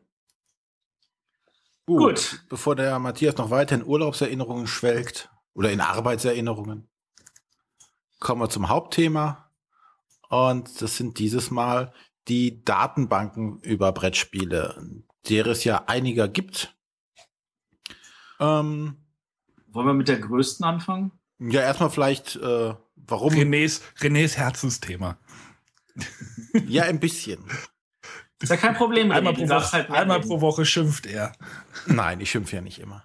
[1.86, 1.98] Gut.
[1.98, 2.44] Gut.
[2.48, 6.88] Bevor der Matthias noch weiter in Urlaubserinnerungen schwelgt, oder in Arbeitserinnerungen.
[8.20, 9.50] Kommen wir zum Hauptthema.
[10.28, 11.92] Und das sind dieses Mal
[12.28, 14.82] die Datenbanken über Brettspiele,
[15.28, 16.76] der es ja einiger gibt.
[18.40, 18.96] Ähm,
[19.68, 21.12] Wollen wir mit der größten anfangen?
[21.38, 23.32] Ja, erstmal vielleicht, äh, warum.
[23.32, 25.18] Renés, Renés Herzensthema.
[26.66, 27.44] ja, ein bisschen.
[28.40, 29.10] Ist ja kein Problem.
[29.10, 31.32] Einmal, pro Woche, halt einmal pro Woche schimpft er.
[31.86, 33.04] Nein, ich schimpfe ja nicht immer.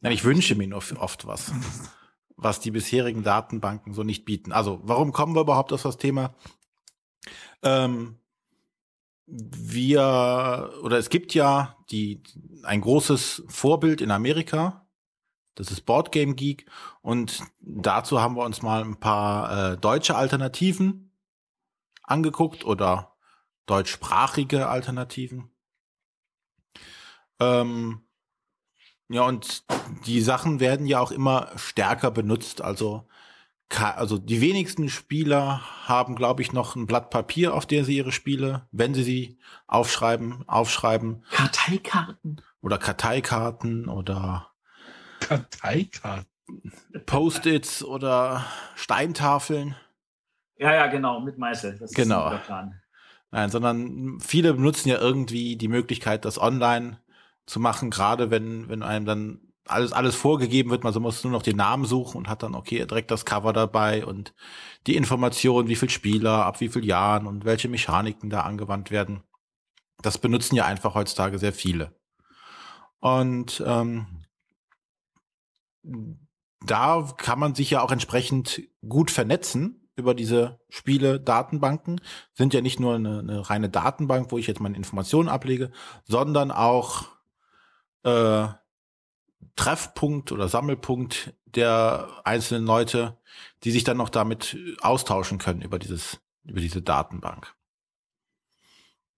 [0.00, 1.52] Nein, ich wünsche mir nur oft was,
[2.36, 4.52] was die bisherigen Datenbanken so nicht bieten.
[4.52, 6.34] Also, warum kommen wir überhaupt auf das Thema?
[7.62, 8.18] Ähm,
[9.26, 12.22] wir, oder es gibt ja die,
[12.64, 14.88] ein großes Vorbild in Amerika.
[15.54, 16.66] Das ist Boardgame Geek.
[17.02, 21.12] Und dazu haben wir uns mal ein paar äh, deutsche Alternativen
[22.02, 23.16] angeguckt oder
[23.66, 25.50] deutschsprachige Alternativen.
[27.38, 28.02] Ähm,
[29.10, 29.64] ja, und
[30.06, 32.62] die Sachen werden ja auch immer stärker benutzt.
[32.62, 33.08] Also,
[33.68, 38.12] also die wenigsten Spieler haben, glaube ich, noch ein Blatt Papier, auf der sie ihre
[38.12, 41.24] Spiele, wenn sie sie aufschreiben, aufschreiben.
[41.32, 42.40] Karteikarten.
[42.62, 44.52] Oder Karteikarten oder
[45.18, 46.26] Karteikarten.
[47.06, 48.46] Post-its oder
[48.76, 49.74] Steintafeln.
[50.56, 51.78] Ja, ja, genau, mit Meißel.
[51.78, 52.38] Das genau.
[53.32, 56.98] Nein, sondern viele benutzen ja irgendwie die Möglichkeit, das online
[57.46, 61.42] zu machen, gerade wenn, wenn einem dann alles, alles vorgegeben wird, man muss nur noch
[61.42, 64.34] den Namen suchen und hat dann, okay, direkt das Cover dabei und
[64.86, 69.22] die Information, wie viel Spieler, ab wie viel Jahren und welche Mechaniken da angewandt werden.
[70.02, 71.94] Das benutzen ja einfach heutzutage sehr viele.
[73.00, 74.06] Und ähm,
[76.64, 82.00] da kann man sich ja auch entsprechend gut vernetzen über diese Spiele, Datenbanken.
[82.34, 85.70] Sind ja nicht nur eine, eine reine Datenbank, wo ich jetzt meine Informationen ablege,
[86.04, 87.08] sondern auch
[88.02, 88.48] äh,
[89.56, 93.18] Treffpunkt oder Sammelpunkt der einzelnen Leute,
[93.64, 97.54] die sich dann noch damit austauschen können über dieses, über diese Datenbank.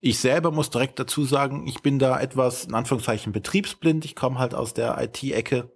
[0.00, 4.04] Ich selber muss direkt dazu sagen, ich bin da etwas in Anführungszeichen betriebsblind.
[4.04, 5.70] Ich komme halt aus der IT-Ecke,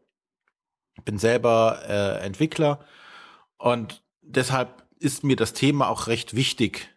[1.04, 2.84] bin selber äh, Entwickler
[3.58, 6.95] und deshalb ist mir das Thema auch recht wichtig,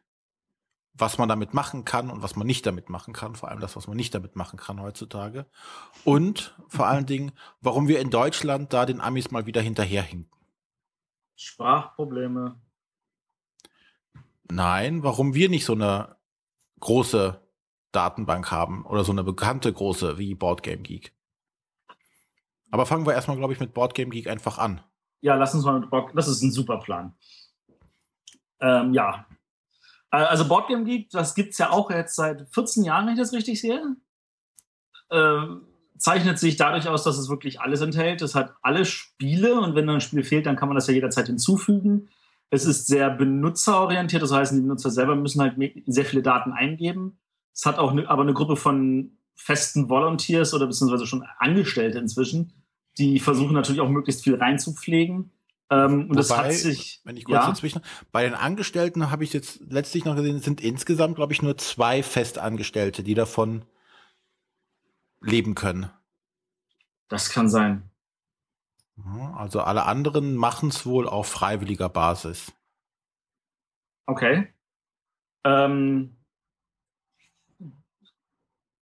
[0.99, 3.75] was man damit machen kann und was man nicht damit machen kann, vor allem das,
[3.75, 5.45] was man nicht damit machen kann heutzutage.
[6.03, 7.31] Und vor allen Dingen,
[7.61, 10.31] warum wir in Deutschland da den Amis mal wieder hinterherhinken.
[11.35, 12.59] Sprachprobleme.
[14.51, 16.17] Nein, warum wir nicht so eine
[16.79, 17.39] große
[17.91, 21.13] Datenbank haben oder so eine bekannte große wie Boardgame Geek.
[22.71, 24.81] Aber fangen wir erstmal, glaube ich, mit Boardgame Geek einfach an.
[25.21, 27.15] Ja, lass uns mal mit Board, das ist ein super Plan.
[28.61, 29.25] Ähm, ja,
[30.09, 33.33] also Boardgame Geek, das gibt es ja auch jetzt seit 14 Jahren, wenn ich das
[33.33, 33.95] richtig sehe.
[35.11, 35.61] Ähm,
[35.97, 38.21] zeichnet sich dadurch aus, dass es wirklich alles enthält.
[38.21, 41.27] Es hat alle Spiele und wenn ein Spiel fehlt, dann kann man das ja jederzeit
[41.27, 42.09] hinzufügen.
[42.49, 45.55] Es ist sehr benutzerorientiert, das heißt, die Benutzer selber müssen halt
[45.85, 47.19] sehr viele Daten eingeben.
[47.53, 52.53] Es hat auch ne, aber eine Gruppe von festen Volunteers oder beziehungsweise schon Angestellte inzwischen,
[52.97, 55.31] die versuchen natürlich auch möglichst viel reinzupflegen.
[55.71, 57.01] Ähm, und Wobei, das hat sich.
[57.03, 57.47] Wenn ich kurz ja?
[57.47, 57.81] dazwischen.
[58.11, 61.57] Bei den Angestellten habe ich jetzt letztlich noch gesehen, es sind insgesamt, glaube ich, nur
[61.57, 63.65] zwei Festangestellte, die davon
[65.21, 65.89] leben können.
[67.07, 67.89] Das kann sein.
[69.35, 72.51] Also alle anderen machen es wohl auf freiwilliger Basis.
[74.05, 74.53] Okay.
[75.45, 76.17] Ähm,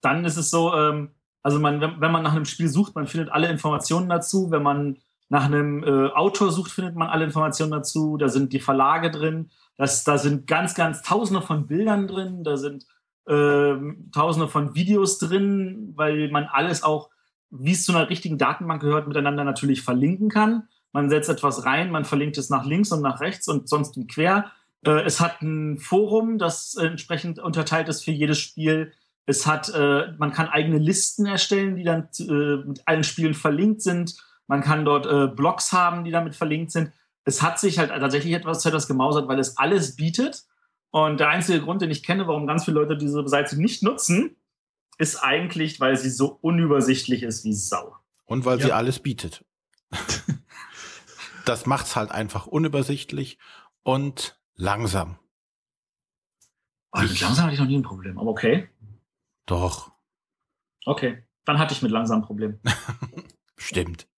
[0.01, 3.07] dann ist es so, ähm, also man, wenn, wenn man nach einem Spiel sucht, man
[3.07, 4.51] findet alle Informationen dazu.
[4.51, 4.99] Wenn man
[5.29, 8.17] nach einem äh, Autor sucht, findet man alle Informationen dazu.
[8.17, 9.51] Da sind die Verlage drin.
[9.77, 12.45] Das, da sind ganz, ganz tausende von Bildern drin.
[12.45, 12.85] Da sind
[13.27, 13.75] äh,
[14.13, 17.11] tausende von Videos drin, weil man alles auch,
[17.51, 20.69] wie es zu einer richtigen Datenbank gehört, miteinander natürlich verlinken kann.
[20.93, 24.07] Man setzt etwas rein, man verlinkt es nach links und nach rechts und sonst wie
[24.07, 24.53] quer.
[24.87, 28.93] Äh, es hat ein Forum, das entsprechend unterteilt ist für jedes Spiel.
[29.27, 33.83] Es hat, äh, man kann eigene Listen erstellen, die dann äh, mit allen Spielen verlinkt
[33.83, 34.17] sind.
[34.47, 36.93] Man kann dort äh, Blogs haben, die damit verlinkt sind.
[37.25, 40.45] Es hat sich halt tatsächlich etwas zu etwas gemausert, weil es alles bietet.
[40.91, 44.37] Und der einzige Grund, den ich kenne, warum ganz viele Leute diese Seite nicht nutzen,
[44.99, 47.97] ist eigentlich, weil sie so unübersichtlich ist wie Sau.
[48.25, 48.67] Und weil ja.
[48.67, 49.45] sie alles bietet.
[51.45, 53.39] das macht es halt einfach unübersichtlich
[53.83, 55.19] und langsam.
[56.93, 58.69] Oh, ich, langsam hatte ich noch nie ein Problem, aber okay.
[59.45, 59.93] Doch.
[60.87, 62.61] Okay, dann hatte ich mit langsam ein Problem.
[63.57, 64.09] Stimmt.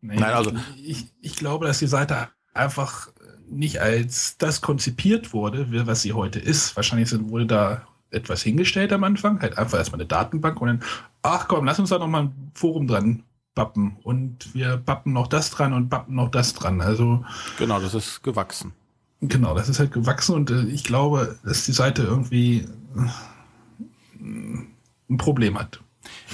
[0.00, 3.08] Nee, Nein, also ich, ich glaube, dass die Seite einfach
[3.48, 6.76] nicht als das konzipiert wurde, was sie heute ist.
[6.76, 10.82] Wahrscheinlich wurde da etwas hingestellt am Anfang, halt einfach erstmal eine Datenbank und dann,
[11.22, 13.22] ach komm, lass uns da noch mal ein Forum dran
[13.54, 16.80] bappen und wir bappen noch das dran und bappen noch das dran.
[16.80, 17.24] Also
[17.58, 18.72] genau, das ist gewachsen.
[19.20, 25.16] Genau, das ist halt gewachsen und äh, ich glaube, dass die Seite irgendwie äh, ein
[25.18, 25.80] Problem hat.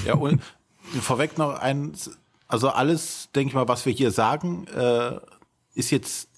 [0.04, 0.42] Ja, und
[1.00, 1.92] vorweg noch ein,
[2.48, 5.18] also alles, denke ich mal, was wir hier sagen, äh,
[5.74, 6.28] ist jetzt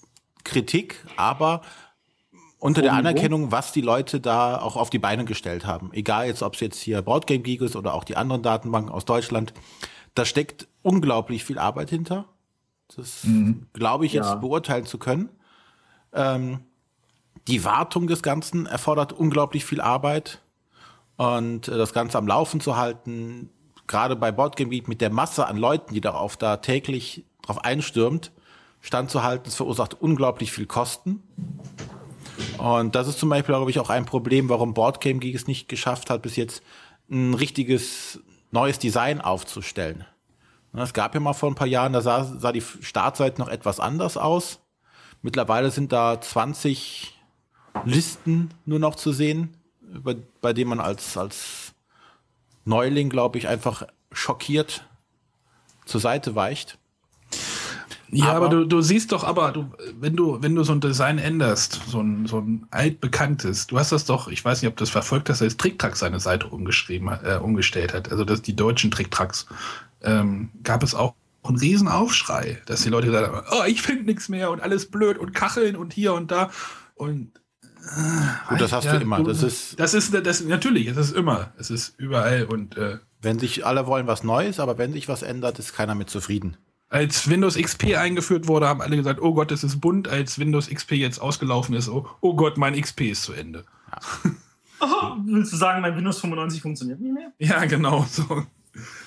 [0.43, 1.61] Kritik, aber
[2.59, 5.91] unter der Anerkennung, was die Leute da auch auf die Beine gestellt haben.
[5.93, 9.05] Egal jetzt, ob es jetzt hier Boardgame Geek ist oder auch die anderen Datenbanken aus
[9.05, 9.53] Deutschland.
[10.15, 12.25] da steckt unglaublich viel Arbeit hinter.
[12.95, 13.67] Das mhm.
[13.73, 14.35] glaube ich jetzt ja.
[14.35, 15.29] beurteilen zu können.
[16.13, 16.61] Ähm,
[17.47, 20.41] die Wartung des Ganzen erfordert unglaublich viel Arbeit
[21.17, 23.49] und äh, das Ganze am Laufen zu halten,
[23.87, 28.31] gerade bei Boardgame Geek mit der Masse an Leuten, die darauf da täglich drauf einstürmt,
[28.81, 31.23] standzuhalten, es verursacht unglaublich viel Kosten.
[32.57, 35.69] Und das ist zum Beispiel, glaube ich, auch ein Problem, warum Boardgame Geek es nicht
[35.69, 36.63] geschafft hat, bis jetzt
[37.09, 38.19] ein richtiges
[38.51, 40.05] neues Design aufzustellen.
[40.73, 43.79] Es gab ja mal vor ein paar Jahren, da sah, sah die Startseite noch etwas
[43.79, 44.59] anders aus.
[45.21, 47.13] Mittlerweile sind da 20
[47.85, 51.64] Listen nur noch zu sehen, bei, bei denen man als, als
[52.65, 54.85] Neuling, glaube ich, einfach schockiert
[55.85, 56.77] zur Seite weicht.
[58.11, 60.79] Ja, aber, aber, du, du siehst doch, aber du, wenn du, wenn du so ein
[60.79, 64.77] Design änderst, so ein, so ein altbekanntes, du hast das doch, ich weiß nicht, ob
[64.77, 68.55] du das verfolgt hast, als TrickTrack seine Seite umgeschrieben, äh, umgestellt hat, also das, die
[68.55, 69.47] deutschen TrickTracks,
[70.03, 74.03] ähm, gab es auch einen riesen Aufschrei, dass die Leute gesagt haben, oh, ich finde
[74.03, 76.51] nichts mehr und alles blöd und Kacheln und hier und da
[76.95, 77.31] und
[78.49, 79.23] Gut, das hast ja, du immer.
[79.23, 81.53] Das ist, das ist das, natürlich, es ist immer.
[81.57, 85.23] Es ist überall und äh, wenn sich alle wollen was Neues, aber wenn sich was
[85.23, 86.57] ändert, ist keiner mit zufrieden.
[86.89, 90.07] Als Windows XP eingeführt wurde, haben alle gesagt, oh Gott, es ist bunt.
[90.07, 93.65] Als Windows XP jetzt ausgelaufen ist, oh, oh Gott, mein XP ist zu Ende.
[94.81, 94.87] Ja.
[94.87, 97.31] oh, willst du sagen, mein Windows 95 funktioniert nicht mehr?
[97.39, 98.05] Ja, genau.
[98.11, 98.43] So.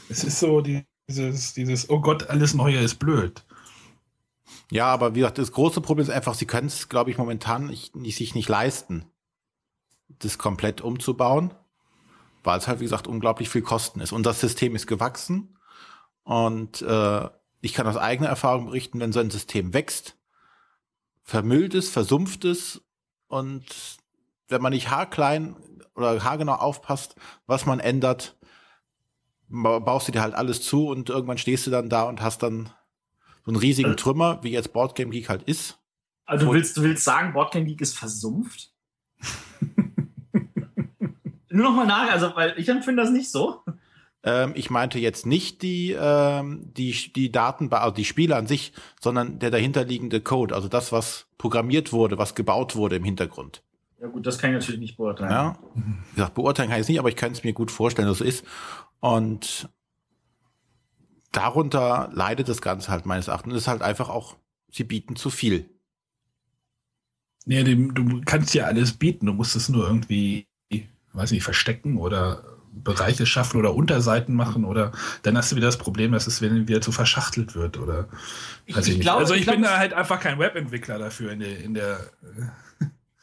[0.08, 3.44] Es ist so dieses, dieses, oh Gott, alles Neue ist blöd.
[4.70, 7.66] Ja, aber wie gesagt, das große Problem ist einfach, sie können es, glaube ich, momentan
[7.66, 9.06] nicht, sich nicht leisten,
[10.08, 11.54] das komplett umzubauen,
[12.44, 14.12] weil es halt, wie gesagt, unglaublich viel Kosten ist.
[14.12, 15.58] Und das System ist gewachsen
[16.22, 17.28] und äh,
[17.60, 20.16] ich kann aus eigener Erfahrung berichten, wenn so ein System wächst,
[21.22, 22.82] vermüllt es, versumpft es
[23.26, 23.64] und
[24.48, 25.56] wenn man nicht haarklein
[25.94, 27.16] oder haargenau aufpasst,
[27.46, 28.36] was man ändert,
[29.48, 32.70] baust du dir halt alles zu und irgendwann stehst du dann da und hast dann
[33.48, 35.78] so einen riesigen also, Trümmer, wie jetzt Boardgame Geek halt ist.
[36.26, 38.74] Also du willst, du willst sagen, Boardgame Geek ist versumpft?
[41.48, 43.62] Nur noch mal nach, also weil ich empfinde das nicht so.
[44.22, 48.74] Ähm, ich meinte jetzt nicht die, ähm, die, die Daten, also die Spiele an sich,
[49.00, 53.62] sondern der dahinterliegende Code, also das, was programmiert wurde, was gebaut wurde im Hintergrund.
[53.98, 55.30] Ja gut, das kann ich natürlich nicht beurteilen.
[55.30, 58.08] Ja, wie gesagt, beurteilen kann ich es nicht, aber ich kann es mir gut vorstellen,
[58.08, 58.44] dass es ist.
[59.00, 59.70] Und
[61.32, 63.54] darunter leidet das Ganze halt meines Erachtens.
[63.54, 64.36] Es ist halt einfach auch,
[64.70, 65.68] sie bieten zu viel.
[67.44, 70.46] Nee, du kannst ja alles bieten, du musst es nur irgendwie,
[71.12, 75.78] weiß nicht, verstecken oder Bereiche schaffen oder Unterseiten machen oder dann hast du wieder das
[75.78, 78.08] Problem, dass es wieder zu verschachtelt wird oder
[78.68, 80.98] weiß ich, ich, ich glaube, Also ich, ich glaub, bin da halt einfach kein Webentwickler
[80.98, 82.10] dafür in der, in der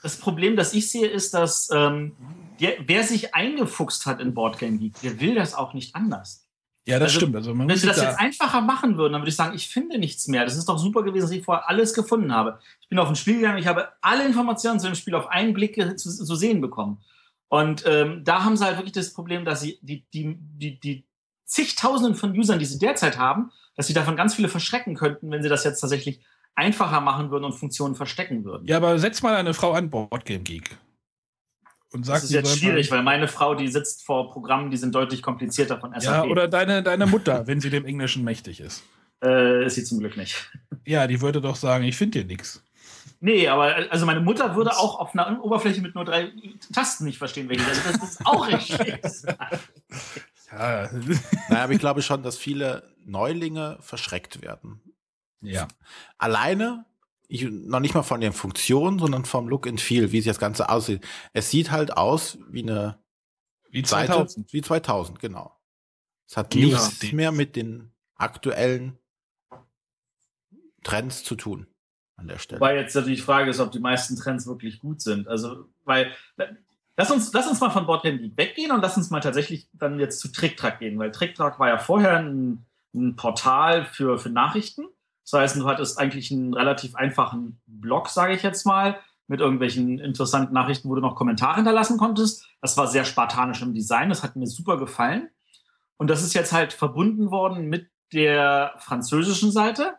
[0.01, 2.13] Das Problem, das ich sehe, ist, dass ähm,
[2.59, 6.44] der, wer sich eingefuchst hat in Boardgame Geek, der will das auch nicht anders.
[6.87, 7.35] Ja, das also, stimmt.
[7.35, 9.97] Also wenn sie das da jetzt einfacher machen würden, dann würde ich sagen, ich finde
[9.97, 10.45] nichts mehr.
[10.45, 12.59] Das ist doch super gewesen, dass ich vorher alles gefunden habe.
[12.79, 15.53] Ich bin auf ein Spiel gegangen, ich habe alle Informationen zu dem Spiel auf einen
[15.53, 17.03] Blick zu, zu sehen bekommen.
[17.47, 21.05] Und ähm, da haben sie halt wirklich das Problem, dass sie die, die, die, die
[21.45, 25.41] zigtausenden von Usern, die sie derzeit haben, dass sie davon ganz viele verschrecken könnten, wenn
[25.41, 26.21] sie das jetzt tatsächlich
[26.55, 28.67] einfacher machen würden und Funktionen verstecken würden.
[28.67, 30.77] Ja, aber setz mal eine Frau an Boardgame Geek.
[31.95, 34.93] Und sag, das ist jetzt schwierig, weil meine Frau, die sitzt vor Programmen, die sind
[34.93, 36.03] deutlich komplizierter von SAP.
[36.03, 38.83] Ja, oder deine, deine Mutter, wenn sie dem Englischen mächtig ist.
[39.23, 40.51] Äh, ist sie zum Glück nicht.
[40.85, 42.61] Ja, die würde doch sagen, ich finde dir nichts.
[43.21, 46.33] Nee, aber also meine Mutter würde auch auf einer Oberfläche mit nur drei
[46.73, 49.25] Tasten nicht verstehen, welche das, das ist auch schlecht.
[50.51, 50.89] ja.
[51.49, 54.81] Naja, aber ich glaube schon, dass viele Neulinge verschreckt werden.
[55.41, 55.67] Ja.
[56.17, 56.85] Alleine,
[57.29, 60.69] noch nicht mal von den Funktionen, sondern vom Look and Feel, wie sich das Ganze
[60.69, 61.05] aussieht.
[61.33, 62.99] Es sieht halt aus wie eine
[63.71, 64.29] wie 2000.
[64.29, 65.59] Seite, wie 2000, genau.
[66.27, 66.65] Es hat ja.
[66.65, 68.97] nichts mehr mit den aktuellen
[70.83, 71.67] Trends zu tun
[72.15, 72.61] an der Stelle.
[72.61, 75.27] Weil jetzt natürlich die Frage ist, ob die meisten Trends wirklich gut sind.
[75.27, 76.11] Also, weil,
[76.95, 79.99] lass uns, lass uns mal von Boardgame Geek weggehen und lass uns mal tatsächlich dann
[79.99, 84.85] jetzt zu TrickTrack gehen, weil TrickTrack war ja vorher ein, ein Portal für, für Nachrichten.
[85.29, 89.99] Das heißt, du hattest eigentlich einen relativ einfachen Blog, sage ich jetzt mal, mit irgendwelchen
[89.99, 92.47] interessanten Nachrichten, wo du noch Kommentare hinterlassen konntest.
[92.61, 95.29] Das war sehr spartanisch im Design, das hat mir super gefallen.
[95.97, 99.95] Und das ist jetzt halt verbunden worden mit der französischen Seite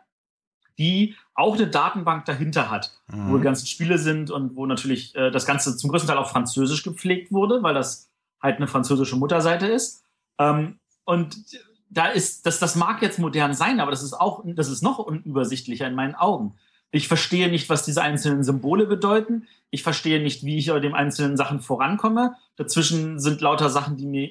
[0.77, 3.31] die auch eine Datenbank dahinter hat, mhm.
[3.31, 6.31] wo die ganzen Spiele sind und wo natürlich äh, das Ganze zum größten Teil auf
[6.31, 8.09] Französisch gepflegt wurde, weil das
[8.41, 10.03] halt eine französische Mutterseite ist.
[10.39, 11.37] Ähm, und
[11.89, 14.99] da ist, das, das mag jetzt modern sein, aber das ist auch, das ist noch
[14.99, 16.55] unübersichtlicher in meinen Augen.
[16.91, 19.47] Ich verstehe nicht, was diese einzelnen Symbole bedeuten.
[19.69, 22.35] Ich verstehe nicht, wie ich bei den einzelnen Sachen vorankomme.
[22.55, 24.29] Dazwischen sind lauter Sachen, die mir,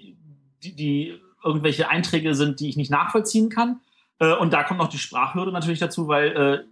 [0.62, 3.80] die, die irgendwelche Einträge sind, die ich nicht nachvollziehen kann.
[4.18, 6.64] Äh, und da kommt noch die Sprachhürde natürlich dazu, weil äh,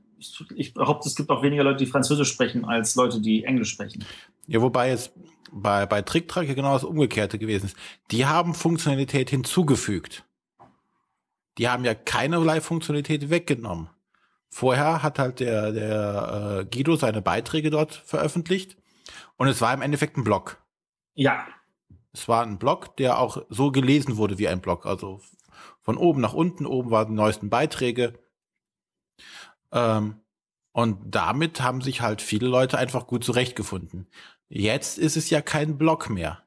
[0.56, 4.04] ich, behaupte, es gibt auch weniger Leute, die Französisch sprechen, als Leute, die Englisch sprechen.
[4.46, 5.12] Ja, wobei es
[5.52, 7.76] bei, bei TrickTrack genau das Umgekehrte gewesen ist.
[8.10, 10.24] Die haben Funktionalität hinzugefügt.
[11.58, 13.90] Die haben ja keinerlei Funktionalität weggenommen.
[14.48, 18.76] Vorher hat halt der, der äh, Guido seine Beiträge dort veröffentlicht
[19.36, 20.62] und es war im Endeffekt ein Blog.
[21.14, 21.46] Ja.
[22.12, 24.86] Es war ein Blog, der auch so gelesen wurde wie ein Blog.
[24.86, 25.20] Also
[25.80, 28.14] von oben nach unten, oben waren die neuesten Beiträge.
[29.72, 30.20] Ähm,
[30.72, 34.08] und damit haben sich halt viele Leute einfach gut zurechtgefunden.
[34.48, 36.42] Jetzt ist es ja kein Blog mehr.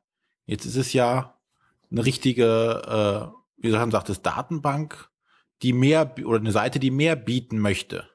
[0.46, 1.38] Jetzt ist es ja
[1.92, 5.10] eine richtige, äh, wie du schon sagtest, Datenbank,
[5.62, 8.08] die mehr oder eine Seite, die mehr bieten möchte.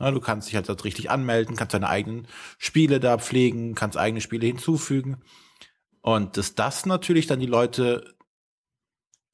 [0.00, 3.98] Ja, du kannst dich halt dort richtig anmelden, kannst deine eigenen Spiele da pflegen, kannst
[3.98, 5.22] eigene Spiele hinzufügen.
[6.00, 8.14] Und dass das natürlich dann die Leute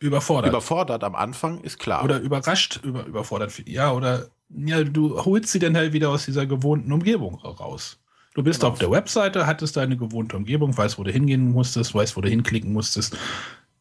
[0.00, 0.50] überfordert.
[0.50, 2.02] Überfordert am Anfang ist klar.
[2.02, 3.66] Oder überrascht, über, überfordert.
[3.66, 8.00] Ja, oder ja, du holst sie dann halt wieder aus dieser gewohnten Umgebung raus.
[8.34, 8.72] Du bist genau.
[8.72, 12.28] auf der Webseite, hattest deine gewohnte Umgebung, weißt, wo du hingehen musstest, weißt, wo du
[12.28, 13.16] hinklicken musstest.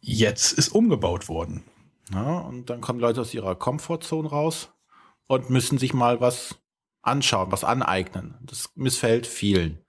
[0.05, 1.63] Jetzt ist umgebaut worden.
[2.11, 4.73] Ja, und dann kommen Leute aus ihrer Komfortzone raus
[5.27, 6.59] und müssen sich mal was
[7.01, 8.37] anschauen, was aneignen.
[8.41, 9.79] Das missfällt vielen.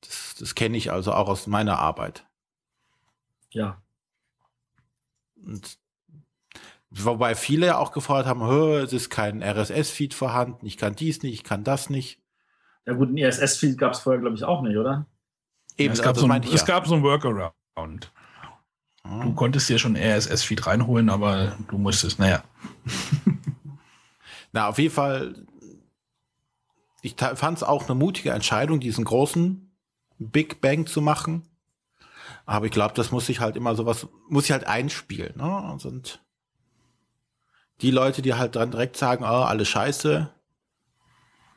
[0.00, 2.26] Das, das kenne ich also auch aus meiner Arbeit.
[3.50, 3.82] Ja.
[5.36, 5.76] Und
[6.88, 8.40] wobei viele ja auch gefordert haben,
[8.82, 12.18] es ist kein RSS-Feed vorhanden, ich kann dies nicht, ich kann das nicht.
[12.86, 15.06] Ja gut, ein RSS-Feed gab es vorher, glaube ich, auch nicht, oder?
[15.76, 18.10] Eben, ja, es, gab so ein, es gab so ein Workaround.
[19.04, 22.42] Du konntest dir schon RSS-Feed reinholen, aber du musstest, naja.
[24.52, 25.46] Na, auf jeden Fall,
[27.02, 29.70] ich fand es auch eine mutige Entscheidung, diesen großen
[30.18, 31.42] Big Bang zu machen.
[32.46, 35.36] Aber ich glaube, das muss sich halt immer sowas, muss sich halt einspielen.
[35.36, 35.78] Ne?
[35.84, 36.22] Und
[37.82, 40.30] die Leute, die halt dann direkt sagen, oh, alles scheiße,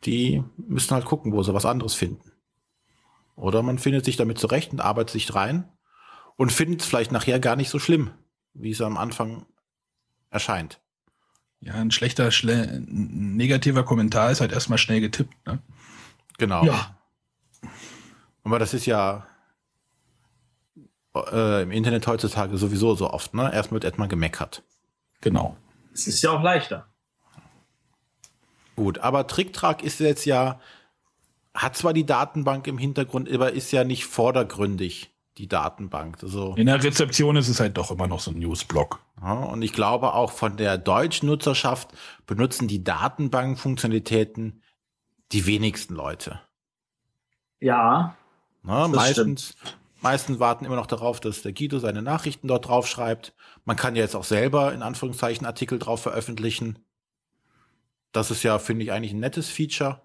[0.03, 2.31] die müssen halt gucken, wo sie was anderes finden.
[3.35, 5.71] Oder man findet sich damit zurecht und arbeitet sich rein
[6.37, 8.11] und findet es vielleicht nachher gar nicht so schlimm,
[8.53, 9.45] wie es am Anfang
[10.29, 10.79] erscheint.
[11.59, 15.59] Ja, ein schlechter, schle negativer Kommentar ist halt erstmal schnell getippt, ne?
[16.37, 16.63] Genau.
[16.63, 16.95] Ja.
[18.43, 19.27] Aber das ist ja
[21.15, 23.51] äh, im Internet heutzutage sowieso so oft, ne?
[23.51, 24.63] Erst wird erstmal gemeckert.
[25.21, 25.57] Genau.
[25.93, 26.87] Es ist ja auch leichter.
[28.75, 30.59] Gut, aber TrickTrack ist jetzt ja,
[31.55, 36.17] hat zwar die Datenbank im Hintergrund, aber ist ja nicht vordergründig, die Datenbank.
[36.23, 38.99] Also, In der Rezeption ist es halt doch immer noch so ein Newsblock.
[39.21, 41.89] Ja, und ich glaube auch von der deutschen Nutzerschaft
[42.25, 44.61] benutzen die Datenbank-Funktionalitäten
[45.31, 46.41] die wenigsten Leute.
[47.59, 48.15] Ja.
[48.63, 49.55] Na, meistens,
[50.01, 53.33] meistens warten immer noch darauf, dass der Guido seine Nachrichten dort drauf schreibt.
[53.65, 56.79] Man kann ja jetzt auch selber in Anführungszeichen Artikel drauf veröffentlichen.
[58.11, 60.01] Das ist ja, finde ich, eigentlich ein nettes Feature.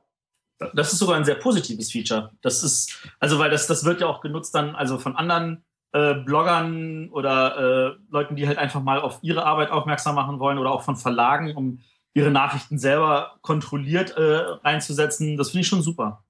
[0.74, 2.30] Das ist sogar ein sehr positives Feature.
[2.42, 6.14] Das ist, also, weil das, das wird ja auch genutzt dann, also von anderen äh,
[6.14, 10.70] Bloggern oder äh, Leuten, die halt einfach mal auf ihre Arbeit aufmerksam machen wollen oder
[10.70, 11.80] auch von Verlagen, um
[12.14, 15.36] ihre Nachrichten selber kontrolliert äh, einzusetzen.
[15.36, 16.24] Das finde ich schon super.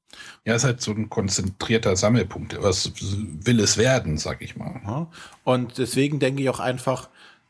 [0.45, 2.61] Ja, ist halt so ein konzentrierter Sammelpunkt.
[2.61, 2.93] Was
[3.45, 5.07] will es werden, sag ich mal.
[5.45, 7.09] Und deswegen denke ich auch einfach,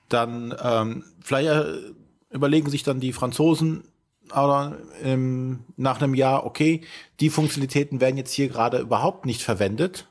[0.08, 1.92] dann ähm, vielleicht äh,
[2.30, 3.84] überlegen sich dann die Franzosen,
[4.32, 6.82] oder ähm, nach einem Jahr, okay,
[7.20, 10.08] die Funktionalitäten werden jetzt hier gerade überhaupt nicht verwendet,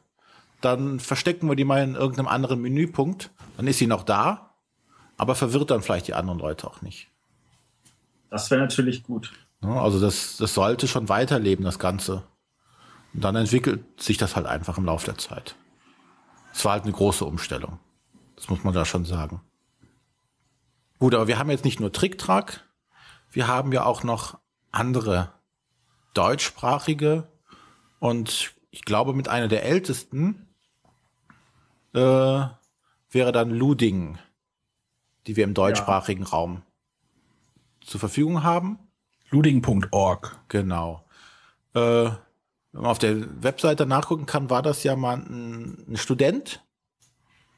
[0.62, 4.54] dann verstecken wir die mal in irgendeinem anderen Menüpunkt, dann ist sie noch da,
[5.18, 7.08] aber verwirrt dann vielleicht die anderen Leute auch nicht.
[8.30, 9.34] Das wäre natürlich gut.
[9.62, 12.24] also das, das sollte schon weiterleben, das Ganze.
[13.14, 15.56] Und dann entwickelt sich das halt einfach im Laufe der Zeit.
[16.54, 17.80] Es war halt eine große Umstellung.
[18.36, 19.42] Das muss man da schon sagen.
[21.00, 22.64] Gut, aber wir haben jetzt nicht nur Tricktrack,
[23.32, 24.38] wir haben ja auch noch
[24.72, 25.34] andere
[26.14, 27.28] deutschsprachige
[28.00, 30.48] und ich glaube mit einer der ältesten
[31.94, 32.00] äh,
[33.10, 34.18] wäre dann Luding,
[35.28, 36.30] die wir im deutschsprachigen ja.
[36.30, 36.64] Raum
[37.82, 38.80] zur Verfügung haben.
[39.30, 40.40] Luding.org.
[40.48, 41.06] Genau.
[41.74, 46.64] Äh, wenn man auf der Webseite nachgucken kann, war das ja mal ein, ein Student,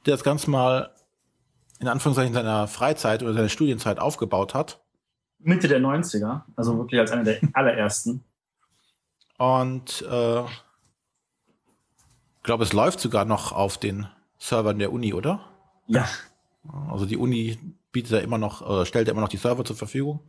[0.05, 0.93] der das Ganze mal
[1.79, 4.82] in Anführungszeichen seiner Freizeit oder seiner Studienzeit aufgebaut hat.
[5.43, 8.23] Mitte der 90er, also wirklich als einer der allerersten.
[9.37, 15.41] Und äh, ich glaube, es läuft sogar noch auf den Servern der Uni, oder?
[15.87, 16.07] Ja.
[16.89, 17.57] Also die Uni
[17.91, 20.21] bietet da immer noch, äh, stellt immer noch die Server zur Verfügung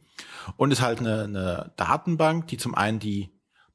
[0.57, 3.31] und ist halt eine, eine Datenbank, die zum einen die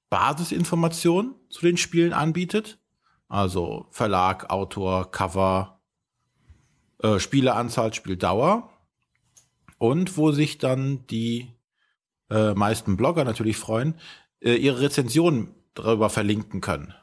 [0.10, 2.80] Basisinformationen zu den Spielen anbietet,
[3.28, 5.80] also Verlag, Autor, Cover,
[7.02, 8.70] äh, Spieleanzahl, Spieldauer
[9.80, 11.48] und wo sich dann die
[12.30, 13.96] äh, meisten Blogger natürlich freuen,
[14.42, 16.94] äh, ihre Rezensionen darüber verlinken können.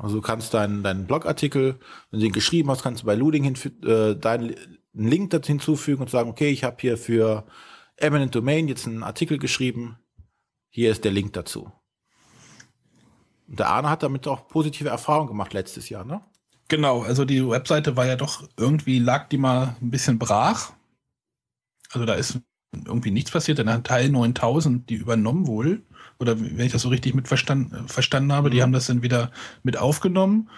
[0.00, 1.78] Also du kannst deinen, deinen Blogartikel,
[2.10, 3.54] wenn du den geschrieben hast, kannst du bei Luding
[3.84, 4.56] äh, deinen
[4.92, 7.46] Link dazu hinzufügen und sagen, okay, ich habe hier für
[7.96, 9.98] Eminent Domain jetzt einen Artikel geschrieben,
[10.70, 11.70] hier ist der Link dazu.
[13.46, 16.22] Und der Arne hat damit auch positive Erfahrungen gemacht letztes Jahr, ne?
[16.68, 20.72] Genau, also die Webseite war ja doch irgendwie, lag die mal ein bisschen brach.
[21.92, 22.40] Also da ist
[22.72, 23.58] irgendwie nichts passiert.
[23.58, 25.82] Dann hat Teil 9000 die übernommen wohl.
[26.18, 28.52] Oder wenn ich das so richtig mit verstanden, verstanden habe, mhm.
[28.52, 29.30] die haben das dann wieder
[29.62, 30.48] mit aufgenommen.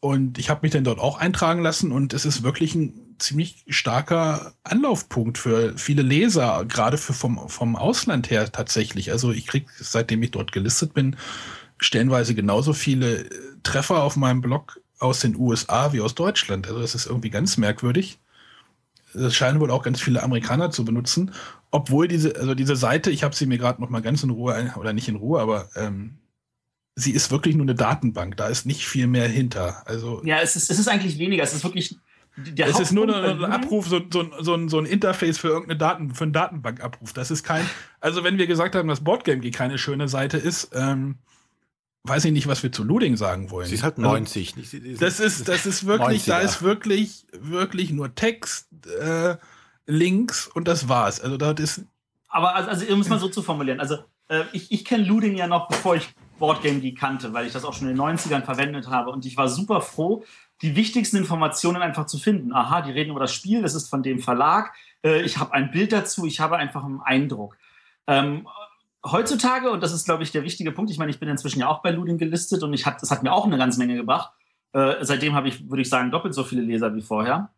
[0.00, 3.64] Und ich habe mich dann dort auch eintragen lassen und es ist wirklich ein ziemlich
[3.68, 9.10] starker Anlaufpunkt für viele Leser, gerade für vom, vom Ausland her tatsächlich.
[9.10, 11.16] Also ich kriege, seitdem ich dort gelistet bin,
[11.78, 13.28] stellenweise genauso viele
[13.62, 16.68] Treffer auf meinem Blog aus den USA wie aus Deutschland.
[16.68, 18.18] Also das ist irgendwie ganz merkwürdig
[19.16, 21.32] das scheinen wohl auch ganz viele Amerikaner zu benutzen,
[21.70, 24.72] obwohl diese, also diese Seite, ich habe sie mir gerade noch mal ganz in Ruhe,
[24.76, 26.18] oder nicht in Ruhe, aber ähm,
[26.94, 28.36] sie ist wirklich nur eine Datenbank.
[28.36, 29.86] Da ist nicht viel mehr hinter.
[29.86, 31.42] Also ja, es ist, es ist eigentlich weniger.
[31.42, 31.96] Es ist wirklich
[32.36, 36.14] der es ist nur ein Abruf, so, so, so, so, ein Interface für irgendeine Daten,
[36.14, 37.14] für einen Datenbankabruf.
[37.14, 37.64] Das ist kein,
[38.00, 41.16] also wenn wir gesagt haben, dass Boardgame keine schöne Seite ist, ähm,
[42.08, 43.66] weiß ich nicht, was wir zu Loading sagen wollen.
[43.66, 44.54] Sie ist halt 90.
[44.56, 46.28] Also, das ist, das ist wirklich, 90er.
[46.28, 48.68] da ist wirklich, wirklich nur Text,
[49.00, 49.36] äh,
[49.86, 51.20] Links und das war's.
[51.20, 51.82] Also da ist.
[52.28, 53.98] Aber also, also um es mal so zu formulieren, also
[54.28, 57.64] äh, ich, ich kenne Loading ja noch, bevor ich Boardgame die kannte, weil ich das
[57.64, 60.24] auch schon in den 90ern verwendet habe und ich war super froh,
[60.62, 62.52] die wichtigsten Informationen einfach zu finden.
[62.52, 65.70] Aha, die reden über das Spiel, das ist von dem Verlag, äh, ich habe ein
[65.70, 67.56] Bild dazu, ich habe einfach einen Eindruck.
[68.06, 68.46] Ähm,
[69.10, 71.68] heutzutage, und das ist, glaube ich, der wichtige Punkt, ich meine, ich bin inzwischen ja
[71.68, 74.32] auch bei Luding gelistet und ich hat, das hat mir auch eine ganze Menge gebracht.
[74.72, 77.50] Äh, seitdem habe ich, würde ich sagen, doppelt so viele Leser wie vorher.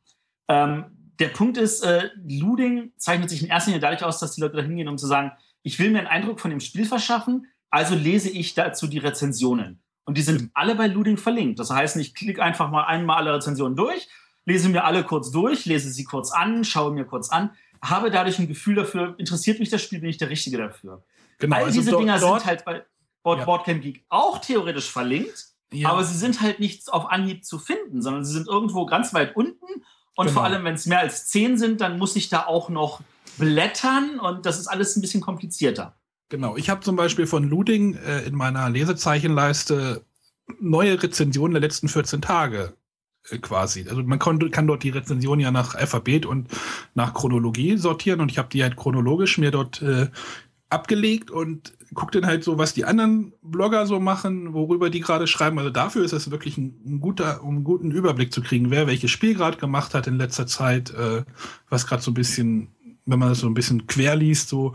[0.49, 0.85] Ähm,
[1.19, 4.57] der Punkt ist, äh, Luding zeichnet sich in erster Linie dadurch aus, dass die Leute
[4.57, 5.33] da hingehen, um zu sagen,
[5.63, 9.81] ich will mir einen Eindruck von dem Spiel verschaffen, also lese ich dazu die Rezensionen.
[10.05, 11.59] Und die sind alle bei Luding verlinkt.
[11.59, 14.09] Das heißt, ich klicke einfach mal einmal alle Rezensionen durch,
[14.47, 17.51] lese mir alle kurz durch, lese sie kurz an, schaue mir kurz an,
[17.83, 21.03] habe dadurch ein Gefühl dafür, interessiert mich das Spiel, bin ich der Richtige dafür.
[21.39, 22.85] Genau, All also diese dort, Dinger sind halt bei
[23.23, 23.45] Board, ja.
[23.45, 25.91] Boardcamp Geek auch theoretisch verlinkt, ja.
[25.91, 29.37] aber sie sind halt nicht auf Anhieb zu finden, sondern sie sind irgendwo ganz weit
[29.37, 29.67] unten.
[30.15, 30.33] Und genau.
[30.33, 33.01] vor allem, wenn es mehr als zehn sind, dann muss ich da auch noch
[33.39, 35.95] blättern und das ist alles ein bisschen komplizierter.
[36.29, 40.05] Genau, ich habe zum Beispiel von Luding äh, in meiner Lesezeichenleiste
[40.61, 42.75] neue Rezensionen der letzten 14 Tage
[43.31, 43.87] äh, quasi.
[43.89, 46.49] Also man kann, kann dort die Rezension ja nach Alphabet und
[46.95, 50.09] nach Chronologie sortieren und ich habe die halt chronologisch mir dort äh,
[50.71, 55.27] abgelegt und guckt dann halt so, was die anderen Blogger so machen, worüber die gerade
[55.27, 55.59] schreiben.
[55.59, 58.87] Also dafür ist es wirklich ein, ein, guter, um einen guten Überblick zu kriegen, wer
[58.87, 61.25] welches Spiel gerade gemacht hat in letzter Zeit, äh,
[61.71, 62.69] was gerade so ein bisschen,
[63.07, 64.75] wenn man das so ein bisschen quer liest, so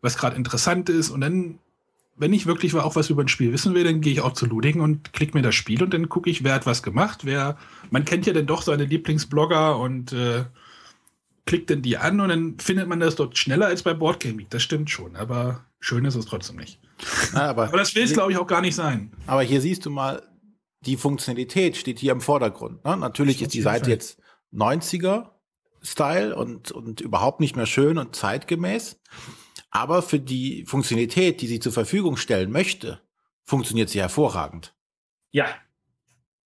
[0.00, 1.10] was gerade interessant ist.
[1.10, 1.58] Und dann,
[2.16, 4.46] wenn ich wirklich auch was über ein Spiel wissen will, dann gehe ich auch zu
[4.46, 7.56] Luding und klicke mir das Spiel und dann gucke ich, wer hat was gemacht, wer,
[7.90, 10.44] man kennt ja dann doch seine Lieblingsblogger und äh,
[11.48, 14.48] klickt dann die an und dann findet man das dort schneller als bei Boardgaming.
[14.50, 16.78] Das stimmt schon, aber schön ist es trotzdem nicht.
[17.32, 19.12] Na, aber, aber, das will es, glaube ich, auch gar nicht sein.
[19.26, 20.22] Aber hier siehst du mal,
[20.84, 22.84] die Funktionalität steht hier im Vordergrund.
[22.84, 22.98] Ne?
[22.98, 23.92] Natürlich ist die Seite Fall.
[23.92, 24.20] jetzt
[24.52, 25.30] 90er
[25.80, 29.00] Style und, und überhaupt nicht mehr schön und zeitgemäß.
[29.70, 33.00] Aber für die Funktionalität, die sie zur Verfügung stellen möchte,
[33.44, 34.74] funktioniert sie hervorragend.
[35.30, 35.46] Ja,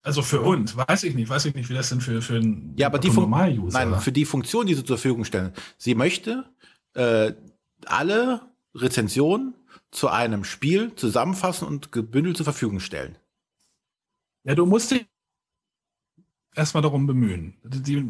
[0.02, 2.74] also für uns, weiß ich nicht, weiß ich nicht, wie das denn für, für einen
[2.76, 5.52] ja, aber die Normal-User Nein, für die Funktion, die sie zur Verfügung stellen.
[5.78, 6.44] Sie möchte
[6.94, 7.32] äh,
[7.86, 8.42] alle
[8.74, 9.54] Rezensionen
[9.92, 13.16] zu einem Spiel zusammenfassen und gebündelt zur Verfügung stellen.
[14.44, 15.06] Ja, du musst dich
[16.54, 17.54] erstmal darum bemühen.
[17.62, 18.04] Die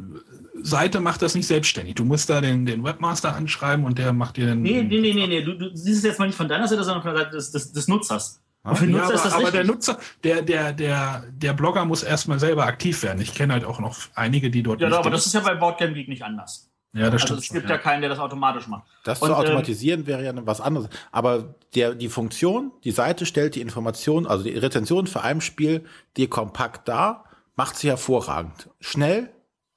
[0.63, 1.95] Seite macht das nicht selbstständig.
[1.95, 4.63] Du musst da den, den Webmaster anschreiben und der macht dir den.
[4.63, 5.43] Nee, nee, nee, nee, nee.
[5.43, 7.51] Du, du siehst es jetzt mal nicht von deiner Seite, sondern von der Seite des,
[7.51, 8.42] des, des Nutzers.
[8.65, 13.03] Ja, ja, aber, aber der Nutzer, der, der, der, der Blogger muss erstmal selber aktiv
[13.03, 13.21] werden.
[13.21, 14.81] Ich kenne halt auch noch einige, die dort.
[14.81, 16.71] Ja, aber das ist ja bei Boardgame Geek nicht anders.
[16.95, 17.77] Ja, das also es gibt ja.
[17.77, 17.79] ja.
[17.79, 18.85] keinen, der das automatisch macht.
[19.05, 20.89] Das Und, zu ähm, automatisieren ähm, wäre ja was anderes.
[21.11, 25.85] Aber der, die Funktion, die Seite stellt die Information, also die Retention für ein Spiel
[26.17, 27.25] dir kompakt dar,
[27.57, 28.69] macht sie hervorragend.
[28.81, 29.31] Schnell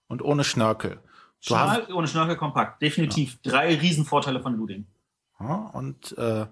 [0.08, 1.00] und ohne Schnörkel.
[1.48, 2.82] Du Schnell, ohne Schnörkel kompakt.
[2.82, 3.38] Definitiv.
[3.44, 3.52] Ja.
[3.52, 4.86] Drei Riesenvorteile von Luding.
[5.40, 6.46] Ja, und äh,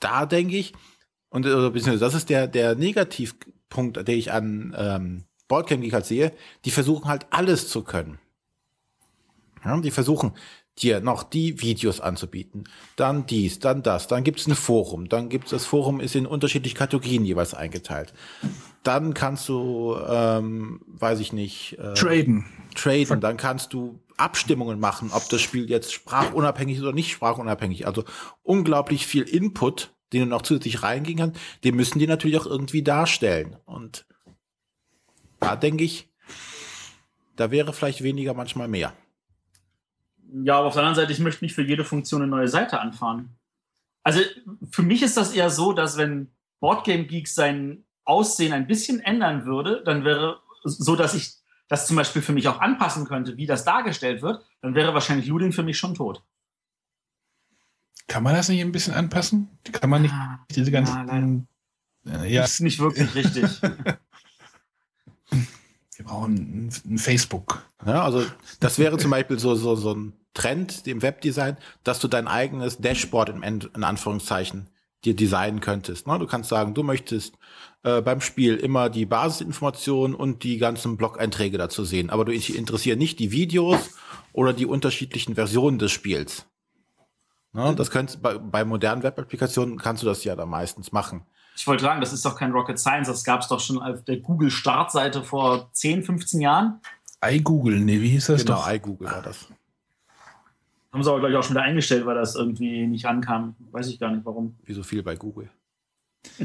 [0.00, 0.72] da denke ich,
[1.30, 6.06] und äh, beziehungsweise das ist der, der Negativpunkt, den ich an ähm, Boardcamp Geek halt
[6.06, 6.32] sehe,
[6.64, 8.18] die versuchen halt alles zu können.
[9.64, 10.32] Ja, die versuchen
[10.78, 12.64] dir noch die Videos anzubieten,
[12.96, 16.76] dann dies, dann das, dann gibt's ein Forum, dann gibt's das Forum ist in unterschiedliche
[16.76, 18.14] Kategorien jeweils eingeteilt.
[18.82, 22.46] Dann kannst du, ähm, weiß ich nicht, äh, traden.
[22.74, 23.20] Traden.
[23.20, 27.86] Dann kannst du Abstimmungen machen, ob das Spiel jetzt sprachunabhängig ist oder nicht sprachunabhängig.
[27.86, 28.04] Also
[28.42, 32.82] unglaublich viel Input, den du noch zusätzlich reingehen kannst, den müssen die natürlich auch irgendwie
[32.82, 33.56] darstellen.
[33.64, 34.06] Und
[35.38, 36.08] da denke ich,
[37.36, 38.92] da wäre vielleicht weniger manchmal mehr.
[40.44, 42.80] Ja, aber auf der anderen Seite, ich möchte nicht für jede Funktion eine neue Seite
[42.80, 43.30] anfahren.
[44.02, 44.20] Also
[44.70, 46.30] für mich ist das eher so, dass wenn
[46.60, 51.34] Boardgame Geek sein Aussehen ein bisschen ändern würde, dann wäre so, dass ich
[51.68, 55.26] das zum Beispiel für mich auch anpassen könnte, wie das dargestellt wird, dann wäre wahrscheinlich
[55.26, 56.22] Ludin für mich schon tot.
[58.10, 59.48] Kann man das nicht ein bisschen anpassen?
[59.70, 61.46] Kann man nicht ah, diese ganzen.
[62.04, 62.42] Ja, ja.
[62.42, 63.44] Das ist nicht wirklich richtig.
[65.30, 67.62] Wir brauchen ein, ein, Facebook.
[67.86, 68.26] Ja, also
[68.58, 72.78] das wäre zum Beispiel so, so, so ein Trend im Webdesign, dass du dein eigenes
[72.78, 74.70] Dashboard in, in Anführungszeichen
[75.04, 76.08] dir designen könntest.
[76.08, 76.18] Ne?
[76.18, 77.38] Du kannst sagen, du möchtest
[77.84, 82.10] äh, beim Spiel immer die Basisinformationen und die ganzen Blog-Einträge dazu sehen.
[82.10, 83.90] Aber du interessieren nicht die Videos
[84.32, 86.49] oder die unterschiedlichen Versionen des Spiels.
[87.52, 87.74] Ne?
[87.74, 91.22] Das könntest, bei, bei modernen Web-Applikationen kannst du das ja da meistens machen.
[91.56, 94.04] Ich wollte sagen, das ist doch kein Rocket Science, das gab es doch schon auf
[94.04, 96.80] der Google-Startseite vor 10, 15 Jahren.
[97.24, 98.66] iGoogle, nee, wie hieß das genau, doch?
[98.66, 99.48] Genau, iGoogle war das.
[100.92, 103.54] Haben sie aber, glaube ich, auch schon wieder eingestellt, weil das irgendwie nicht ankam.
[103.70, 104.56] Weiß ich gar nicht, warum.
[104.64, 105.50] Wie so viel bei Google.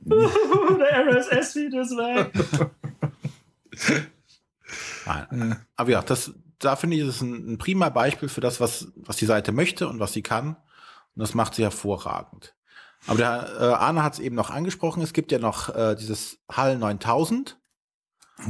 [0.00, 2.32] der RSS-Feed ist weg.
[5.76, 9.16] Aber ja, das, da finde ich, ist ein, ein prima Beispiel für das, was, was
[9.16, 10.56] die Seite möchte und was sie kann.
[11.14, 12.54] Und das macht sie hervorragend.
[13.06, 16.38] Aber der äh, Arne hat es eben noch angesprochen, es gibt ja noch äh, dieses
[16.50, 17.58] HAL 9000.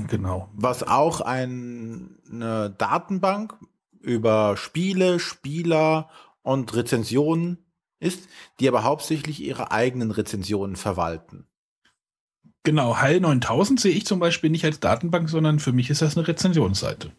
[0.08, 0.50] Genau.
[0.52, 3.56] Was auch ein, eine Datenbank
[4.00, 6.08] über Spiele, Spieler
[6.42, 7.58] und Rezensionen
[8.00, 8.28] ist,
[8.60, 11.46] die aber hauptsächlich ihre eigenen Rezensionen verwalten.
[12.64, 16.16] Genau, HAL 9000 sehe ich zum Beispiel nicht als Datenbank, sondern für mich ist das
[16.16, 17.12] eine Rezensionsseite.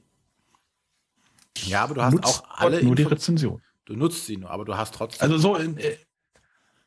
[1.68, 3.62] Ja, aber du hast Nutzt auch alle nur die Rezension.
[3.86, 5.22] Du nutzt sie nur, aber du hast trotzdem.
[5.22, 5.97] Also so in, äh,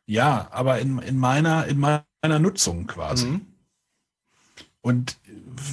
[0.06, 3.26] ja, aber in, in, meiner, in meiner Nutzung quasi.
[3.26, 3.46] Mhm.
[4.80, 5.16] Und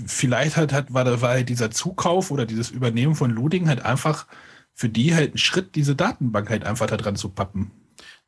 [0.06, 4.28] vielleicht halt, hat, war, war halt dieser Zukauf oder dieses Übernehmen von Luding halt einfach
[4.74, 7.72] für die halt ein Schritt, diese Datenbank halt einfach da dran zu pappen.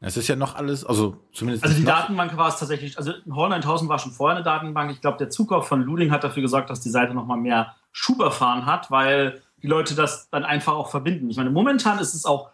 [0.04, 1.64] Es ist ja noch alles, also zumindest.
[1.64, 4.92] Also die Datenbank war es tatsächlich, also Hall 9000 war schon vorher eine Datenbank.
[4.92, 8.20] Ich glaube, der Zukauf von Luding hat dafür gesorgt, dass die Seite nochmal mehr Schub
[8.20, 11.30] erfahren hat, weil die Leute das dann einfach auch verbinden.
[11.30, 12.52] Ich meine, momentan ist es auch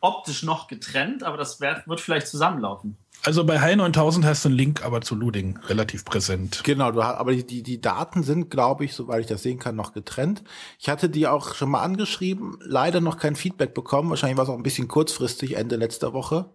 [0.00, 2.96] optisch noch getrennt, aber das wird vielleicht zusammenlaufen.
[3.24, 6.62] Also bei High 9000 hast du einen Link aber zu Luding relativ präsent.
[6.62, 9.74] Genau, du hast, aber die, die Daten sind, glaube ich, soweit ich das sehen kann,
[9.74, 10.44] noch getrennt.
[10.78, 14.10] Ich hatte die auch schon mal angeschrieben, leider noch kein Feedback bekommen.
[14.10, 16.50] Wahrscheinlich war es auch ein bisschen kurzfristig, Ende letzter Woche.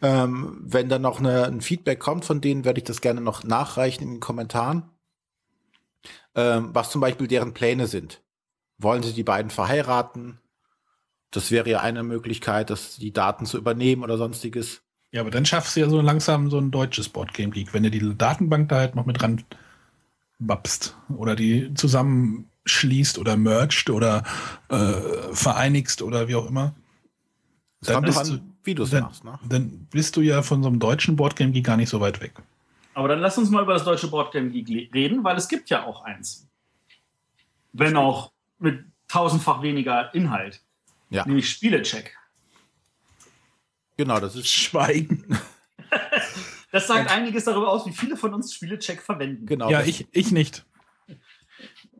[0.00, 3.42] Ähm, wenn dann noch eine, ein Feedback kommt von denen, werde ich das gerne noch
[3.42, 4.84] nachreichen in den Kommentaren.
[6.36, 8.22] Ähm, was zum Beispiel deren Pläne sind.
[8.80, 10.38] Wollen sie die beiden verheiraten?
[11.30, 14.82] Das wäre ja eine Möglichkeit, dass die Daten zu übernehmen oder sonstiges.
[15.12, 17.90] Ja, aber dann schaffst du ja so langsam so ein deutsches Boardgame Geek, wenn du
[17.90, 19.44] die Datenbank da halt noch mit dran
[20.38, 24.24] babst oder die zusammenschließt oder merged oder
[24.68, 26.74] äh, vereinigst oder wie auch immer.
[27.80, 29.24] Es kommt doch an, wie du es machst.
[29.24, 29.38] Ne?
[29.48, 32.34] Dann bist du ja von so einem deutschen Boardgame Geek gar nicht so weit weg.
[32.94, 35.84] Aber dann lass uns mal über das deutsche Boardgame Geek reden, weil es gibt ja
[35.84, 36.48] auch eins.
[37.72, 40.62] Wenn auch mit tausendfach weniger Inhalt.
[41.10, 41.26] Ja.
[41.26, 42.16] Nämlich Spielecheck.
[43.96, 45.38] Genau, das ist Schweigen.
[46.72, 49.46] das sagt einiges darüber aus, wie viele von uns Spielecheck verwenden.
[49.46, 49.70] Genau.
[49.70, 50.64] Ja, ich, ich nicht.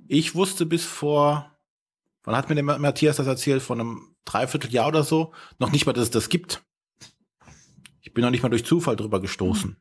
[0.06, 1.56] Ich wusste bis vor,
[2.22, 3.62] wann hat mir der Matthias das erzählt?
[3.62, 6.62] Vor einem Dreivierteljahr oder so, noch nicht mal, dass es das gibt.
[8.00, 9.76] Ich bin noch nicht mal durch Zufall drüber gestoßen.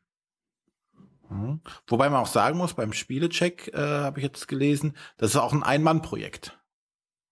[1.30, 1.60] Mhm.
[1.86, 5.52] Wobei man auch sagen muss, beim Spielecheck äh, habe ich jetzt gelesen, das ist auch
[5.52, 6.59] ein Ein-Mann-Projekt.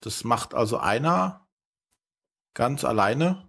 [0.01, 1.47] Das macht also einer
[2.55, 3.49] ganz alleine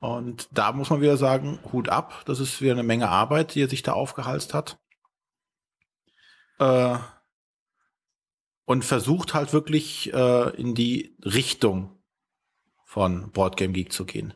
[0.00, 3.62] und da muss man wieder sagen, Hut ab, das ist wieder eine Menge Arbeit, die
[3.62, 4.78] er sich da aufgehalst hat.
[6.58, 6.98] Äh,
[8.64, 11.98] und versucht halt wirklich äh, in die Richtung
[12.84, 14.34] von Boardgame Geek zu gehen.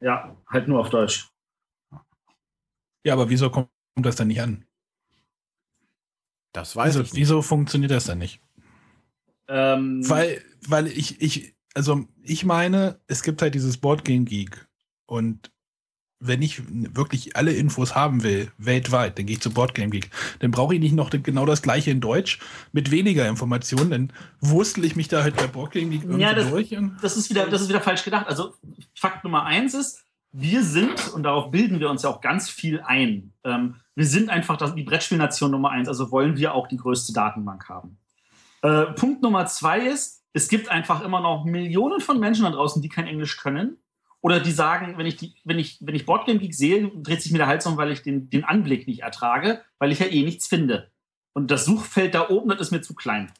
[0.00, 1.30] Ja, halt nur auf Deutsch.
[3.04, 4.66] Ja, aber wieso kommt das denn nicht an?
[6.52, 7.20] Das weiß wieso, ich nicht.
[7.20, 8.40] Wieso funktioniert das denn nicht?
[9.50, 14.68] Ähm, weil, weil ich, ich, also ich meine, es gibt halt dieses Boardgame Geek
[15.06, 15.50] und
[16.20, 16.62] wenn ich
[16.94, 20.10] wirklich alle Infos haben will, weltweit, dann gehe ich zu Boardgame Geek.
[20.40, 22.38] Dann brauche ich nicht noch genau das gleiche in Deutsch
[22.72, 26.50] mit weniger Informationen, dann wurstel ich mich da halt bei Boardgame Geek irgendwie ja, das,
[26.50, 26.76] durch.
[27.00, 28.28] das ist wieder, das ist wieder falsch gedacht.
[28.28, 28.54] Also
[28.94, 32.80] Fakt Nummer eins ist, wir sind, und darauf bilden wir uns ja auch ganz viel
[32.82, 37.12] ein, ähm, wir sind einfach die Brettspielnation Nummer eins, also wollen wir auch die größte
[37.12, 37.96] Datenbank haben.
[38.62, 42.82] Äh, Punkt Nummer zwei ist, es gibt einfach immer noch Millionen von Menschen da draußen,
[42.82, 43.78] die kein Englisch können.
[44.22, 47.32] Oder die sagen, wenn ich, die, wenn ich, wenn ich Boardgame Geek sehe, dreht sich
[47.32, 50.22] mir der Hals um, weil ich den, den Anblick nicht ertrage, weil ich ja eh
[50.22, 50.90] nichts finde.
[51.32, 53.32] Und das Suchfeld da oben, das ist mir zu klein.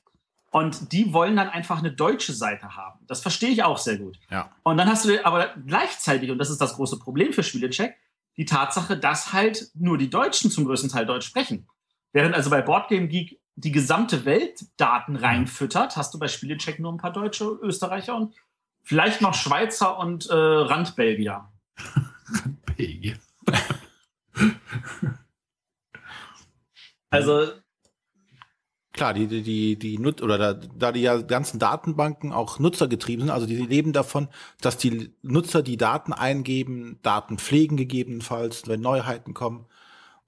[0.50, 3.04] Und die wollen dann einfach eine deutsche Seite haben.
[3.06, 4.18] Das verstehe ich auch sehr gut.
[4.30, 4.50] Ja.
[4.62, 7.96] Und dann hast du aber gleichzeitig, und das ist das große Problem für Spielecheck,
[8.36, 11.68] die Tatsache, dass halt nur die Deutschen zum größten Teil Deutsch sprechen.
[12.12, 16.92] Während also bei Boardgame Geek die gesamte Welt Daten reinfüttert, hast du bei Spielecheck nur
[16.92, 18.34] ein paar Deutsche, Österreicher und
[18.82, 21.48] vielleicht noch Schweizer und äh, Randbelgier.
[22.32, 23.16] Randbelgier.
[27.10, 27.52] also
[29.00, 33.24] Klar, die, die, die, die Nut oder da, da die ja ganzen Datenbanken auch nutzergetrieben
[33.24, 34.28] sind, also die leben davon,
[34.60, 39.64] dass die Nutzer die Daten eingeben, Daten pflegen gegebenenfalls, wenn Neuheiten kommen.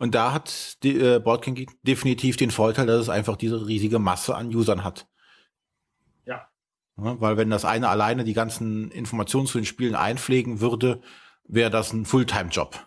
[0.02, 4.00] Und da hat die, äh, Boardking Geek definitiv den Vorteil, dass es einfach diese riesige
[4.00, 5.06] Masse an Usern hat.
[6.26, 6.48] Ja.
[6.96, 11.02] ja weil wenn das eine alleine die ganzen Informationen zu den Spielen einpflegen würde,
[11.44, 12.84] wäre das ein Fulltime-Job.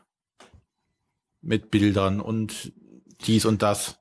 [1.41, 2.73] Mit Bildern und
[3.21, 3.97] dies und das.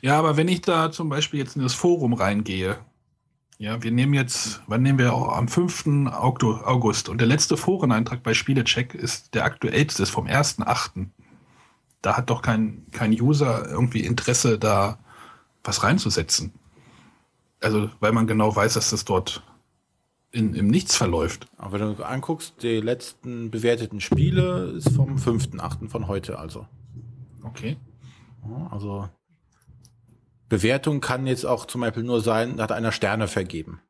[0.00, 0.18] Ja.
[0.18, 2.78] aber wenn ich da zum Beispiel jetzt in das Forum reingehe,
[3.58, 6.08] ja, wir nehmen jetzt, wann nehmen wir auch am 5.
[6.10, 11.10] August und der letzte Foreneintrag bei Spielecheck ist der aktuellste, ist vom 1.8.
[12.02, 14.98] Da hat doch kein, kein User irgendwie Interesse, da
[15.64, 16.52] was reinzusetzen.
[17.60, 19.42] Also, weil man genau weiß, dass das dort
[20.30, 21.48] in, im Nichts verläuft.
[21.56, 25.88] Aber wenn du anguckst, die letzten bewerteten Spiele ist vom 5.8.
[25.88, 26.66] von heute also.
[27.42, 27.76] Okay.
[28.70, 29.08] Also
[30.48, 33.80] Bewertung kann jetzt auch zum Beispiel nur sein, da hat einer Sterne vergeben,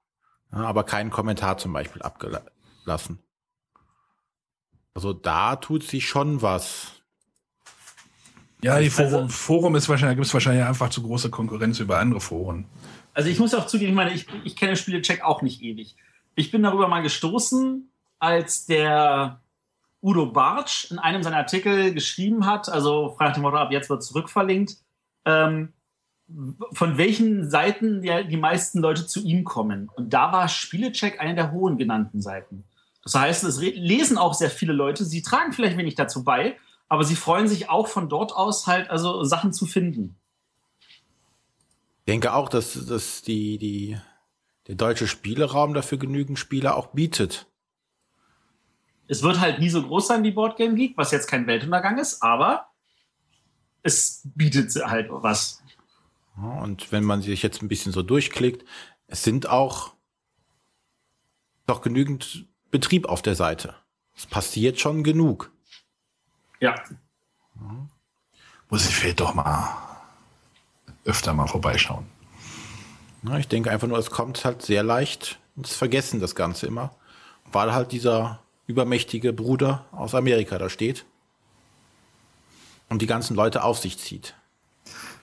[0.52, 3.18] ja, aber keinen Kommentar zum Beispiel abgelassen.
[4.94, 6.95] Also da tut sich schon was.
[8.62, 11.98] Ja, die Forum, also, Forum ist wahrscheinlich, gibt es wahrscheinlich einfach zu große Konkurrenz über
[11.98, 12.66] andere Foren.
[13.12, 15.96] Also ich muss auch zugeben, ich meine, ich, ich kenne Spielecheck auch nicht ewig.
[16.34, 19.40] Ich bin darüber mal gestoßen, als der
[20.02, 23.90] Udo Bartsch in einem seiner Artikel geschrieben hat, also frei nach dem Motto, ab jetzt
[23.90, 24.76] wird zurückverlinkt,
[25.24, 25.72] ähm,
[26.72, 29.88] von welchen Seiten ja die meisten Leute zu ihm kommen.
[29.94, 32.64] Und da war Spielecheck eine der hohen genannten Seiten.
[33.02, 35.04] Das heißt, es lesen auch sehr viele Leute.
[35.04, 36.56] Sie tragen vielleicht wenig dazu bei,
[36.88, 40.16] aber sie freuen sich auch von dort aus halt also Sachen zu finden.
[42.00, 43.98] Ich denke auch, dass, dass die, die,
[44.68, 47.46] der deutsche Spieleraum dafür genügend Spieler auch bietet.
[49.08, 52.22] Es wird halt nie so groß sein wie Boardgame Geek, was jetzt kein Weltuntergang ist,
[52.22, 52.68] aber
[53.82, 55.62] es bietet halt was.
[56.36, 58.64] Und wenn man sich jetzt ein bisschen so durchklickt,
[59.06, 59.94] es sind auch
[61.66, 63.74] doch genügend Betrieb auf der Seite.
[64.14, 65.52] Es passiert schon genug.
[66.60, 66.74] Ja.
[68.68, 69.76] Muss ich vielleicht doch mal
[71.04, 72.06] öfter mal vorbeischauen.
[73.22, 76.94] Ja, ich denke einfach nur, es kommt halt sehr leicht ins Vergessen, das Ganze immer.
[77.52, 81.04] Weil halt dieser übermächtige Bruder aus Amerika da steht
[82.88, 84.34] und die ganzen Leute auf sich zieht.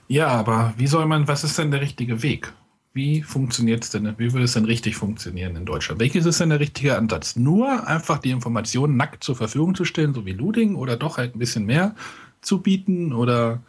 [0.08, 2.52] Ja, aber wie soll man, was ist denn der richtige Weg?
[2.94, 6.00] Wie funktioniert es denn, wie würde es denn richtig funktionieren in Deutschland?
[6.00, 7.34] Welches ist denn der richtige Ansatz?
[7.34, 11.34] Nur einfach die Informationen nackt zur Verfügung zu stellen, so wie Luding, oder doch halt
[11.34, 11.96] ein bisschen mehr
[12.40, 13.62] zu bieten, oder?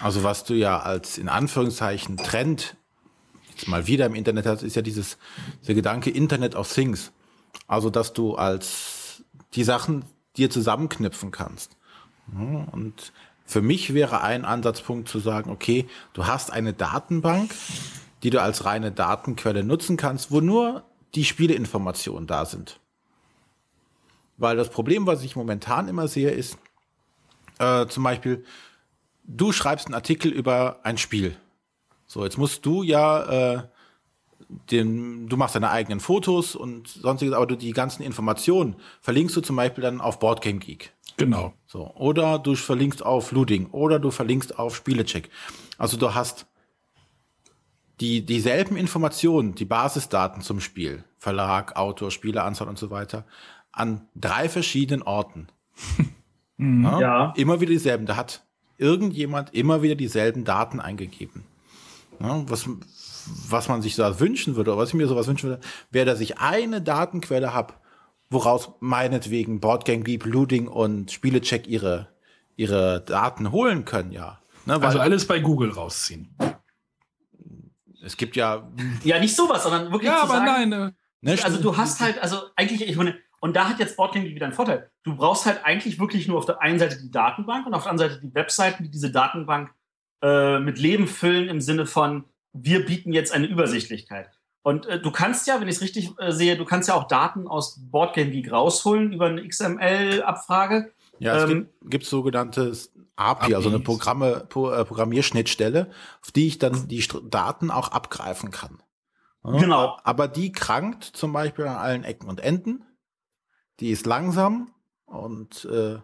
[0.00, 2.74] Also was du ja als in Anführungszeichen Trend
[3.50, 5.18] jetzt mal wieder im Internet hast, ist ja dieses,
[5.68, 7.12] der Gedanke Internet of Things.
[7.66, 9.22] Also, dass du als
[9.54, 10.06] die Sachen
[10.38, 11.76] dir zusammenknüpfen kannst.
[12.72, 13.12] Und
[13.44, 17.50] für mich wäre ein Ansatzpunkt zu sagen, okay, du hast eine Datenbank,
[18.22, 22.80] die du als reine Datenquelle nutzen kannst, wo nur die Spieleinformationen da sind.
[24.36, 26.58] Weil das Problem, was ich momentan immer sehe, ist
[27.58, 28.44] äh, zum Beispiel,
[29.24, 31.36] du schreibst einen Artikel über ein Spiel.
[32.06, 33.62] So, jetzt musst du ja äh,
[34.70, 39.40] den, du machst deine eigenen Fotos und sonstiges, aber du die ganzen Informationen verlinkst du
[39.40, 40.92] zum Beispiel dann auf Boardgame Geek.
[41.16, 41.52] Genau.
[41.66, 41.94] So.
[41.94, 45.30] Oder du verlinkst auf Luding oder du verlinkst auf Spielecheck.
[45.76, 46.46] Also du hast
[48.00, 53.26] die, dieselben Informationen, die Basisdaten zum Spiel, Verlag, Autor, Spieleranzahl und so weiter,
[53.72, 55.48] an drei verschiedenen Orten.
[56.62, 56.84] Mhm.
[56.84, 57.32] ja, ja.
[57.38, 58.04] Immer wieder dieselben.
[58.04, 58.44] Da hat
[58.76, 61.44] irgendjemand immer wieder dieselben Daten eingegeben.
[62.20, 62.68] Ja, was,
[63.48, 66.20] was man sich so wünschen würde, oder was ich mir sowas wünschen würde, wäre, dass
[66.20, 67.72] ich eine Datenquelle habe,
[68.28, 72.08] woraus meinetwegen Boardgame Geek, Looting und Spielecheck ihre,
[72.56, 74.38] ihre Daten holen können, ja.
[74.66, 76.36] Ne, also alles bei Google rausziehen.
[78.02, 78.70] Es gibt ja.
[79.04, 80.10] Ja, nicht sowas, sondern wirklich.
[80.10, 80.94] Ja, aber sagen, nein.
[81.22, 84.46] Ne, also du hast halt, also eigentlich, ich meine, Und da hat jetzt Boardgame wieder
[84.46, 84.90] einen Vorteil.
[85.02, 87.92] Du brauchst halt eigentlich wirklich nur auf der einen Seite die Datenbank und auf der
[87.92, 89.70] anderen Seite die Webseiten, die diese Datenbank
[90.22, 94.30] äh, mit Leben füllen im Sinne von, wir bieten jetzt eine Übersichtlichkeit.
[94.62, 97.08] Und äh, du kannst ja, wenn ich es richtig äh, sehe, du kannst ja auch
[97.08, 100.92] Daten aus Boardgame Geek rausholen über eine XML-Abfrage.
[101.18, 102.72] Ja, es ähm, gibt, gibt sogenannte
[103.20, 105.90] API, also eine Programme, Pro, äh, Programmierschnittstelle,
[106.22, 108.82] auf die ich dann die Daten auch abgreifen kann.
[109.42, 109.98] Genau.
[110.04, 112.84] Aber die krankt zum Beispiel an allen Ecken und Enden.
[113.80, 114.70] Die ist langsam
[115.06, 115.98] und äh,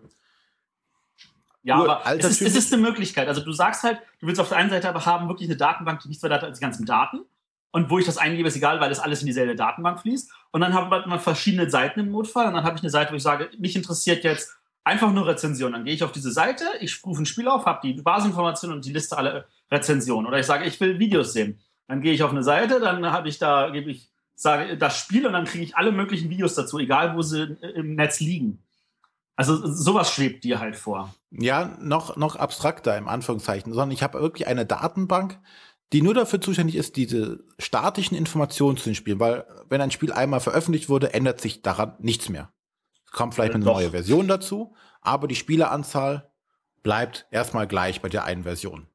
[1.62, 3.27] ja, aber es ist, es ist eine Möglichkeit.
[3.27, 6.01] Also du sagst halt, du willst auf der einen Seite aber haben wirklich eine Datenbank,
[6.01, 7.23] die nichts weiter hat als die ganzen Daten.
[7.73, 10.31] Und wo ich das eingebe, ist egal, weil das alles in dieselbe Datenbank fließt.
[10.53, 12.47] Und dann haben wir verschiedene Seiten im Notfall.
[12.47, 14.57] Und dann habe ich eine Seite, wo ich sage, mich interessiert jetzt
[14.87, 15.74] einfach nur Rezensionen.
[15.74, 18.84] Dann gehe ich auf diese Seite, ich rufe ein Spiel auf, habe die Basisinformationen und
[18.84, 20.26] die Liste aller Rezensionen.
[20.26, 21.59] Oder ich sage, ich will Videos sehen.
[21.89, 25.26] Dann gehe ich auf eine Seite, dann habe ich da, gebe ich, sage das Spiel
[25.26, 28.62] und dann kriege ich alle möglichen Videos dazu, egal wo sie im Netz liegen.
[29.34, 31.12] Also sowas schwebt dir halt vor.
[31.30, 35.39] Ja, noch, noch abstrakter im Anführungszeichen, sondern ich habe wirklich eine Datenbank,
[35.93, 40.12] die nur dafür zuständig ist, diese statischen Informationen zu den Spielen, weil wenn ein Spiel
[40.12, 42.51] einmal veröffentlicht wurde, ändert sich daran nichts mehr.
[43.17, 46.31] Kommt vielleicht eine neue Version dazu, aber die Spieleranzahl
[46.83, 48.89] bleibt erstmal gleich bei der einen Version.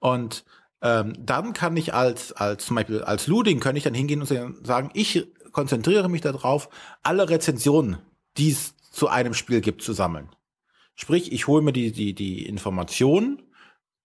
[0.00, 0.44] Und
[0.82, 4.66] ähm, dann kann ich als, als zum Beispiel als Luding, kann ich dann hingehen und
[4.66, 6.68] sagen, ich konzentriere mich darauf,
[7.02, 7.96] alle Rezensionen,
[8.36, 10.28] die es zu einem Spiel gibt, zu sammeln.
[10.94, 13.42] Sprich, ich hole mir die, die, die Informationen,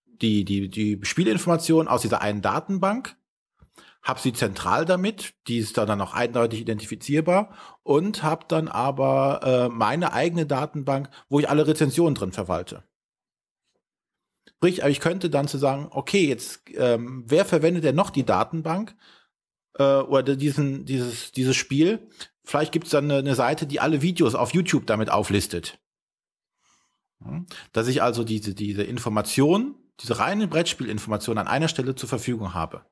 [0.05, 3.17] die, die, die Spielinformationen aus dieser einen Datenbank,
[4.05, 9.69] habe sie zentral damit, die ist dann auch eindeutig identifizierbar und habe dann aber äh,
[9.69, 12.83] meine eigene Datenbank, wo ich alle Rezensionen drin verwalte.
[14.47, 18.95] Sprich, ich könnte dann zu sagen, okay, jetzt ähm, wer verwendet denn noch die Datenbank
[19.79, 22.07] äh, oder diesen, dieses, dieses Spiel?
[22.43, 25.79] Vielleicht gibt es dann eine, eine Seite, die alle Videos auf YouTube damit auflistet.
[27.73, 32.85] Dass ich also diese, diese Information, diese reine Brettspielinformation an einer Stelle zur Verfügung habe.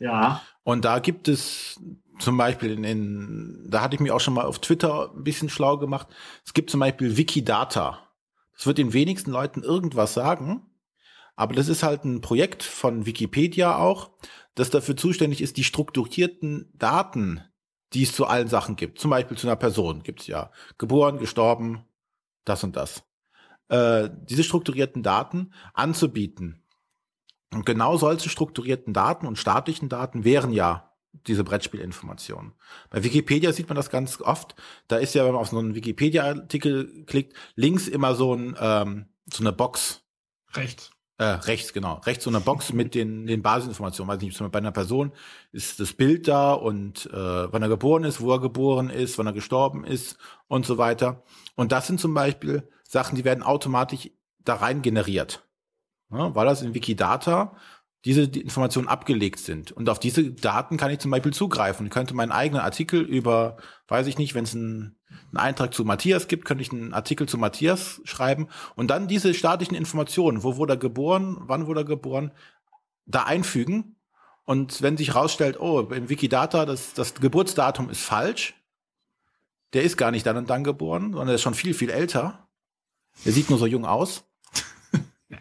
[0.00, 0.42] Ja.
[0.64, 1.80] Und da gibt es
[2.18, 5.48] zum Beispiel in, in, da hatte ich mich auch schon mal auf Twitter ein bisschen
[5.48, 6.08] schlau gemacht.
[6.44, 8.08] Es gibt zum Beispiel Wikidata.
[8.56, 10.66] Das wird den wenigsten Leuten irgendwas sagen.
[11.36, 14.10] Aber das ist halt ein Projekt von Wikipedia auch,
[14.54, 17.40] das dafür zuständig ist, die strukturierten Daten,
[17.94, 18.98] die es zu allen Sachen gibt.
[18.98, 21.86] Zum Beispiel zu einer Person gibt es ja geboren, gestorben,
[22.44, 23.04] das und das.
[23.68, 26.59] Äh, diese strukturierten Daten anzubieten.
[27.52, 30.90] Und genau solche strukturierten Daten und statischen Daten wären ja
[31.26, 32.52] diese Brettspielinformationen.
[32.90, 34.54] Bei Wikipedia sieht man das ganz oft.
[34.88, 39.06] Da ist ja, wenn man auf so einen Wikipedia-Artikel klickt, links immer so, ein, ähm,
[39.32, 40.02] so eine Box.
[40.54, 40.90] Rechts.
[41.18, 42.00] Äh, rechts, genau.
[42.06, 44.14] Rechts so eine Box mit den, den Basisinformationen.
[44.14, 45.12] Weiß nicht, bei einer Person
[45.52, 49.26] ist das Bild da und äh, wann er geboren ist, wo er geboren ist, wann
[49.26, 51.24] er gestorben ist und so weiter.
[51.56, 55.44] Und das sind zum Beispiel Sachen, die werden automatisch da rein generiert.
[56.10, 57.56] Ja, weil das in Wikidata
[58.04, 59.72] diese Informationen abgelegt sind.
[59.72, 61.86] Und auf diese Daten kann ich zum Beispiel zugreifen.
[61.86, 63.58] Ich könnte meinen eigenen Artikel über,
[63.88, 67.28] weiß ich nicht, wenn es einen, einen Eintrag zu Matthias gibt, könnte ich einen Artikel
[67.28, 71.84] zu Matthias schreiben und dann diese statischen Informationen, wo wurde er geboren, wann wurde er
[71.84, 72.32] geboren,
[73.04, 73.96] da einfügen.
[74.44, 78.54] Und wenn sich herausstellt, oh, im Wikidata, das, das Geburtsdatum ist falsch,
[79.74, 82.48] der ist gar nicht dann und dann geboren, sondern er ist schon viel, viel älter.
[83.24, 84.24] Der sieht nur so jung aus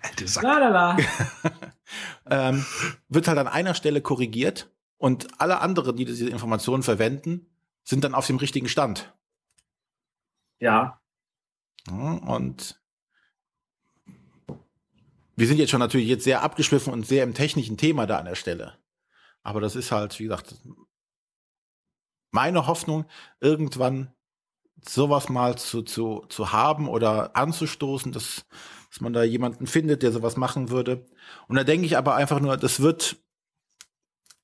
[0.02, 0.44] Alte Sack.
[0.44, 0.98] Lalala.
[2.30, 2.66] ähm,
[3.08, 7.48] wird halt an einer Stelle korrigiert und alle anderen, die diese Informationen verwenden,
[7.84, 9.14] sind dann auf dem richtigen Stand.
[10.60, 11.02] Ja.
[11.90, 12.80] Und
[15.36, 18.26] wir sind jetzt schon natürlich jetzt sehr abgeschliffen und sehr im technischen Thema da an
[18.26, 18.78] der Stelle.
[19.42, 20.56] Aber das ist halt, wie gesagt,
[22.32, 23.06] meine Hoffnung,
[23.40, 24.14] irgendwann
[24.88, 28.46] sowas mal zu, zu, zu haben oder anzustoßen, dass
[28.90, 31.06] dass man da jemanden findet, der sowas machen würde.
[31.48, 33.18] Und da denke ich aber einfach nur, das wird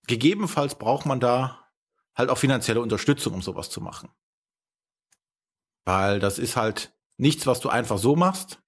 [0.08, 1.68] gegebenenfalls braucht man da
[2.16, 4.10] halt auch finanzielle Unterstützung, um sowas zu machen.
[5.84, 8.62] Weil das ist halt nichts, was du einfach so machst,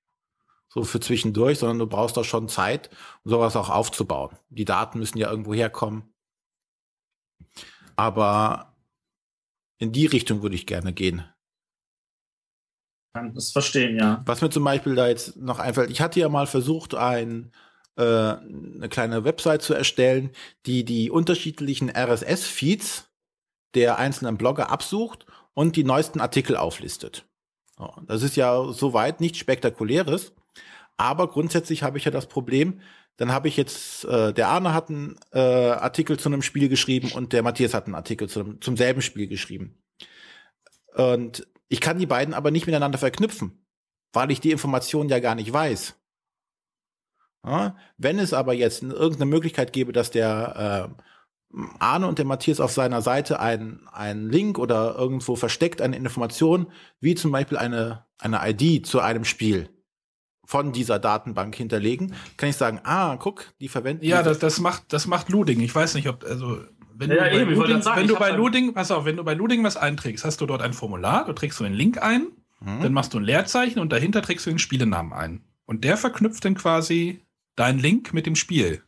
[0.68, 2.90] so für zwischendurch, sondern du brauchst da schon Zeit,
[3.24, 4.38] um sowas auch aufzubauen.
[4.50, 6.14] Die Daten müssen ja irgendwo herkommen.
[7.96, 8.76] Aber
[9.78, 11.24] in die Richtung würde ich gerne gehen
[13.18, 14.22] kann das verstehen, ja.
[14.26, 17.52] Was mir zum Beispiel da jetzt noch einfällt, ich hatte ja mal versucht, ein,
[17.96, 20.32] äh, eine kleine Website zu erstellen,
[20.66, 23.10] die die unterschiedlichen RSS-Feeds
[23.74, 27.26] der einzelnen Blogger absucht und die neuesten Artikel auflistet.
[28.08, 30.34] Das ist ja soweit nichts Spektakuläres,
[30.98, 32.82] aber grundsätzlich habe ich ja das Problem,
[33.18, 37.12] dann habe ich jetzt, äh, der Arne hat einen äh, Artikel zu einem Spiel geschrieben
[37.12, 39.78] und der Matthias hat einen Artikel zu, zum selben Spiel geschrieben.
[40.96, 43.66] Und ich kann die beiden aber nicht miteinander verknüpfen,
[44.14, 45.96] weil ich die Informationen ja gar nicht weiß.
[47.46, 51.04] Ja, wenn es aber jetzt irgendeine Möglichkeit gäbe, dass der äh,
[51.80, 56.72] Arne und der Matthias auf seiner Seite einen, einen Link oder irgendwo versteckt eine Information,
[57.00, 59.70] wie zum Beispiel eine, eine ID zu einem Spiel
[60.46, 64.06] von dieser Datenbank hinterlegen, kann ich sagen, ah, guck, die verwenden.
[64.06, 65.60] Ja, das, das macht, das macht Luding.
[65.60, 66.60] Ich weiß nicht, ob, also,
[67.00, 69.34] wenn ja, du, bei, Luding, sagen, wenn du bei Luding, pass auf, wenn du bei
[69.34, 72.28] Luding was einträgst, hast du dort ein Formular, du trägst so einen Link ein,
[72.60, 72.82] mhm.
[72.82, 75.44] dann machst du ein Leerzeichen und dahinter trägst du den Spielenamen ein.
[75.66, 77.22] Und der verknüpft dann quasi
[77.56, 78.82] deinen Link mit dem Spiel.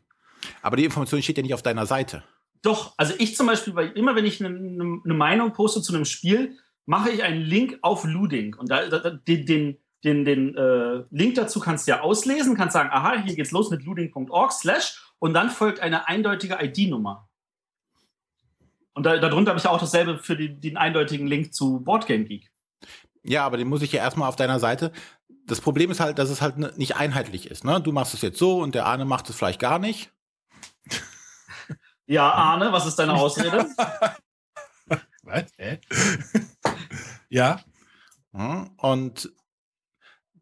[0.61, 2.23] Aber die Information steht ja nicht auf deiner Seite.
[2.61, 6.05] Doch, also ich zum Beispiel, weil immer wenn ich eine, eine Meinung poste zu einem
[6.05, 8.55] Spiel, mache ich einen Link auf Luding.
[8.55, 12.73] Und da, da den, den, den, den äh, Link dazu kannst du ja auslesen, kannst
[12.73, 17.28] sagen, aha, hier geht's los mit luding.org slash und dann folgt eine eindeutige ID-Nummer.
[18.99, 22.51] Und da, darunter habe ich auch dasselbe für die, den eindeutigen Link zu Boardgame Geek.
[23.23, 24.91] Ja, aber den muss ich ja erstmal auf deiner Seite.
[25.45, 27.63] Das Problem ist halt, dass es halt nicht einheitlich ist.
[27.63, 27.79] Ne?
[27.79, 30.11] Du machst es jetzt so und der Arne macht es vielleicht gar nicht.
[32.07, 33.67] Ja, Arne, was ist deine Ausrede?
[35.23, 35.45] was?
[35.55, 35.79] Hä?
[37.29, 37.61] ja.
[38.33, 39.31] Und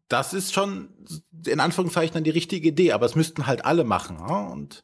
[0.08, 1.06] das ist schon
[1.46, 4.16] in Anführungszeichen dann die richtige Idee, aber es müssten halt alle machen.
[4.16, 4.82] Und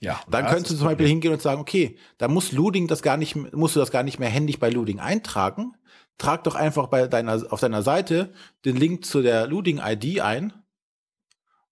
[0.00, 3.18] ja, dann könntest du zum Beispiel hingehen und sagen, okay, da muss Luding das gar
[3.18, 5.74] nicht, musst du das gar nicht mehr händisch bei Luding eintragen.
[6.16, 8.32] Trag doch einfach bei deiner, auf deiner Seite
[8.64, 10.52] den Link zu der Luding-ID ein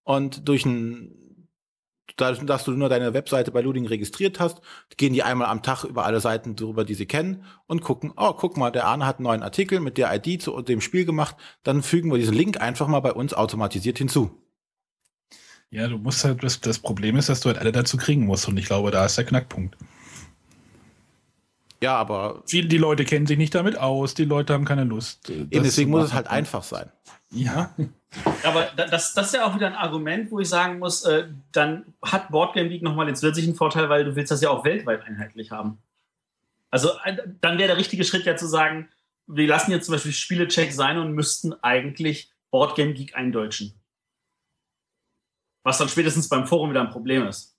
[0.04, 1.18] und durch ein
[2.16, 4.60] dadurch, dass du nur deine Webseite bei Luding registriert hast,
[4.96, 8.32] gehen die einmal am Tag über alle Seiten drüber, die sie kennen und gucken, oh,
[8.32, 11.36] guck mal, der Arne hat einen neuen Artikel mit der ID zu dem Spiel gemacht,
[11.62, 14.30] dann fügen wir diesen Link einfach mal bei uns automatisiert hinzu.
[15.70, 18.48] Ja, du musst halt, das, das Problem ist, dass du halt alle dazu kriegen musst
[18.48, 19.76] und ich glaube, da ist der Knackpunkt.
[21.80, 22.42] Ja, aber.
[22.46, 25.30] Viele, die Leute kennen sich nicht damit aus, die Leute haben keine Lust.
[25.30, 26.90] deswegen muss es halt einfach sein.
[27.30, 27.74] Ja.
[28.42, 31.94] Aber das, das ist ja auch wieder ein Argument, wo ich sagen muss, äh, dann
[32.02, 35.50] hat Boardgame League nochmal den zusätzlichen Vorteil, weil du willst das ja auch weltweit einheitlich
[35.50, 35.78] haben.
[36.70, 36.90] Also
[37.40, 38.88] dann wäre der richtige Schritt ja zu sagen,
[39.26, 43.77] wir lassen jetzt zum Beispiel Spielecheck sein und müssten eigentlich Boardgame Geek eindeutschen.
[45.68, 47.54] Was dann spätestens beim Forum wieder ein Problem ist.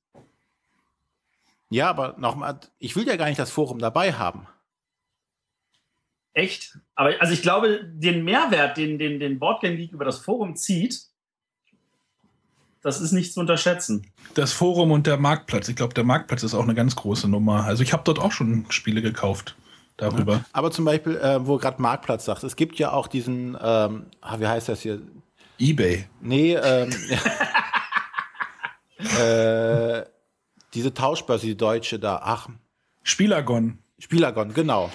[1.69, 4.47] Ja, aber nochmal, ich will ja gar nicht das Forum dabei haben.
[6.33, 6.79] Echt?
[6.95, 11.03] Aber also ich glaube, den Mehrwert, den, den, den Boardgame League über das Forum zieht,
[12.81, 14.11] das ist nicht zu unterschätzen.
[14.33, 15.69] Das Forum und der Marktplatz.
[15.69, 17.65] Ich glaube, der Marktplatz ist auch eine ganz große Nummer.
[17.65, 19.55] Also ich habe dort auch schon Spiele gekauft
[19.97, 20.33] darüber.
[20.33, 24.07] Ja, aber zum Beispiel, äh, wo gerade Marktplatz sagt, es gibt ja auch diesen, ähm,
[24.21, 24.99] ah, wie heißt das hier?
[25.59, 26.07] Ebay.
[26.21, 26.89] Nee, ähm,
[28.99, 30.03] äh,
[30.73, 32.49] diese Tauschbörse, die deutsche da, ach.
[33.03, 33.79] Spielagon.
[33.97, 34.91] Spielagon, genau.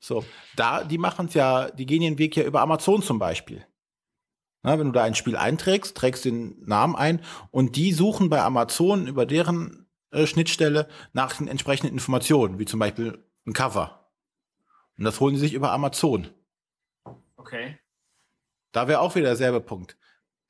[0.00, 3.64] So, da, die machen es ja, die gehen den Weg ja über Amazon zum Beispiel.
[4.62, 7.20] Na, wenn du da ein Spiel einträgst, trägst den Namen ein
[7.50, 12.80] und die suchen bei Amazon über deren äh, Schnittstelle nach den entsprechenden Informationen, wie zum
[12.80, 14.10] Beispiel ein Cover.
[14.96, 16.28] Und das holen sie sich über Amazon.
[17.36, 17.78] Okay.
[18.72, 19.96] Da wäre auch wieder derselbe Punkt.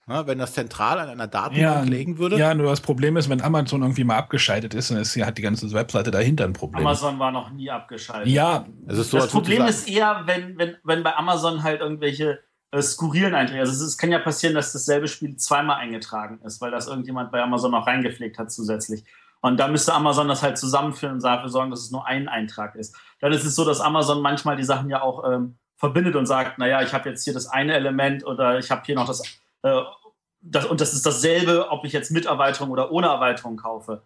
[0.09, 2.39] Ja, wenn das zentral an einer Datenbank ja, legen würde.
[2.39, 5.43] Ja, nur das Problem ist, wenn Amazon irgendwie mal abgeschaltet ist, dann ist, hat die
[5.43, 6.86] ganze Webseite dahinter ein Problem.
[6.86, 8.32] Amazon war noch nie abgeschaltet.
[8.32, 12.40] Ja, es ist so, das Problem ist eher, wenn, wenn, wenn bei Amazon halt irgendwelche
[12.70, 13.60] äh, skurrilen Einträge.
[13.60, 17.43] Also es kann ja passieren, dass dasselbe Spiel zweimal eingetragen ist, weil das irgendjemand bei
[17.43, 19.05] Amazon auch reingepflegt hat zusätzlich.
[19.40, 22.74] Und da müsste Amazon das halt zusammenführen und dafür sorgen, dass es nur ein Eintrag
[22.74, 22.97] ist.
[23.20, 26.59] Dann ist es so, dass Amazon manchmal die Sachen ja auch ähm, verbindet und sagt,
[26.59, 29.22] naja, ich habe jetzt hier das eine Element oder ich habe hier noch das
[29.62, 34.02] das, und das ist dasselbe, ob ich jetzt mit Erweiterung oder ohne Erweiterung kaufe.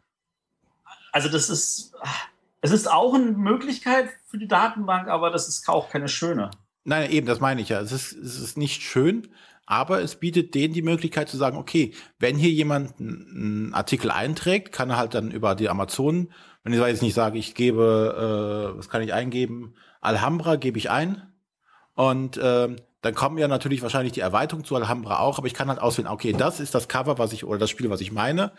[1.12, 1.92] Also das ist,
[2.62, 6.50] es ist auch eine Möglichkeit für die Datenbank, aber das ist auch keine schöne.
[6.84, 7.80] Nein, eben, das meine ich ja.
[7.80, 9.28] Es ist, es ist nicht schön,
[9.66, 14.72] aber es bietet denen die Möglichkeit zu sagen, okay, wenn hier jemand einen Artikel einträgt,
[14.72, 16.32] kann er halt dann über die Amazon,
[16.64, 20.90] wenn ich jetzt nicht sage, ich gebe, äh, was kann ich eingeben, Alhambra gebe ich
[20.90, 21.22] ein
[21.94, 25.68] und äh, dann kommen ja natürlich wahrscheinlich die Erweiterung zu Alhambra auch, aber ich kann
[25.68, 28.52] halt auswählen, okay, das ist das Cover, was ich, oder das Spiel, was ich meine,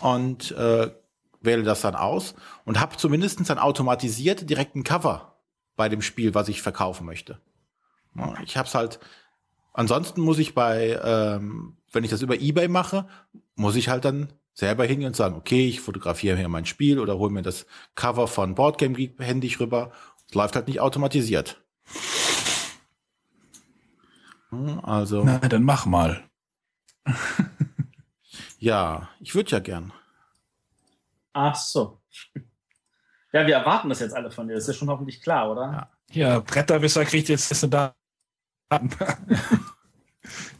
[0.00, 0.90] und äh,
[1.40, 5.36] wähle das dann aus und habe zumindest dann automatisiert direkt ein Cover
[5.76, 7.40] bei dem Spiel, was ich verkaufen möchte.
[8.44, 8.98] Ich habe es halt,
[9.72, 13.06] ansonsten muss ich bei, ähm, wenn ich das über Ebay mache,
[13.54, 17.18] muss ich halt dann selber hingehen und sagen, okay, ich fotografiere hier mein Spiel oder
[17.18, 19.92] hole mir das Cover von Boardgame Geek händisch rüber.
[20.28, 21.62] Es läuft halt nicht automatisiert.
[24.50, 25.24] Hm, also.
[25.24, 26.24] Na, dann mach mal.
[28.58, 29.92] ja, ich würde ja gern.
[31.32, 32.00] Ach so.
[33.32, 34.54] Ja, wir erwarten das jetzt alle von dir.
[34.54, 35.62] Das ist schon hoffentlich klar, oder?
[35.72, 35.90] Ja.
[36.12, 37.94] Ja, Bretterwisser kriegt jetzt eine
[38.70, 38.90] Daten,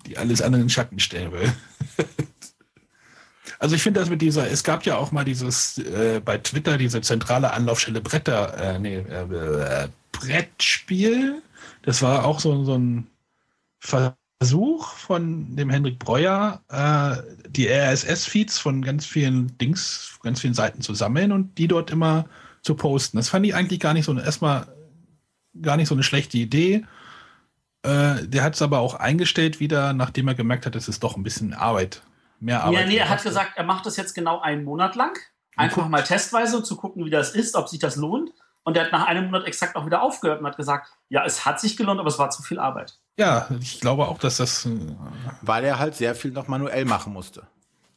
[0.07, 1.53] die alles andere in den Schatten stellen will.
[3.59, 6.77] Also ich finde das mit dieser, es gab ja auch mal dieses äh, bei Twitter
[6.77, 11.43] diese zentrale Anlaufstelle Bretter, äh, nee, äh, Brettspiel.
[11.81, 13.07] Das war auch so, so ein
[13.87, 17.17] Versuch von dem Henrik Breuer, äh,
[17.49, 22.27] die RSS-Feeds von ganz vielen Dings, ganz vielen Seiten zu sammeln und die dort immer
[22.63, 23.17] zu posten.
[23.17, 24.67] Das fand ich eigentlich gar nicht so erstmal
[25.63, 26.85] gar nicht so eine schlechte Idee.
[27.83, 31.17] Äh, der hat es aber auch eingestellt wieder, nachdem er gemerkt hat, es ist doch
[31.17, 32.03] ein bisschen Arbeit
[32.41, 32.81] mehr Arbeit.
[32.81, 35.17] Ja, nee, er hat gesagt, er macht das jetzt genau einen Monat lang.
[35.57, 38.31] Einfach mal testweise, um zu gucken, wie das ist, ob sich das lohnt.
[38.63, 41.47] Und er hat nach einem Monat exakt auch wieder aufgehört und hat gesagt, ja, es
[41.47, 42.99] hat sich gelohnt, aber es war zu viel Arbeit.
[43.17, 44.67] Ja, ich glaube auch, dass das.
[44.67, 44.79] Äh,
[45.43, 47.47] Weil er halt sehr viel noch manuell machen musste.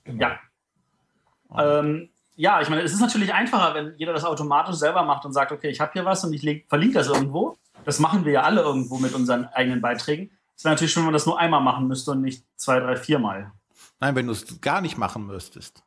[0.05, 0.27] Genau.
[0.27, 1.79] Ja.
[1.79, 5.33] Ähm, ja, ich meine, es ist natürlich einfacher, wenn jeder das automatisch selber macht und
[5.33, 7.57] sagt, okay, ich habe hier was und ich verlinke das irgendwo.
[7.83, 10.31] Das machen wir ja alle irgendwo mit unseren eigenen Beiträgen.
[10.55, 12.95] Es wäre natürlich schön, wenn man das nur einmal machen müsste und nicht zwei, drei,
[12.95, 13.51] viermal.
[13.99, 15.83] Nein, wenn du es gar nicht machen müsstest.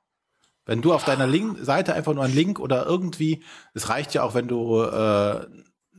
[0.66, 3.42] Wenn du auf deiner Link Seite einfach nur einen Link oder irgendwie,
[3.74, 5.46] es reicht ja auch, wenn du äh,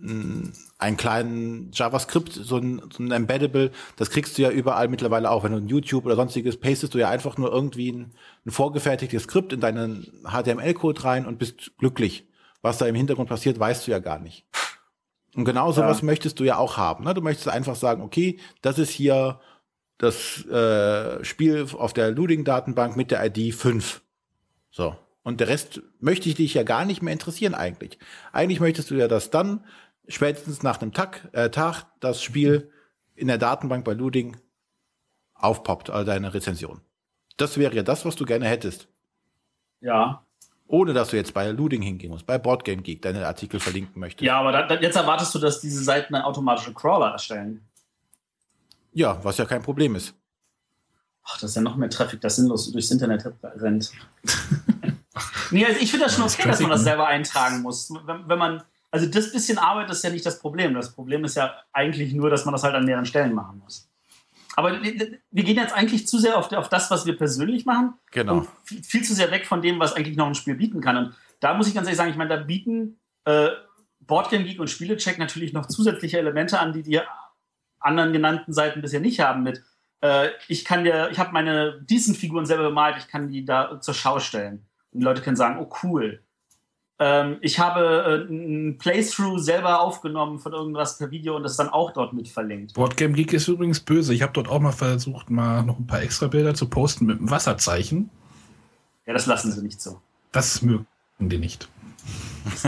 [0.04, 5.44] einen kleinen JavaScript, so ein, so ein Embeddable, das kriegst du ja überall mittlerweile auch,
[5.44, 8.14] wenn du ein YouTube oder sonstiges pastest du ja einfach nur irgendwie ein,
[8.46, 12.28] ein vorgefertigtes Skript in deinen HTML-Code rein und bist glücklich.
[12.62, 14.46] Was da im Hintergrund passiert, weißt du ja gar nicht.
[15.36, 16.06] Und genau sowas ja.
[16.06, 17.04] möchtest du ja auch haben.
[17.04, 17.14] Ne?
[17.14, 19.40] Du möchtest einfach sagen, okay, das ist hier
[19.98, 24.02] das äh, Spiel auf der Looting-Datenbank mit der ID 5.
[24.72, 24.96] So.
[25.24, 27.98] Und der Rest möchte ich dich ja gar nicht mehr interessieren eigentlich.
[28.34, 29.64] Eigentlich möchtest du ja, dass dann
[30.08, 32.72] spätestens nach einem Tag, äh, Tag das Spiel
[33.16, 34.38] in der Datenbank bei Looting
[35.34, 36.82] aufpoppt, also deine Rezension.
[37.38, 38.88] Das wäre ja das, was du gerne hättest.
[39.82, 40.26] Ja.
[40.68, 44.26] Ohne dass du jetzt bei Looting hingehen musst, bei Boardgame Geek deine Artikel verlinken möchtest.
[44.26, 47.68] Ja, aber da, da, jetzt erwartest du, dass diese Seiten einen automatischen Crawler erstellen.
[48.94, 50.16] Ja, was ja kein Problem ist.
[51.26, 53.92] Ach, das ist ja noch mehr Traffic, das sinnlos durchs Internet rennt.
[55.52, 57.92] nee, also ich finde das schon okay, dass man das selber eintragen muss.
[58.06, 58.64] Wenn, wenn, man,
[58.94, 60.76] also das bisschen Arbeit ist ja nicht das Problem.
[60.76, 63.90] Das Problem ist ja eigentlich nur, dass man das halt an mehreren Stellen machen muss.
[64.56, 67.96] Aber wir gehen jetzt eigentlich zu sehr auf, auf das, was wir persönlich machen.
[68.12, 68.38] Genau.
[68.38, 68.50] Und
[68.86, 70.98] viel zu sehr weg von dem, was eigentlich noch ein Spiel bieten kann.
[70.98, 73.50] Und da muss ich ganz ehrlich sagen, ich meine, da bieten äh,
[74.02, 77.00] Boardgame Geek und Spielecheck natürlich noch zusätzliche Elemente an, die die
[77.80, 79.64] anderen genannten Seiten bisher nicht haben mit
[80.02, 83.80] äh, ich kann dir, ich habe meine diesen Figuren selber bemalt, ich kann die da
[83.82, 84.68] zur Schau stellen.
[84.92, 86.22] Und die Leute können sagen, oh cool.
[87.06, 91.68] Ähm, ich habe äh, ein Playthrough selber aufgenommen von irgendwas per Video und das dann
[91.68, 92.76] auch dort mit verlinkt.
[92.76, 94.14] Boardgame Geek ist übrigens böse.
[94.14, 97.20] Ich habe dort auch mal versucht, mal noch ein paar extra Bilder zu posten mit
[97.20, 98.10] einem Wasserzeichen.
[99.06, 100.00] Ja, das lassen sie nicht so.
[100.32, 100.88] Das mögen
[101.20, 101.68] die nicht.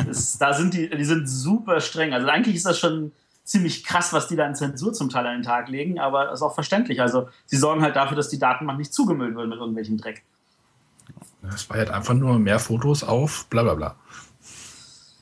[0.10, 2.14] Ist, da sind die, die sind super streng.
[2.14, 3.14] Also eigentlich ist das schon
[3.46, 6.42] ziemlich krass, was die da in Zensur zum Teil an den Tag legen, aber ist
[6.42, 7.00] auch verständlich.
[7.00, 10.24] Also sie sorgen halt dafür, dass die Datenbank nicht zugemüllt wird mit irgendwelchem Dreck.
[11.42, 13.96] Das war halt einfach nur mehr Fotos auf bla bla bla.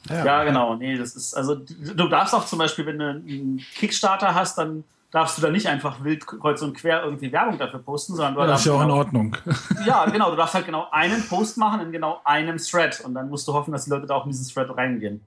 [0.09, 0.75] Ja, ja genau.
[0.75, 4.83] Nee, das ist, also du darfst auch zum Beispiel, wenn du einen Kickstarter hast, dann
[5.11, 8.41] darfst du da nicht einfach wild kreuz und quer irgendwie Werbung dafür posten, sondern du
[8.41, 9.37] ja, das ist ja auch genau, in Ordnung.
[9.85, 10.31] Ja, genau.
[10.31, 13.53] Du darfst halt genau einen Post machen in genau einem Thread und dann musst du
[13.53, 15.25] hoffen, dass die Leute da auch in diesen Thread reingehen.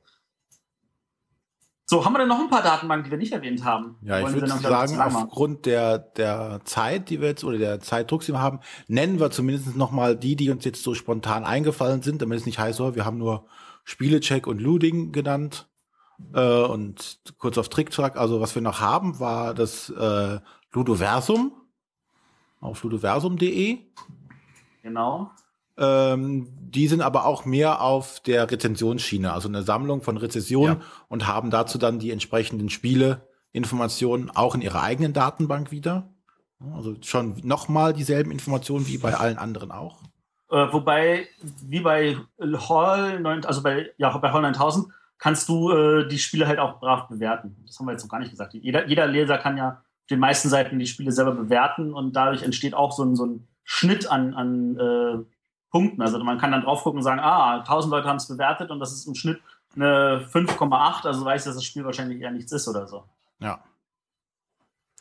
[1.89, 3.95] So, haben wir denn noch ein paar Datenbanken, die wir nicht erwähnt haben?
[4.03, 8.33] Ja, ich würde sagen, aufgrund der, der Zeit, die wir jetzt, oder der Zeitdrucks, die
[8.33, 8.59] wir haben,
[8.89, 12.47] nennen wir zumindest noch mal die, die uns jetzt so spontan eingefallen sind, damit es
[12.47, 13.47] nicht heißt, so, wir haben nur
[13.87, 15.69] Spielecheck und Looting genannt.
[16.35, 20.41] Äh, und kurz auf Tricktrack, also was wir noch haben, war das äh,
[20.73, 21.53] Ludoversum
[22.61, 23.79] auf ludoversum.de.
[24.83, 25.31] Genau.
[25.79, 30.87] Ähm, die sind aber auch mehr auf der Rezensionsschiene, also eine Sammlung von Rezensionen ja.
[31.09, 36.13] und haben dazu dann die entsprechenden Spiele, Informationen auch in ihrer eigenen Datenbank wieder.
[36.75, 40.03] Also schon nochmal dieselben Informationen wie bei allen anderen auch.
[40.57, 41.29] Äh, wobei,
[41.69, 44.87] wie bei Hall, 9, also bei, ja, bei Hall 9000,
[45.19, 47.57] kannst du äh, die Spiele halt auch brav bewerten.
[47.67, 48.55] Das haben wir jetzt noch gar nicht gesagt.
[48.55, 52.43] Jeder, jeder Leser kann ja auf den meisten Seiten die Spiele selber bewerten und dadurch
[52.43, 55.25] entsteht auch so ein, so ein Schnitt an, an äh,
[55.71, 56.01] Punkten.
[56.01, 58.81] Also man kann dann drauf gucken und sagen, ah, 1000 Leute haben es bewertet und
[58.81, 59.43] das ist im Schnitt
[59.75, 63.05] eine 5,8, also weiß ich, dass das Spiel wahrscheinlich eher nichts ist oder so.
[63.41, 63.59] Ja.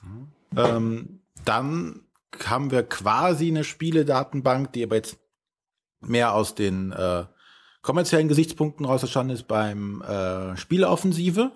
[0.03, 0.32] Mhm.
[0.57, 2.02] Ähm, dann
[2.45, 5.18] haben wir quasi eine Spieledatenbank, die aber jetzt
[6.01, 7.26] mehr aus den äh,
[7.81, 11.51] kommerziellen Gesichtspunkten rausgestanden ist beim äh, Spieleoffensive.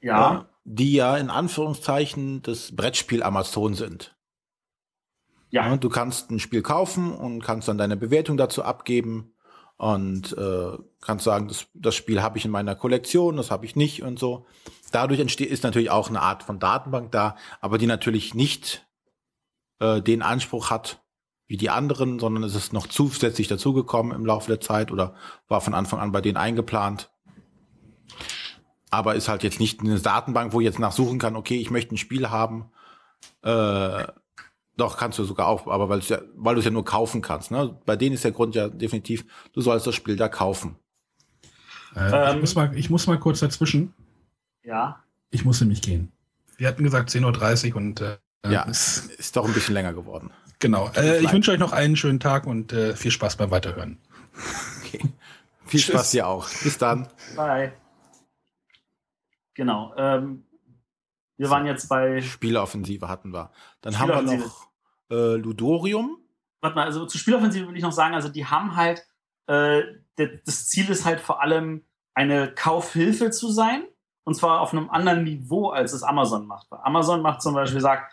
[0.00, 0.46] Ja.
[0.64, 4.16] Die ja in Anführungszeichen das Brettspiel Amazon sind.
[5.50, 5.76] Ja.
[5.76, 9.34] Du kannst ein Spiel kaufen und kannst dann deine Bewertung dazu abgeben.
[9.76, 13.74] und äh, kannst sagen, das, das Spiel habe ich in meiner Kollektion, das habe ich
[13.74, 14.46] nicht und so.
[14.92, 18.86] Dadurch entsteht ist natürlich auch eine Art von Datenbank da, aber die natürlich nicht
[19.80, 21.02] äh, den Anspruch hat
[21.52, 25.14] wie die anderen, sondern es ist noch zusätzlich dazugekommen im Laufe der Zeit oder
[25.48, 27.10] war von Anfang an bei denen eingeplant.
[28.88, 31.94] Aber ist halt jetzt nicht eine Datenbank, wo ich jetzt nachsuchen kann, okay, ich möchte
[31.94, 32.70] ein Spiel haben,
[33.42, 34.04] äh,
[34.78, 37.50] doch, kannst du sogar auch, aber weil, ja, weil du es ja nur kaufen kannst.
[37.50, 37.78] Ne?
[37.84, 40.76] Bei denen ist der Grund ja definitiv, du sollst das Spiel da kaufen.
[41.94, 43.92] Äh, ähm, ich, muss mal, ich muss mal kurz dazwischen.
[44.62, 45.04] Ja.
[45.28, 46.12] Ich muss nämlich gehen.
[46.56, 48.16] Wir hatten gesagt 10.30 Uhr und äh,
[48.48, 50.30] ja, es ist doch ein bisschen länger geworden.
[50.62, 50.88] Genau.
[50.94, 53.98] Äh, ich wünsche euch noch einen schönen Tag und äh, viel Spaß beim Weiterhören.
[54.78, 55.00] Okay.
[55.66, 56.48] Viel Spaß dir auch.
[56.62, 57.08] Bis dann.
[57.34, 57.72] Bye.
[59.54, 59.92] Genau.
[59.96, 60.44] Ähm,
[61.36, 62.20] wir waren jetzt bei.
[62.20, 63.50] Spieleoffensive hatten wir.
[63.80, 64.68] Dann haben wir noch
[65.10, 66.18] äh, Ludorium.
[66.60, 69.04] Warte mal, also zu Spieleoffensive will ich noch sagen, also die haben halt,
[69.48, 69.82] äh,
[70.14, 71.84] das Ziel ist halt vor allem
[72.14, 73.82] eine Kaufhilfe zu sein.
[74.22, 76.70] Und zwar auf einem anderen Niveau, als es Amazon macht.
[76.70, 78.12] Weil Amazon macht zum Beispiel, sagt,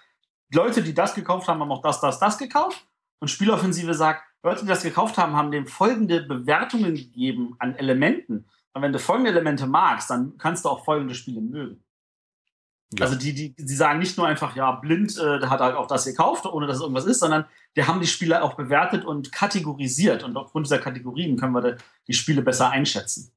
[0.53, 2.85] Leute, die das gekauft haben, haben auch das, das, das gekauft.
[3.19, 8.47] Und Spieleoffensive sagt, Leute, die das gekauft haben, haben dem folgende Bewertungen gegeben an Elementen.
[8.73, 11.83] Und wenn du folgende Elemente magst, dann kannst du auch folgende Spiele mögen.
[12.97, 13.05] Ja.
[13.05, 15.85] Also die, die, die sagen nicht nur einfach, ja, blind, äh, der hat halt auch
[15.85, 17.45] das gekauft, ohne dass es irgendwas ist, sondern
[17.75, 20.23] die haben die Spiele auch bewertet und kategorisiert.
[20.23, 21.77] Und aufgrund dieser Kategorien können wir
[22.07, 23.31] die Spiele besser einschätzen.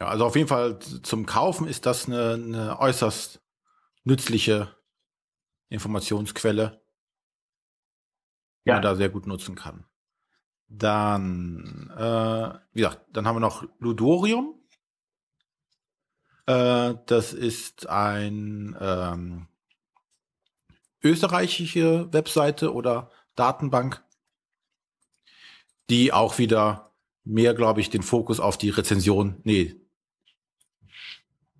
[0.00, 3.40] Ja, also auf jeden Fall zum Kaufen ist das eine, eine äußerst
[4.04, 4.75] nützliche
[5.68, 6.82] Informationsquelle,
[8.64, 8.74] die ja.
[8.74, 9.84] man da sehr gut nutzen kann.
[10.68, 14.60] Dann, äh, wie gesagt, dann haben wir noch Ludorium.
[16.46, 19.48] Äh, das ist ein ähm,
[21.02, 24.04] österreichische Webseite oder Datenbank,
[25.88, 26.94] die auch wieder
[27.24, 29.76] mehr, glaube ich, den Fokus auf die Rezension, nee,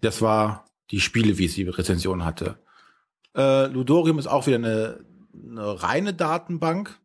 [0.00, 2.64] das war die Spiele, wie sie Rezension hatte.
[3.36, 5.04] Äh, Ludorium ist auch wieder eine,
[5.34, 6.98] eine reine Datenbank.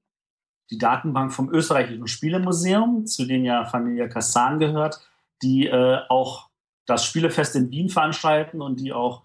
[0.69, 5.01] Die Datenbank vom österreichischen Spielemuseum, zu denen ja Familie Kassan gehört,
[5.41, 6.49] die äh, auch
[6.85, 9.23] das Spielefest in Wien veranstalten und die auch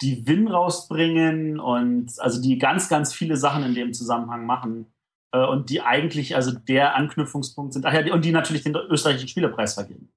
[0.00, 4.86] die Win rausbringen und also die ganz, ganz viele Sachen in dem Zusammenhang machen
[5.32, 7.84] äh, und die eigentlich also der Anknüpfungspunkt sind.
[7.84, 10.10] Ach ja, und die natürlich den österreichischen Spielepreis vergeben.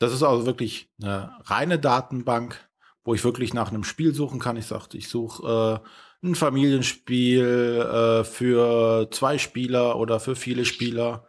[0.00, 2.69] Das ist also wirklich eine reine Datenbank,
[3.10, 4.56] wo ich wirklich nach einem Spiel suchen kann.
[4.56, 5.82] Ich sagte, ich suche
[6.22, 11.26] äh, ein Familienspiel äh, für zwei Spieler oder für viele Spieler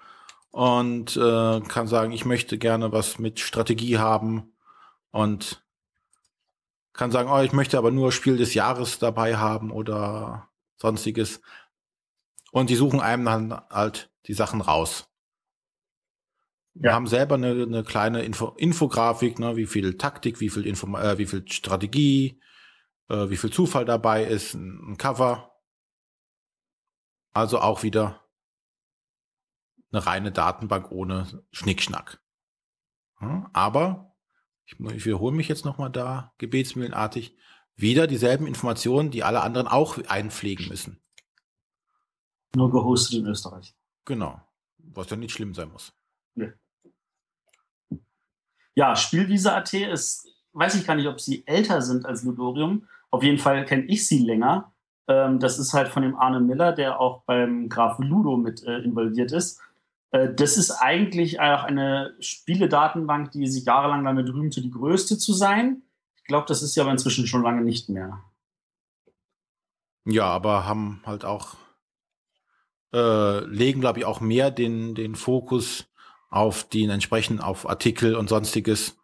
[0.52, 4.54] und äh, kann sagen, ich möchte gerne was mit Strategie haben
[5.10, 5.66] und
[6.94, 11.42] kann sagen, oh, ich möchte aber nur Spiel des Jahres dabei haben oder sonstiges.
[12.52, 15.11] Und die suchen einem dann halt die Sachen raus.
[16.74, 16.96] Wir ja.
[16.96, 21.18] haben selber eine, eine kleine Info Infografik, ne, wie viel Taktik, wie viel, Info äh,
[21.18, 22.42] wie viel Strategie,
[23.10, 25.52] äh, wie viel Zufall dabei ist, ein, ein Cover.
[27.34, 28.26] Also auch wieder
[29.92, 32.22] eine reine Datenbank ohne Schnickschnack.
[33.54, 34.16] Aber,
[34.66, 37.38] ich, ich wiederhole mich jetzt nochmal da, gebetsmühlenartig,
[37.76, 41.02] wieder dieselben Informationen, die alle anderen auch einpflegen müssen.
[42.56, 43.76] Nur gehostet in Österreich.
[44.06, 44.42] Genau.
[44.78, 45.94] Was ja nicht schlimm sein muss.
[48.74, 52.88] Ja, Spielwiese.at ist, weiß ich gar nicht, ob sie älter sind als Ludorium.
[53.10, 54.74] Auf jeden Fall kenne ich sie länger.
[55.08, 58.80] Ähm, das ist halt von dem Arne Miller, der auch beim Graf Ludo mit äh,
[58.80, 59.62] involviert ist.
[60.12, 65.34] Äh, das ist eigentlich auch eine Spieledatenbank, die sich jahrelang damit rühmte, die größte zu
[65.34, 65.82] sein.
[66.16, 68.24] Ich glaube, das ist ja aber inzwischen schon lange nicht mehr.
[70.06, 71.56] Ja, aber haben halt auch,
[72.94, 75.91] äh, legen, glaube ich, auch mehr den, den Fokus
[76.32, 78.98] auf den entsprechenden, auf Artikel und sonstiges.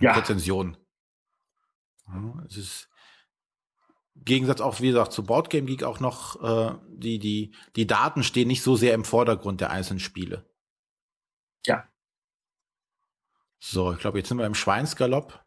[0.00, 0.12] Ja.
[0.12, 0.76] Rezensionen.
[2.06, 2.90] Ja, es ist,
[4.14, 8.48] Gegensatz auch, wie gesagt, zu Boardgame Geek auch noch, äh, die, die, die Daten stehen
[8.48, 10.48] nicht so sehr im Vordergrund der einzelnen Spiele.
[11.64, 11.88] Ja.
[13.58, 15.44] So, ich glaube, jetzt sind wir im Schweinsgalopp.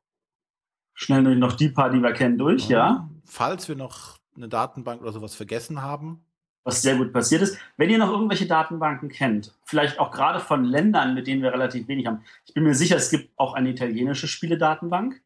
[0.93, 2.77] Schnell nur noch die paar, die wir kennen, durch, ja.
[2.77, 3.09] ja.
[3.23, 6.25] Falls wir noch eine Datenbank oder sowas vergessen haben.
[6.63, 7.57] Was sehr gut passiert ist.
[7.77, 11.87] Wenn ihr noch irgendwelche Datenbanken kennt, vielleicht auch gerade von Ländern, mit denen wir relativ
[11.87, 12.21] wenig haben.
[12.45, 15.21] Ich bin mir sicher, es gibt auch eine italienische Spieledatenbank.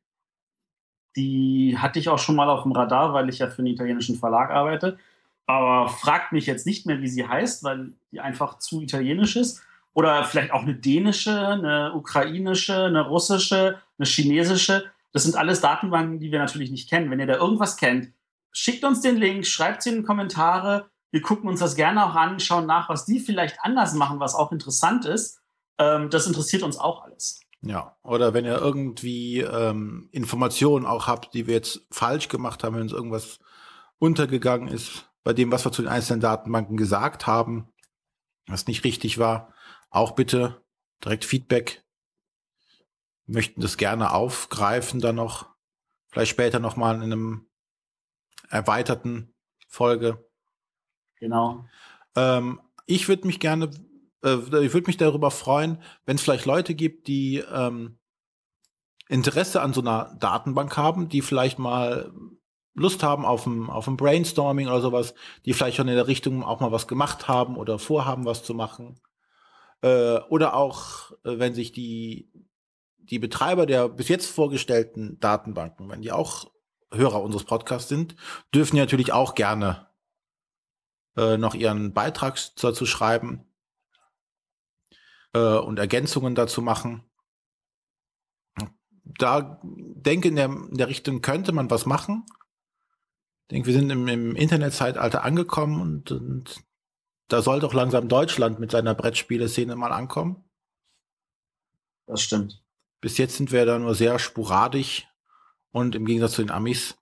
[1.15, 4.17] Die hatte ich auch schon mal auf dem Radar, weil ich ja für einen italienischen
[4.17, 4.97] Verlag arbeite.
[5.45, 9.61] Aber fragt mich jetzt nicht mehr, wie sie heißt, weil die einfach zu italienisch ist.
[9.93, 14.85] Oder vielleicht auch eine dänische, eine ukrainische, eine russische, eine chinesische.
[15.11, 17.11] Das sind alles Datenbanken, die wir natürlich nicht kennen.
[17.11, 18.11] Wenn ihr da irgendwas kennt,
[18.51, 20.89] schickt uns den Link, schreibt sie in die Kommentare.
[21.13, 24.33] Wir gucken uns das gerne auch an, schauen nach, was die vielleicht anders machen, was
[24.33, 25.39] auch interessant ist.
[25.77, 27.39] Ähm, das interessiert uns auch alles.
[27.61, 32.73] Ja, oder wenn ihr irgendwie ähm, Informationen auch habt, die wir jetzt falsch gemacht haben,
[32.73, 33.37] wenn uns irgendwas
[33.99, 37.71] untergegangen ist, bei dem, was wir zu den einzelnen Datenbanken gesagt haben,
[38.47, 39.53] was nicht richtig war,
[39.91, 40.63] auch bitte
[41.05, 41.83] direkt Feedback.
[43.27, 45.45] Wir möchten das gerne aufgreifen, dann noch,
[46.09, 47.47] vielleicht später nochmal in einem
[48.49, 49.35] erweiterten
[49.67, 50.25] Folge.
[51.23, 51.63] Genau.
[52.17, 53.69] Ähm, ich würde mich gerne
[54.23, 54.35] äh,
[54.65, 57.97] ich würde mich darüber freuen, wenn es vielleicht Leute gibt, die ähm,
[59.07, 62.11] Interesse an so einer Datenbank haben, die vielleicht mal
[62.73, 65.13] Lust haben auf ein, auf ein Brainstorming oder sowas,
[65.45, 68.53] die vielleicht schon in der Richtung auch mal was gemacht haben oder vorhaben, was zu
[68.53, 68.99] machen.
[69.81, 72.29] Äh, oder auch, äh, wenn sich die,
[72.97, 76.51] die Betreiber der bis jetzt vorgestellten Datenbanken, wenn die auch
[76.91, 78.17] Hörer unseres Podcasts sind,
[78.53, 79.87] dürfen natürlich auch gerne
[81.15, 83.45] äh, noch ihren Beitrag dazu schreiben
[85.33, 87.03] äh, und Ergänzungen dazu machen.
[89.03, 92.25] Da denke in der, in der Richtung könnte man was machen.
[93.43, 96.63] Ich denke, wir sind im, im Internetzeitalter angekommen und, und
[97.27, 100.43] da soll doch langsam Deutschland mit seiner Brettspieleszene mal ankommen.
[102.05, 102.63] Das stimmt.
[103.01, 105.07] Bis jetzt sind wir da nur sehr sporadisch
[105.71, 106.97] und im Gegensatz zu den Amis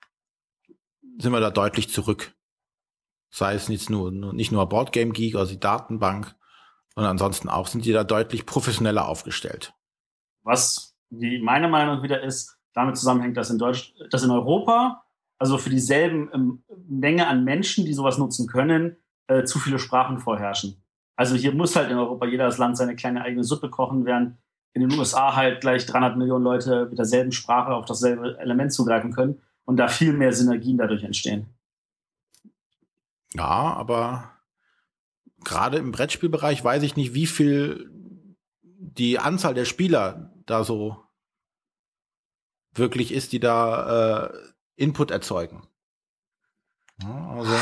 [1.20, 2.36] sind wir da deutlich zurück.
[3.32, 6.36] Sei es nicht nur, nicht nur Boardgame Geek, also die Datenbank,
[6.96, 9.74] und ansonsten auch sind die da deutlich professioneller aufgestellt.
[10.44, 15.04] Was wie meine Meinung wieder ist, damit zusammenhängt, dass in Deutsch, dass in Europa,
[15.38, 18.98] also für dieselben ähm, Menge an Menschen, die sowas nutzen können,
[19.28, 20.82] äh, zu viele Sprachen vorherrschen.
[21.16, 24.38] Also hier muss halt in Europa jeder das Land seine kleine eigene Suppe kochen, während
[24.74, 29.12] in den USA halt gleich 300 Millionen Leute mit derselben Sprache auf dasselbe Element zugreifen
[29.12, 31.48] können und da viel mehr Synergien dadurch entstehen.
[33.34, 34.32] Ja, aber
[35.44, 37.90] gerade im Brettspielbereich weiß ich nicht, wie viel
[38.64, 40.98] die Anzahl der Spieler da so
[42.74, 44.34] wirklich ist, die da äh,
[44.76, 45.68] Input erzeugen.
[47.02, 47.54] Ja, also.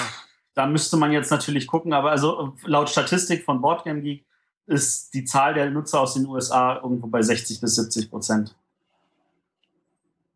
[0.54, 4.26] Da müsste man jetzt natürlich gucken, aber also laut Statistik von Boardgame Geek
[4.66, 8.56] ist die Zahl der Nutzer aus den USA irgendwo bei 60 bis 70 Prozent.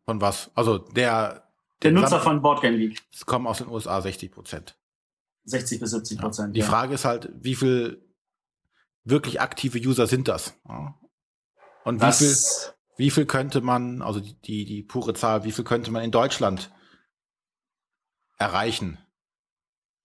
[0.04, 0.50] Von was?
[0.54, 1.48] Also der.
[1.82, 3.02] Der Nutzer von Boardgame Geek.
[3.12, 4.76] Es kommen aus den USA 60 Prozent.
[5.44, 6.48] 60 bis 70 Prozent.
[6.48, 6.52] Ja.
[6.52, 6.66] Die ja.
[6.66, 8.04] Frage ist halt, wie viel
[9.04, 10.58] wirklich aktive User sind das?
[10.68, 10.98] Ja.
[11.84, 12.36] Und wie viel,
[12.96, 16.72] wie viel könnte man, also die, die, pure Zahl, wie viel könnte man in Deutschland
[18.38, 18.98] erreichen?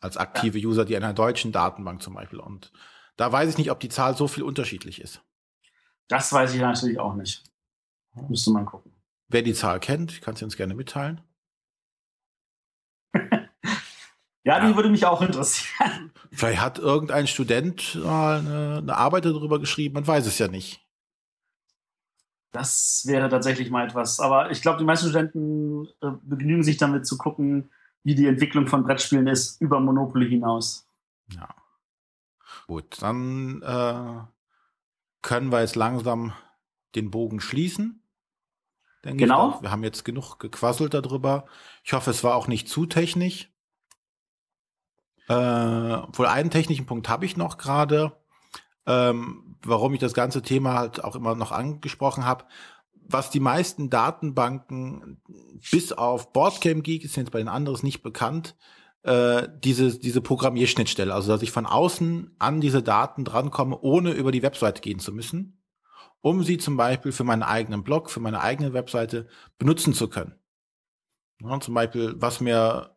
[0.01, 0.57] Als aktive.
[0.59, 2.39] User, die in einer deutschen Datenbank zum Beispiel.
[2.39, 2.71] Und
[3.17, 5.21] da weiß ich nicht, ob die Zahl so viel unterschiedlich ist.
[6.07, 7.43] Das weiß ich natürlich auch nicht.
[8.29, 8.93] Müsste man gucken.
[9.27, 11.21] Wer die Zahl kennt, kann sie uns gerne mitteilen.
[14.43, 16.11] Ja, die würde mich auch interessieren.
[16.31, 20.85] Vielleicht hat irgendein Student eine, eine Arbeit darüber geschrieben, man weiß es ja nicht.
[22.51, 24.19] Das wäre tatsächlich mal etwas.
[24.19, 27.69] Aber ich glaube, die meisten Studenten äh, begnügen sich damit zu gucken,
[28.03, 30.87] wie die Entwicklung von Brettspielen ist, über Monopoly hinaus.
[31.31, 31.49] Ja.
[32.65, 34.21] Gut, dann äh,
[35.21, 36.33] können wir jetzt langsam
[36.95, 38.03] den Bogen schließen.
[39.03, 39.61] genau.
[39.61, 41.45] Wir haben jetzt genug gequasselt darüber.
[41.83, 43.51] Ich hoffe, es war auch nicht zu technisch.
[45.29, 48.13] Äh, wohl einen technischen Punkt habe ich noch gerade,
[48.87, 52.45] ähm, warum ich das ganze Thema halt auch immer noch angesprochen habe.
[52.93, 55.21] Was die meisten Datenbanken
[55.71, 58.55] bis auf Boardgame Geek ist jetzt bei den anderen nicht bekannt,
[59.03, 64.31] äh, diese, diese Programmierschnittstelle, also dass ich von außen an diese Daten drankomme, ohne über
[64.31, 65.61] die Webseite gehen zu müssen,
[66.21, 69.27] um sie zum Beispiel für meinen eigenen Blog, für meine eigene Webseite
[69.59, 70.35] benutzen zu können.
[71.41, 72.95] Ja, zum Beispiel, was mir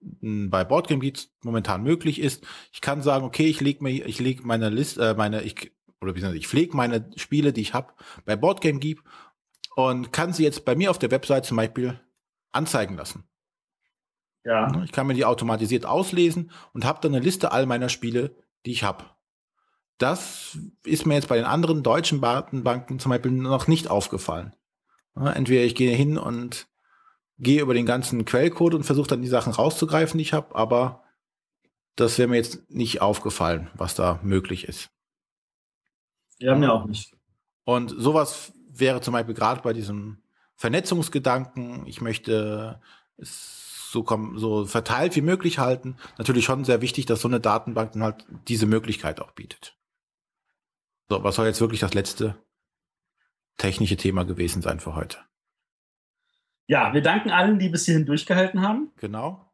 [0.00, 2.44] bei Boardgame Geeks momentan möglich ist.
[2.72, 6.14] Ich kann sagen, okay, ich lege mir, ich lege meine Liste, äh, meine, ich oder
[6.14, 7.92] wie ich pflege meine Spiele, die ich habe,
[8.24, 9.02] bei Boardgame Geek
[9.74, 12.00] und kann sie jetzt bei mir auf der Website zum Beispiel
[12.52, 13.24] anzeigen lassen.
[14.44, 14.82] Ja.
[14.84, 18.72] Ich kann mir die automatisiert auslesen und habe dann eine Liste all meiner Spiele, die
[18.72, 19.04] ich habe.
[19.98, 24.54] Das ist mir jetzt bei den anderen deutschen Datenbanken zum Beispiel noch nicht aufgefallen.
[25.14, 26.68] Entweder ich gehe hin und
[27.38, 31.02] gehe über den ganzen Quellcode und versuche dann die Sachen rauszugreifen, die ich habe, aber
[31.94, 34.90] das wäre mir jetzt nicht aufgefallen, was da möglich ist.
[36.38, 37.14] Ja, mir auch nicht.
[37.64, 40.22] Und sowas wäre zum Beispiel gerade bei diesem
[40.54, 42.80] Vernetzungsgedanken, ich möchte
[43.16, 44.04] es so,
[44.36, 48.26] so verteilt wie möglich halten, natürlich schon sehr wichtig, dass so eine Datenbank dann halt
[48.48, 49.76] diese Möglichkeit auch bietet.
[51.08, 52.36] So, was soll jetzt wirklich das letzte
[53.56, 55.18] technische Thema gewesen sein für heute?
[56.68, 58.92] Ja, wir danken allen, die bis hierhin durchgehalten haben.
[58.96, 59.52] Genau.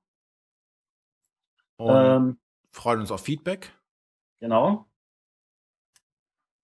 [1.78, 2.38] Ähm,
[2.70, 3.72] Freuen uns auf Feedback.
[4.40, 4.86] Genau.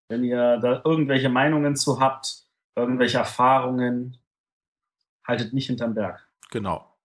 [0.08, 2.46] Wenn ihr da irgendwelche Meinungen zu habt,
[2.76, 4.18] irgendwelche Erfahrungen,
[5.26, 6.28] haltet nicht hinterm Berg.
[6.50, 6.96] Genau.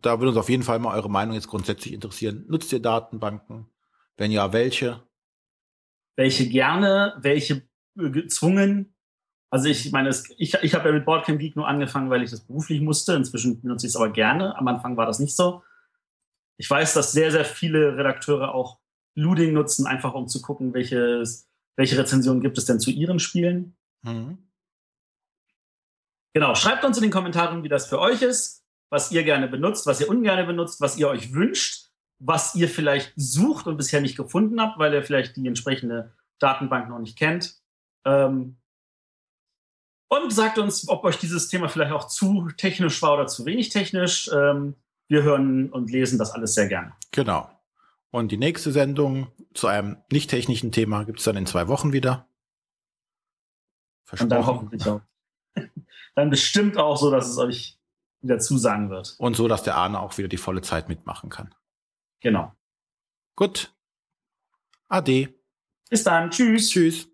[0.00, 2.44] Da würde uns auf jeden Fall mal eure Meinung jetzt grundsätzlich interessieren.
[2.48, 3.68] Nutzt ihr Datenbanken?
[4.16, 5.02] Wenn ja, welche?
[6.16, 8.93] Welche gerne, welche gezwungen?
[9.54, 12.30] Also ich meine, es, ich, ich habe ja mit Boardcamp Geek nur angefangen, weil ich
[12.32, 13.12] das beruflich musste.
[13.12, 14.58] Inzwischen benutze ich es aber gerne.
[14.58, 15.62] Am Anfang war das nicht so.
[16.56, 18.80] Ich weiß, dass sehr, sehr viele Redakteure auch
[19.14, 23.76] Looding nutzen, einfach um zu gucken, welches, welche Rezensionen gibt es denn zu ihren Spielen.
[24.02, 24.38] Mhm.
[26.32, 29.86] Genau, schreibt uns in den Kommentaren, wie das für euch ist, was ihr gerne benutzt,
[29.86, 34.16] was ihr ungerne benutzt, was ihr euch wünscht, was ihr vielleicht sucht und bisher nicht
[34.16, 37.62] gefunden habt, weil ihr vielleicht die entsprechende Datenbank noch nicht kennt.
[38.04, 38.56] Ähm
[40.22, 43.70] und sagt uns, ob euch dieses Thema vielleicht auch zu technisch war oder zu wenig
[43.70, 44.30] technisch.
[44.32, 44.74] Ähm
[45.08, 46.92] wir hören und lesen das alles sehr gerne.
[47.12, 47.50] Genau.
[48.10, 51.92] Und die nächste Sendung zu einem nicht technischen Thema gibt es dann in zwei Wochen
[51.92, 52.28] wieder.
[54.04, 54.24] Versprochen.
[54.24, 55.00] Und dann hoffentlich auch.
[56.14, 57.78] dann bestimmt auch so, dass es euch
[58.22, 59.16] wieder zusagen wird.
[59.18, 61.54] Und so, dass der Arne auch wieder die volle Zeit mitmachen kann.
[62.20, 62.52] Genau.
[63.36, 63.74] Gut.
[64.88, 65.34] Ade.
[65.90, 66.30] Bis dann.
[66.30, 66.70] Tschüss.
[66.70, 67.13] Tschüss.